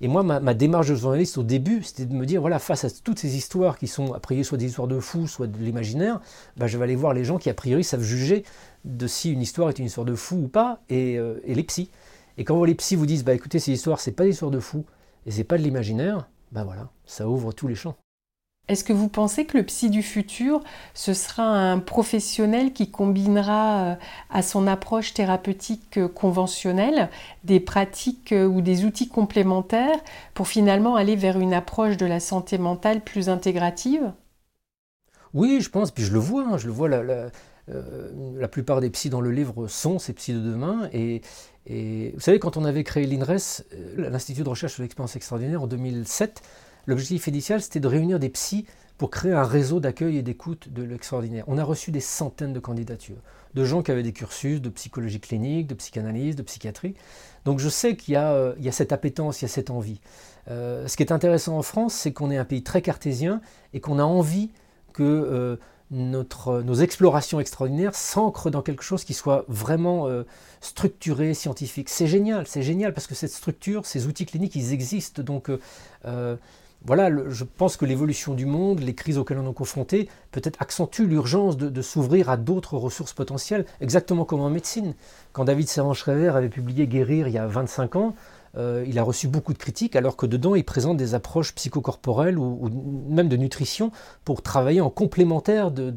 Et 0.03 0.07
moi, 0.07 0.23
ma, 0.23 0.53
démarche 0.55 0.89
de 0.89 0.95
journaliste 0.95 1.37
au 1.37 1.43
début, 1.43 1.83
c'était 1.83 2.07
de 2.07 2.15
me 2.15 2.25
dire, 2.25 2.41
voilà, 2.41 2.57
face 2.57 2.83
à 2.85 2.89
toutes 2.89 3.19
ces 3.19 3.37
histoires 3.37 3.77
qui 3.77 3.87
sont 3.87 4.13
a 4.13 4.19
priori 4.19 4.43
soit 4.43 4.57
des 4.57 4.65
histoires 4.65 4.87
de 4.87 4.99
fous, 4.99 5.27
soit 5.27 5.45
de 5.45 5.57
l'imaginaire, 5.59 6.19
bah, 6.57 6.65
je 6.65 6.75
vais 6.79 6.85
aller 6.85 6.95
voir 6.95 7.13
les 7.13 7.23
gens 7.23 7.37
qui 7.37 7.51
a 7.51 7.53
priori 7.53 7.83
savent 7.83 8.01
juger 8.01 8.43
de 8.83 9.05
si 9.05 9.31
une 9.31 9.41
histoire 9.41 9.69
est 9.69 9.77
une 9.77 9.85
histoire 9.85 10.05
de 10.05 10.15
fou 10.15 10.37
ou 10.37 10.47
pas, 10.47 10.81
et, 10.89 11.19
euh, 11.19 11.39
les 11.45 11.63
psys. 11.63 11.91
Et 12.39 12.43
quand 12.43 12.63
les 12.63 12.73
psys 12.73 12.95
vous 12.95 13.05
disent, 13.05 13.23
bah 13.23 13.35
écoutez, 13.35 13.59
ces 13.59 13.73
histoires, 13.73 13.99
c'est 13.99 14.13
pas 14.13 14.23
des 14.23 14.31
histoires 14.31 14.49
de 14.49 14.59
fous, 14.59 14.85
et 15.27 15.31
c'est 15.31 15.43
pas 15.43 15.59
de 15.59 15.63
l'imaginaire, 15.63 16.27
ben 16.51 16.63
voilà, 16.63 16.89
ça 17.05 17.29
ouvre 17.29 17.53
tous 17.53 17.67
les 17.67 17.75
champs. 17.75 17.95
Est-ce 18.71 18.85
que 18.85 18.93
vous 18.93 19.09
pensez 19.09 19.43
que 19.43 19.57
le 19.57 19.63
psy 19.63 19.89
du 19.89 20.01
futur, 20.01 20.63
ce 20.93 21.13
sera 21.13 21.43
un 21.43 21.79
professionnel 21.79 22.71
qui 22.71 22.89
combinera 22.89 23.81
euh, 23.81 23.95
à 24.29 24.41
son 24.41 24.65
approche 24.65 25.13
thérapeutique 25.13 25.97
euh, 25.97 26.07
conventionnelle 26.07 27.09
des 27.43 27.59
pratiques 27.59 28.31
euh, 28.31 28.45
ou 28.45 28.61
des 28.61 28.85
outils 28.85 29.09
complémentaires 29.09 29.99
pour 30.33 30.47
finalement 30.47 30.95
aller 30.95 31.17
vers 31.17 31.37
une 31.37 31.53
approche 31.53 31.97
de 31.97 32.05
la 32.05 32.21
santé 32.21 32.57
mentale 32.57 33.01
plus 33.01 33.27
intégrative? 33.27 34.13
Oui, 35.33 35.59
je 35.59 35.69
pense, 35.69 35.91
puis 35.91 36.05
je 36.05 36.13
le 36.13 36.19
vois, 36.19 36.45
hein, 36.47 36.57
je 36.57 36.67
le 36.67 36.71
vois, 36.71 36.87
la, 36.87 38.47
plupart 38.47 38.79
des 38.79 38.89
psys 38.89 39.09
dans 39.09 39.19
le 39.19 39.31
livre 39.31 39.67
sont 39.67 39.99
ces 39.99 40.13
psys 40.13 40.33
de 40.33 40.39
demain. 40.39 40.87
Et, 40.93 41.21
et 41.65 42.11
vous 42.13 42.21
savez, 42.21 42.39
quand 42.39 42.55
on 42.55 42.63
avait 42.63 42.85
créé 42.85 43.05
l'INRES, 43.05 43.65
l'Institut 43.97 44.43
de 44.43 44.49
recherche 44.49 44.75
sur 44.75 44.83
l'expérience 44.83 45.17
extraordinaire, 45.17 45.61
en 45.61 45.67
2007, 45.67 46.41
L'objectif 46.87 47.27
initial, 47.27 47.61
c'était 47.61 47.79
de 47.79 47.87
réunir 47.87 48.19
des 48.19 48.29
psys 48.29 48.65
pour 49.01 49.09
créer 49.09 49.33
un 49.33 49.43
réseau 49.43 49.79
d'accueil 49.79 50.17
et 50.17 50.21
d'écoute 50.21 50.69
de 50.69 50.83
l'extraordinaire. 50.83 51.43
On 51.47 51.57
a 51.57 51.63
reçu 51.63 51.89
des 51.89 51.99
centaines 51.99 52.53
de 52.53 52.59
candidatures, 52.59 53.17
de 53.55 53.65
gens 53.65 53.81
qui 53.81 53.89
avaient 53.89 54.03
des 54.03 54.13
cursus 54.13 54.61
de 54.61 54.69
psychologie 54.69 55.19
clinique, 55.19 55.65
de 55.65 55.73
psychanalyse, 55.73 56.35
de 56.35 56.43
psychiatrie. 56.43 56.93
Donc 57.43 57.57
je 57.57 57.67
sais 57.67 57.95
qu'il 57.95 58.13
y, 58.13 58.17
a, 58.17 58.53
cette 58.69 58.91
appétence, 58.91 59.41
il 59.41 59.45
y 59.45 59.47
a 59.47 59.47
cette 59.47 59.71
envie. 59.71 60.01
Euh, 60.49 60.87
ce 60.87 60.97
qui 60.97 61.01
est 61.01 61.11
intéressant 61.11 61.57
en 61.57 61.63
France, 61.63 61.95
c'est 61.95 62.13
qu'on 62.13 62.29
est 62.29 62.37
un 62.37 62.45
pays 62.45 62.61
très 62.61 62.83
cartésien 62.83 63.41
et 63.73 63.79
qu'on 63.79 63.97
a 63.97 64.03
envie 64.03 64.51
que 64.93 65.01
euh, 65.01 65.55
notre, 65.89 66.61
nos 66.61 66.75
explorations 66.75 67.39
extraordinaires 67.39 67.95
s'ancrent 67.95 68.51
dans 68.51 68.61
quelque 68.61 68.83
chose 68.83 69.03
qui 69.03 69.15
soit 69.15 69.45
vraiment 69.47 70.09
euh, 70.09 70.27
structuré, 70.61 71.33
scientifique. 71.33 71.89
C'est 71.89 72.05
génial, 72.05 72.45
c'est 72.45 72.61
génial 72.61 72.93
parce 72.93 73.07
que 73.07 73.15
cette 73.15 73.31
structure, 73.31 73.87
ces 73.87 74.05
outils 74.05 74.27
cliniques, 74.27 74.55
ils 74.55 74.73
existent. 74.73 75.23
Donc 75.23 75.49
voilà, 76.83 77.09
je 77.29 77.43
pense 77.43 77.77
que 77.77 77.85
l'évolution 77.85 78.33
du 78.33 78.45
monde, 78.45 78.79
les 78.79 78.95
crises 78.95 79.19
auxquelles 79.19 79.37
on 79.37 79.49
est 79.49 79.53
confronté, 79.53 80.09
peut-être 80.31 80.59
accentue 80.61 81.03
l'urgence 81.03 81.55
de, 81.57 81.81
s'ouvrir 81.81 82.29
à 82.29 82.37
d'autres 82.37 82.75
ressources 82.75 83.13
potentielles, 83.13 83.65
exactement 83.81 84.25
comme 84.25 84.41
en 84.41 84.49
médecine. 84.49 84.95
Quand 85.31 85.45
David 85.45 85.67
Servan-Schreiber 85.67 86.29
avait 86.29 86.49
publié 86.49 86.87
Guérir 86.87 87.27
il 87.27 87.33
y 87.33 87.37
a 87.37 87.45
25 87.45 87.95
ans, 87.95 88.15
euh, 88.57 88.83
il 88.87 88.99
a 88.99 89.03
reçu 89.03 89.27
beaucoup 89.27 89.53
de 89.53 89.57
critiques, 89.57 89.95
alors 89.95 90.17
que 90.17 90.25
dedans, 90.25 90.55
il 90.55 90.65
présente 90.65 90.97
des 90.97 91.13
approches 91.13 91.53
psychocorporelles 91.55 92.37
ou, 92.37 92.69
même 93.09 93.29
de 93.29 93.37
nutrition 93.37 93.91
pour 94.25 94.41
travailler 94.41 94.81
en 94.81 94.89
complémentaire 94.89 95.71
de, 95.71 95.89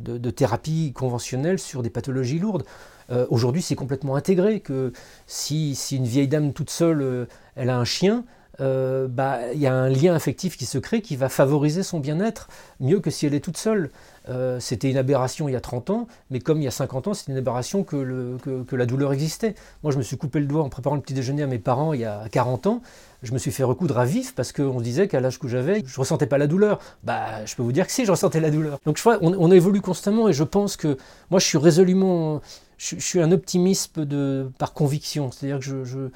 de, 0.00 0.30
thérapie 0.30 0.92
conventionnelle 0.94 1.58
sur 1.58 1.82
des 1.82 1.90
pathologies 1.90 2.38
lourdes. 2.38 2.64
Euh, 3.10 3.26
aujourd'hui, 3.28 3.60
c'est 3.60 3.76
complètement 3.76 4.16
intégré 4.16 4.60
que 4.60 4.92
si, 5.26 5.78
une 5.92 6.06
vieille 6.06 6.28
dame 6.28 6.52
toute 6.52 6.70
seule, 6.70 7.02
euh, 7.02 7.26
elle 7.54 7.68
a 7.68 7.78
un 7.78 7.84
chien, 7.84 8.24
euh, 8.60 9.08
bah, 9.08 9.52
il 9.52 9.60
y 9.60 9.66
a 9.66 9.74
un 9.74 9.88
lien 9.88 10.14
affectif 10.14 10.56
qui 10.56 10.66
se 10.66 10.78
crée 10.78 11.02
qui 11.02 11.16
va 11.16 11.28
favoriser 11.28 11.82
son 11.82 12.00
bien-être 12.00 12.48
mieux 12.80 13.00
que 13.00 13.10
si 13.10 13.26
elle 13.26 13.34
est 13.34 13.40
toute 13.40 13.56
seule. 13.56 13.90
Euh, 14.30 14.58
c'était 14.58 14.90
une 14.90 14.96
aberration 14.96 15.48
il 15.48 15.52
y 15.52 15.56
a 15.56 15.60
30 15.60 15.90
ans, 15.90 16.08
mais 16.30 16.40
comme 16.40 16.58
il 16.58 16.64
y 16.64 16.68
a 16.68 16.70
50 16.70 17.08
ans, 17.08 17.14
c'est 17.14 17.30
une 17.30 17.36
aberration 17.36 17.84
que, 17.84 17.96
le, 17.96 18.38
que, 18.66 18.74
la 18.74 18.86
douleur 18.86 19.12
existait. 19.12 19.54
Moi, 19.82 19.92
je 19.92 19.98
me 19.98 20.02
suis 20.02 20.16
coupé 20.16 20.40
le 20.40 20.46
doigt 20.46 20.62
en 20.62 20.70
préparant 20.70 20.96
le 20.96 21.02
petit 21.02 21.12
déjeuner 21.12 21.42
à 21.42 21.46
mes 21.46 21.58
parents 21.58 21.92
il 21.92 22.00
y 22.00 22.06
a 22.06 22.24
40 22.30 22.66
ans. 22.66 22.80
Je 23.22 23.32
me 23.32 23.38
suis 23.38 23.50
fait 23.50 23.64
recoudre 23.64 23.98
à 23.98 24.04
vif 24.04 24.34
parce 24.34 24.52
qu'on 24.52 24.80
disait 24.80 25.08
qu'à 25.08 25.20
l'âge 25.20 25.38
que 25.38 25.48
j'avais, 25.48 25.82
je 25.86 25.98
ressentais 25.98 26.26
pas 26.26 26.38
la 26.38 26.46
douleur. 26.46 26.78
Bah, 27.02 27.44
je 27.44 27.54
peux 27.54 27.62
vous 27.62 27.72
dire 27.72 27.86
que 27.86 27.92
si, 27.92 28.04
je 28.04 28.10
ressentais 28.10 28.40
la 28.40 28.50
douleur. 28.50 28.78
Donc, 28.86 28.96
je 28.96 29.02
crois, 29.02 29.18
on, 29.20 29.50
évolue 29.50 29.80
constamment 29.80 30.28
et 30.28 30.32
je 30.32 30.44
pense 30.44 30.76
que 30.76 30.96
moi, 31.30 31.38
je 31.38 31.46
suis 31.46 31.58
résolument, 31.58 32.40
je, 32.78 32.96
suis 32.96 33.20
un 33.20 33.30
optimiste 33.30 33.98
de, 33.98 34.50
par 34.58 34.72
conviction. 34.72 35.30
C'est-à-dire 35.30 35.58
que 35.58 35.84
je, 35.84 36.08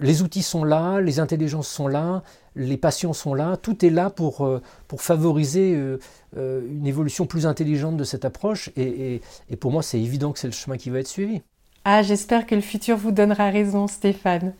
les 0.00 0.22
outils 0.22 0.42
sont 0.42 0.64
là, 0.64 1.00
les 1.00 1.20
intelligences 1.20 1.68
sont 1.68 1.86
là, 1.86 2.22
les 2.56 2.76
passions 2.76 3.12
sont 3.12 3.34
là, 3.34 3.56
tout 3.56 3.84
est 3.84 3.90
là 3.90 4.10
pour, 4.10 4.44
euh, 4.44 4.60
pour 4.88 5.02
favoriser 5.02 5.74
euh, 5.74 5.98
euh, 6.36 6.62
une 6.68 6.86
évolution 6.86 7.26
plus 7.26 7.46
intelligente 7.46 7.96
de 7.96 8.04
cette 8.04 8.24
approche. 8.24 8.70
Et, 8.76 9.20
et 9.48 9.56
pour 9.56 9.70
moi, 9.70 9.82
c'est 9.82 10.00
évident 10.00 10.32
que 10.32 10.38
c'est 10.38 10.48
le 10.48 10.52
chemin 10.52 10.76
qui 10.76 10.90
va 10.90 10.98
être 10.98 11.08
suivi. 11.08 11.42
Ah, 11.84 12.02
j'espère 12.02 12.46
que 12.46 12.54
le 12.54 12.60
futur 12.60 12.96
vous 12.96 13.12
donnera 13.12 13.50
raison, 13.50 13.86
Stéphane. 13.86 14.52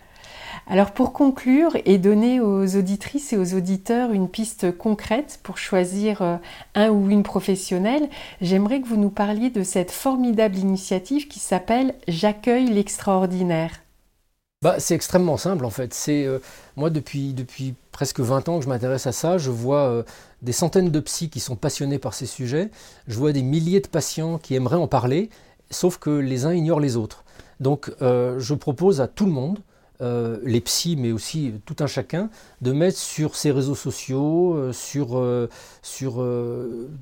Alors 0.67 0.93
pour 0.93 1.13
conclure 1.13 1.77
et 1.85 1.99
donner 1.99 2.41
aux 2.41 2.77
auditrices 2.77 3.33
et 3.33 3.37
aux 3.37 3.55
auditeurs 3.55 4.13
une 4.13 4.29
piste 4.29 4.77
concrète 4.77 5.41
pour 5.43 5.57
choisir 5.57 6.41
un 6.75 6.91
ou 6.91 7.11
une 7.11 7.23
professionnelle, 7.23 8.09
j'aimerais 8.41 8.81
que 8.81 8.89
vous 8.89 8.97
nous 8.97 9.11
parliez 9.11 9.51
de 9.51 9.63
cette 9.63 9.91
formidable 9.91 10.57
initiative 10.57 11.29
qui 11.29 11.39
s'appelle 11.39 11.95
J'accueille 12.07 12.69
l'extraordinaire 12.69 13.73
bah, 14.63 14.77
C'est 14.79 14.95
extrêmement 14.95 15.37
simple 15.37 15.65
en 15.65 15.71
fait. 15.71 15.95
C'est 15.95 16.25
euh, 16.25 16.39
Moi, 16.77 16.91
depuis, 16.91 17.33
depuis 17.33 17.75
presque 17.93 18.21
20 18.21 18.49
ans 18.49 18.59
que 18.59 18.65
je 18.65 18.69
m'intéresse 18.69 19.07
à 19.07 19.13
ça, 19.13 19.39
je 19.39 19.51
vois 19.51 19.89
euh, 19.89 20.03
des 20.43 20.53
centaines 20.53 20.91
de 20.91 21.01
psys 21.01 21.31
qui 21.31 21.41
sont 21.41 21.57
passionnés 21.57 21.99
par 21.99 22.15
ces 22.15 22.27
sujets, 22.27 22.71
je 23.07 23.17
vois 23.17 23.33
des 23.33 23.43
milliers 23.43 23.81
de 23.81 23.89
patients 23.89 24.39
qui 24.39 24.55
aimeraient 24.55 24.77
en 24.77 24.89
parler, 24.89 25.31
sauf 25.71 25.99
que 25.99 26.11
les 26.11 26.45
uns 26.45 26.53
ignorent 26.53 26.81
les 26.81 26.97
autres. 26.97 27.25
Donc 27.61 27.93
euh, 28.03 28.39
je 28.39 28.55
propose 28.55 29.01
à 29.01 29.09
tout 29.09 29.27
le 29.27 29.33
monde, 29.33 29.59
les 30.01 30.61
psys, 30.61 30.97
mais 30.97 31.13
aussi 31.13 31.55
tout 31.65 31.77
un 31.81 31.87
chacun, 31.87 32.31
de 32.61 32.73
mettre 32.73 32.99
sur 32.99 33.35
ses 33.35 33.51
réseaux 33.51 33.75
sociaux, 33.75 34.73
sur, 34.73 35.23
sur 35.83 36.25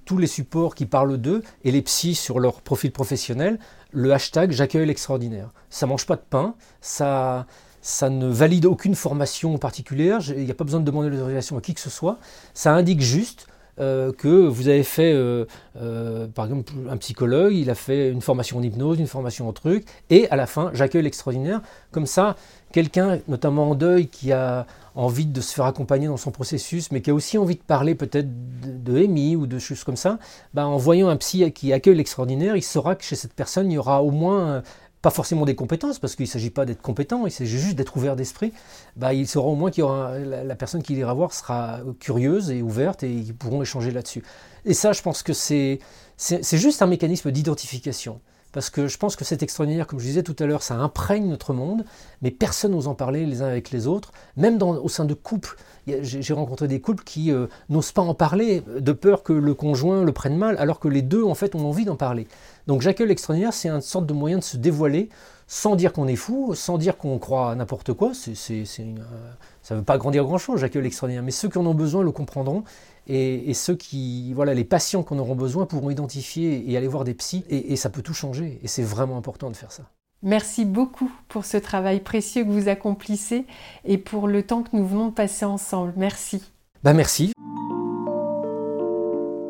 tous 0.05 0.19
les 0.19 0.27
supports 0.27 0.75
qui 0.75 0.87
parlent 0.87 1.19
d'eux, 1.19 1.43
et 1.65 1.73
les 1.73 1.83
psys 1.83 2.15
sur 2.15 2.41
leur 2.41 2.63
profil 2.63 2.93
professionnel, 2.93 3.59
le 3.93 4.13
hashtag 4.13 4.53
j'accueille 4.53 4.87
l'extraordinaire. 4.87 5.51
Ça 5.71 5.87
mange 5.87 6.07
pas 6.07 6.17
de 6.17 6.25
pain, 6.29 6.55
ça, 6.81 7.47
ça 7.87 8.11
ne 8.11 8.27
valide 8.27 8.67
aucune 8.67 8.95
formation 8.95 9.59
particulière, 9.59 10.21
il 10.29 10.45
n'y 10.45 10.51
a 10.51 10.55
pas 10.55 10.65
besoin 10.65 10.81
de 10.81 10.85
demander 10.85 11.09
l'autorisation 11.09 11.57
à 11.57 11.61
qui 11.61 11.75
que 11.75 11.81
ce 11.81 11.91
soit, 11.91 12.19
ça 12.53 12.75
indique 12.75 13.01
juste 13.01 13.47
euh, 13.79 14.11
que 14.13 14.47
vous 14.47 14.69
avez 14.69 14.83
fait, 14.83 15.13
euh, 15.13 15.45
euh, 15.81 16.27
par 16.27 16.47
exemple, 16.47 16.73
un 16.91 16.97
psychologue, 16.97 17.53
il 17.55 17.69
a 17.69 17.75
fait 17.75 18.11
une 18.11 18.23
formation 18.23 18.57
en 18.59 18.63
hypnose, 18.63 18.99
une 18.99 19.07
formation 19.07 19.49
en 19.49 19.53
truc, 19.53 19.85
et 20.09 20.29
à 20.31 20.37
la 20.37 20.47
fin, 20.47 20.71
j'accueille 20.73 21.03
l'extraordinaire. 21.03 21.61
Comme 21.91 22.07
ça, 22.07 22.37
quelqu'un, 22.77 23.21
notamment 23.27 23.71
en 23.71 23.75
deuil, 23.75 24.07
qui 24.07 24.33
a 24.33 24.67
envie 24.95 25.25
de 25.25 25.41
se 25.41 25.55
faire 25.55 25.65
accompagner 25.65 26.09
dans 26.09 26.19
son 26.19 26.31
processus, 26.31 26.93
mais 26.93 27.01
qui 27.01 27.09
a 27.09 27.15
aussi 27.15 27.39
envie 27.39 27.55
de 27.55 27.63
parler 27.63 27.95
peut-être 27.95 28.29
de, 28.61 28.93
de 28.93 29.37
ou 29.37 29.47
de 29.47 29.59
choses 29.59 29.83
comme 29.83 29.97
ça, 29.97 30.19
bah, 30.53 30.67
en 30.67 30.77
voyant 30.77 31.09
un 31.09 31.17
psy 31.17 31.51
qui 31.53 31.73
accueille 31.73 31.97
l'extraordinaire, 31.97 32.55
il 32.55 32.63
saura 32.63 32.95
que 32.95 33.03
chez 33.03 33.17
cette 33.17 33.33
personne, 33.33 33.73
il 33.73 33.77
y 33.77 33.79
aura 33.79 34.03
au 34.03 34.11
moins 34.11 34.63
pas 35.01 35.09
forcément 35.09 35.47
des 35.47 35.55
compétences, 35.55 35.99
parce 35.99 36.17
qu'il 36.17 36.27
ne 36.27 36.31
s'agit 36.31 36.51
pas 36.51 36.67
d'être 36.67 36.83
compétent, 36.83 37.25
il 37.25 37.31
s'agit 37.31 37.59
juste 37.59 37.77
d'être 37.77 37.97
ouvert 37.97 38.15
d'esprit, 38.15 38.53
bah, 38.95 39.15
il 39.15 39.27
saura 39.27 39.49
au 39.49 39.55
moins 39.55 39.71
qu'il 39.71 39.81
y 39.81 39.85
aura 39.85 40.19
la, 40.19 40.55
personne 40.55 40.83
qui 40.83 40.93
ira 40.97 41.15
voir 41.15 41.33
sera 41.33 41.81
curieuse 41.99 42.51
et 42.51 42.61
ouverte 42.61 43.03
et 43.03 43.11
ils 43.11 43.35
pourront 43.35 43.63
échanger 43.63 43.91
là-dessus. 43.91 44.23
Et 44.67 44.75
ça, 44.75 44.93
je 44.93 45.01
pense 45.01 45.23
que 45.23 45.33
c'est 45.33 45.81
juste 46.19 46.83
un 46.83 46.87
mécanisme 46.87 47.31
d'identification. 47.31 48.21
Parce 48.53 48.71
que 48.71 48.87
je 48.87 48.97
pense 48.97 49.17
que 49.17 49.25
c'est 49.25 49.43
extraordinaire, 49.43 49.87
comme 49.87 49.99
je 49.99 50.07
disais 50.07 50.23
tout 50.23 50.37
à 50.39 50.47
l'heure, 50.47 50.63
ça 50.63 50.77
imprègne 50.77 51.29
notre 51.29 51.53
monde, 51.53 51.85
mais 52.23 52.31
personne 52.31 52.73
n'ose 52.73 52.89
en 52.89 52.95
parler 52.95 53.27
les 53.27 53.43
uns 53.43 53.47
avec 53.47 53.71
les 53.71 53.87
autres, 53.87 54.13
même 54.37 54.63
au 54.63 54.89
sein 54.89 55.05
de 55.05 55.15
couples. 55.15 55.57
J'ai 55.87 56.33
rencontré 56.33 56.67
des 56.67 56.81
couples 56.81 57.05
qui 57.05 57.31
euh, 57.31 57.47
n'osent 57.69 57.93
pas 57.93 58.03
en 58.03 58.15
parler, 58.15 58.63
de 58.67 58.93
peur 58.93 59.23
que 59.23 59.33
le 59.33 59.55
conjoint 59.55 60.05
le 60.05 60.13
prenne 60.13 60.37
mal, 60.37 60.57
alors 60.59 60.81
que 60.81 60.89
les 60.89 61.03
deux, 61.03 61.23
en 61.23 61.35
fait, 61.35 61.55
ont 61.55 61.67
envie 61.67 61.85
d'en 61.85 61.97
parler. 61.97 62.27
Donc 62.67 62.81
j'accueille 62.81 63.09
l'extraordinaire, 63.09 63.53
c'est 63.53 63.69
une 63.69 63.81
sorte 63.81 64.07
de 64.07 64.13
moyen 64.13 64.39
de 64.39 64.43
se 64.43 64.57
dévoiler, 64.57 65.11
sans 65.47 65.77
dire 65.77 65.93
qu'on 65.93 66.09
est 66.09 66.17
fou, 66.17 66.55
sans 66.55 66.79
dire 66.79 66.97
qu'on 66.97 67.19
croit 67.19 67.53
à 67.53 67.55
n'importe 67.55 67.93
quoi. 67.93 68.13
ça 68.15 68.33
ne 68.33 69.79
veut 69.79 69.85
pas 69.85 69.99
grandir 69.99 70.25
grand-chose, 70.25 70.61
j'accueille 70.61 70.83
l'extraordinaire. 70.83 71.23
Mais 71.23 71.31
ceux 71.31 71.49
qui 71.49 71.59
en 71.59 71.67
ont 71.67 71.75
besoin 71.75 72.03
le 72.03 72.11
comprendront 72.11 72.65
et, 73.09 73.55
ceux 73.55 73.77
qui, 73.77 74.33
voilà, 74.33 74.55
les 74.55 74.65
patients 74.65 75.03
qui 75.03 75.15
en 75.15 75.19
auront 75.19 75.37
besoin 75.37 75.67
pourront 75.67 75.91
identifier 75.91 76.71
et 76.71 76.77
aller 76.77 76.89
voir 76.89 77.05
des 77.05 77.15
psys, 77.15 77.45
et, 77.49 77.77
ça 77.77 77.91
peut 77.91 78.03
tout 78.03 78.15
changer, 78.15 78.59
et 78.63 78.69
c'est 78.69 78.83
vraiment 78.83 79.17
important 79.17 79.51
de 79.51 79.57
faire 79.57 79.73
ça. 79.73 79.85
Merci 80.23 80.65
beaucoup 80.65 81.11
pour 81.29 81.45
ce 81.45 81.57
travail 81.57 82.01
précieux 82.01 82.45
que 82.45 82.51
vous 82.51 82.69
accomplissez 82.69 83.45
et 83.85 83.99
pour 83.99 84.27
le 84.27 84.43
temps 84.43 84.63
que 84.63 84.75
nous 84.75 84.87
venons 84.87 85.09
de 85.09 85.15
passer 85.15 85.45
ensemble. 85.45 85.93
Merci. 85.97 86.43
Bah 86.83 86.95
merci. 86.95 87.33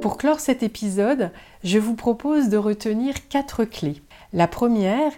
Pour 0.01 0.19
clore 0.19 0.41
cet 0.41 0.63
épisode, 0.63 1.31
je 1.65 1.79
vous 1.79 1.95
propose 1.95 2.49
de 2.49 2.57
retenir 2.57 3.29
quatre 3.29 3.65
clés. 3.65 4.03
La 4.33 4.49
première, 4.49 5.13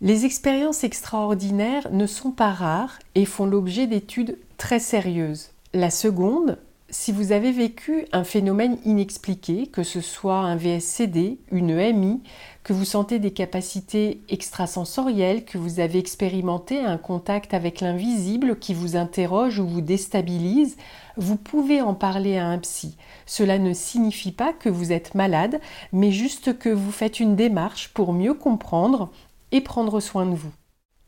les 0.00 0.24
expériences 0.24 0.82
extraordinaires 0.82 1.88
ne 1.92 2.06
sont 2.06 2.32
pas 2.32 2.50
rares 2.50 2.98
et 3.14 3.24
font 3.24 3.46
l'objet 3.46 3.86
d'études 3.86 4.38
très 4.56 4.80
sérieuses. 4.80 5.50
La 5.74 5.90
seconde, 5.90 6.58
si 6.92 7.10
vous 7.10 7.32
avez 7.32 7.52
vécu 7.52 8.04
un 8.12 8.22
phénomène 8.22 8.76
inexpliqué, 8.84 9.66
que 9.66 9.82
ce 9.82 10.02
soit 10.02 10.36
un 10.36 10.56
VSCD, 10.56 11.38
une 11.50 11.70
EMI, 11.70 12.20
que 12.64 12.74
vous 12.74 12.84
sentez 12.84 13.18
des 13.18 13.30
capacités 13.30 14.20
extrasensorielles, 14.28 15.46
que 15.46 15.56
vous 15.56 15.80
avez 15.80 15.98
expérimenté 15.98 16.80
un 16.80 16.98
contact 16.98 17.54
avec 17.54 17.80
l'invisible 17.80 18.58
qui 18.58 18.74
vous 18.74 18.94
interroge 18.94 19.58
ou 19.58 19.66
vous 19.66 19.80
déstabilise, 19.80 20.76
vous 21.16 21.36
pouvez 21.36 21.80
en 21.80 21.94
parler 21.94 22.36
à 22.36 22.46
un 22.46 22.58
psy. 22.58 22.98
Cela 23.24 23.58
ne 23.58 23.72
signifie 23.72 24.32
pas 24.32 24.52
que 24.52 24.68
vous 24.68 24.92
êtes 24.92 25.14
malade, 25.14 25.62
mais 25.92 26.12
juste 26.12 26.58
que 26.58 26.68
vous 26.68 26.92
faites 26.92 27.20
une 27.20 27.36
démarche 27.36 27.88
pour 27.94 28.12
mieux 28.12 28.34
comprendre 28.34 29.10
et 29.50 29.62
prendre 29.62 29.98
soin 29.98 30.26
de 30.26 30.34
vous. 30.34 30.52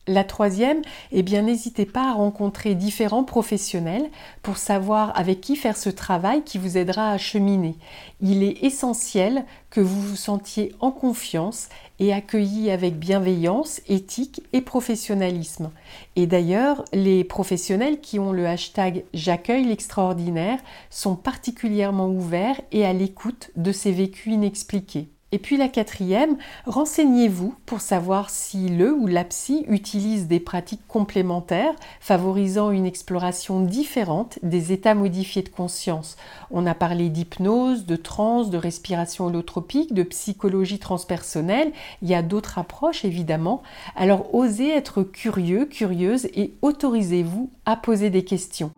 La 0.07 0.23
troisième, 0.23 0.83
eh 1.11 1.23
bien 1.23 1.41
n'hésitez 1.41 1.87
pas 1.87 2.11
à 2.11 2.13
rencontrer 2.13 2.75
différents 2.75 3.23
professionnels 3.23 4.11
pour 4.43 4.57
savoir 4.57 5.17
avec 5.17 5.41
qui 5.41 5.55
faire 5.55 5.75
ce 5.75 5.89
travail 5.89 6.43
qui 6.43 6.59
vous 6.59 6.77
aidera 6.77 7.09
à 7.09 7.17
cheminer. 7.17 7.75
Il 8.21 8.43
est 8.43 8.63
essentiel 8.63 9.45
que 9.71 9.81
vous 9.81 9.99
vous 9.99 10.15
sentiez 10.15 10.75
en 10.79 10.91
confiance 10.91 11.69
et 11.97 12.13
accueilli 12.13 12.69
avec 12.69 12.99
bienveillance, 12.99 13.81
éthique 13.87 14.43
et 14.53 14.61
professionnalisme. 14.61 15.71
Et 16.15 16.27
d'ailleurs, 16.27 16.85
les 16.93 17.23
professionnels 17.23 17.99
qui 17.99 18.19
ont 18.19 18.31
le 18.31 18.45
hashtag 18.45 19.05
J'accueille 19.15 19.65
l'extraordinaire 19.65 20.59
sont 20.91 21.15
particulièrement 21.15 22.09
ouverts 22.09 22.61
et 22.71 22.85
à 22.85 22.93
l'écoute 22.93 23.49
de 23.55 23.71
ces 23.71 23.91
vécus 23.91 24.33
inexpliqués. 24.33 25.09
Et 25.35 25.37
puis 25.37 25.57
la 25.57 25.67
quatrième, 25.67 26.37
renseignez-vous 26.65 27.55
pour 27.65 27.81
savoir 27.81 28.29
si 28.29 28.69
le 28.69 28.93
ou 28.93 29.05
la 29.05 29.25
psy 29.25 29.65
utilise 29.67 30.27
des 30.27 30.39
pratiques 30.39 30.87
complémentaires 30.87 31.75
favorisant 31.99 32.71
une 32.71 32.85
exploration 32.85 33.59
différente 33.59 34.39
des 34.43 34.71
états 34.71 34.95
modifiés 34.95 35.41
de 35.41 35.49
conscience. 35.49 36.15
On 36.51 36.65
a 36.65 36.73
parlé 36.73 37.09
d'hypnose, 37.09 37.85
de 37.85 37.97
transe, 37.97 38.49
de 38.49 38.57
respiration 38.57 39.25
holotropique, 39.25 39.93
de 39.93 40.03
psychologie 40.03 40.79
transpersonnelle. 40.79 41.73
Il 42.01 42.07
y 42.07 42.15
a 42.15 42.21
d'autres 42.21 42.57
approches 42.57 43.03
évidemment. 43.03 43.61
Alors 43.97 44.33
osez 44.33 44.69
être 44.69 45.03
curieux, 45.03 45.65
curieuse 45.65 46.27
et 46.33 46.53
autorisez-vous 46.61 47.49
à 47.65 47.75
poser 47.75 48.09
des 48.09 48.23
questions. 48.23 48.71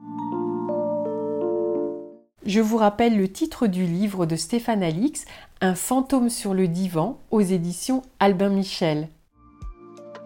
Je 2.48 2.62
vous 2.62 2.78
rappelle 2.78 3.18
le 3.18 3.28
titre 3.28 3.68
du 3.68 3.86
livre 3.86 4.26
de 4.26 4.38
Stéphane 4.38 4.82
Alix, 4.82 5.26
Un 5.60 5.74
fantôme 5.74 6.30
sur 6.30 6.54
le 6.54 6.68
divan, 6.68 7.20
aux 7.32 7.42
éditions 7.42 8.04
Albin 8.20 8.50
Michel. 8.50 9.10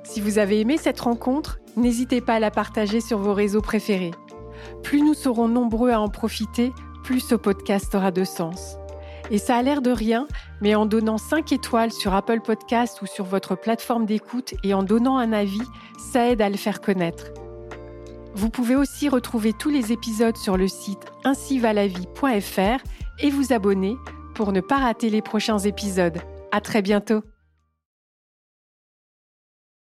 Si 0.03 0.19
vous 0.19 0.39
avez 0.39 0.59
aimé 0.59 0.77
cette 0.77 0.99
rencontre, 0.99 1.59
n'hésitez 1.77 2.19
pas 2.19 2.34
à 2.34 2.39
la 2.39 2.51
partager 2.51 2.99
sur 2.99 3.17
vos 3.17 3.34
réseaux 3.34 3.61
préférés. 3.61 4.11
Plus 4.84 5.01
nous 5.01 5.13
serons 5.13 5.47
nombreux 5.47 5.91
à 5.91 6.01
en 6.01 6.09
profiter, 6.09 6.73
plus 7.05 7.21
ce 7.21 7.36
podcast 7.36 7.95
aura 7.95 8.11
de 8.11 8.25
sens. 8.25 8.75
Et 9.29 9.38
ça 9.38 9.55
a 9.55 9.61
l'air 9.61 9.82
de 9.82 9.91
rien, 9.91 10.27
mais 10.59 10.75
en 10.75 10.86
donnant 10.86 11.17
5 11.17 11.53
étoiles 11.53 11.93
sur 11.93 12.13
Apple 12.13 12.41
Podcast 12.41 13.01
ou 13.01 13.05
sur 13.05 13.23
votre 13.23 13.55
plateforme 13.55 14.05
d'écoute 14.05 14.53
et 14.65 14.73
en 14.73 14.84
donnant 14.84 15.17
un 15.17 15.32
avis, 15.32 15.63
ça 16.11 16.27
aide 16.29 16.41
à 16.41 16.49
le 16.49 16.57
faire 16.57 16.82
connaître. 16.82 17.27
Vous 18.36 18.49
pouvez 18.49 18.75
aussi 18.75 19.07
retrouver 19.07 19.53
tous 19.53 19.69
les 19.69 19.93
épisodes 19.93 20.36
sur 20.36 20.57
le 20.57 20.67
site 20.67 21.05
ainsivalavie.fr 21.23 22.84
et 23.19 23.29
vous 23.29 23.53
abonner 23.53 23.95
pour 24.34 24.51
ne 24.51 24.61
pas 24.61 24.77
rater 24.77 25.09
les 25.09 25.21
prochains 25.21 25.59
épisodes. 25.59 26.19
À 26.51 26.61
très 26.61 26.82
bientôt! 26.82 27.23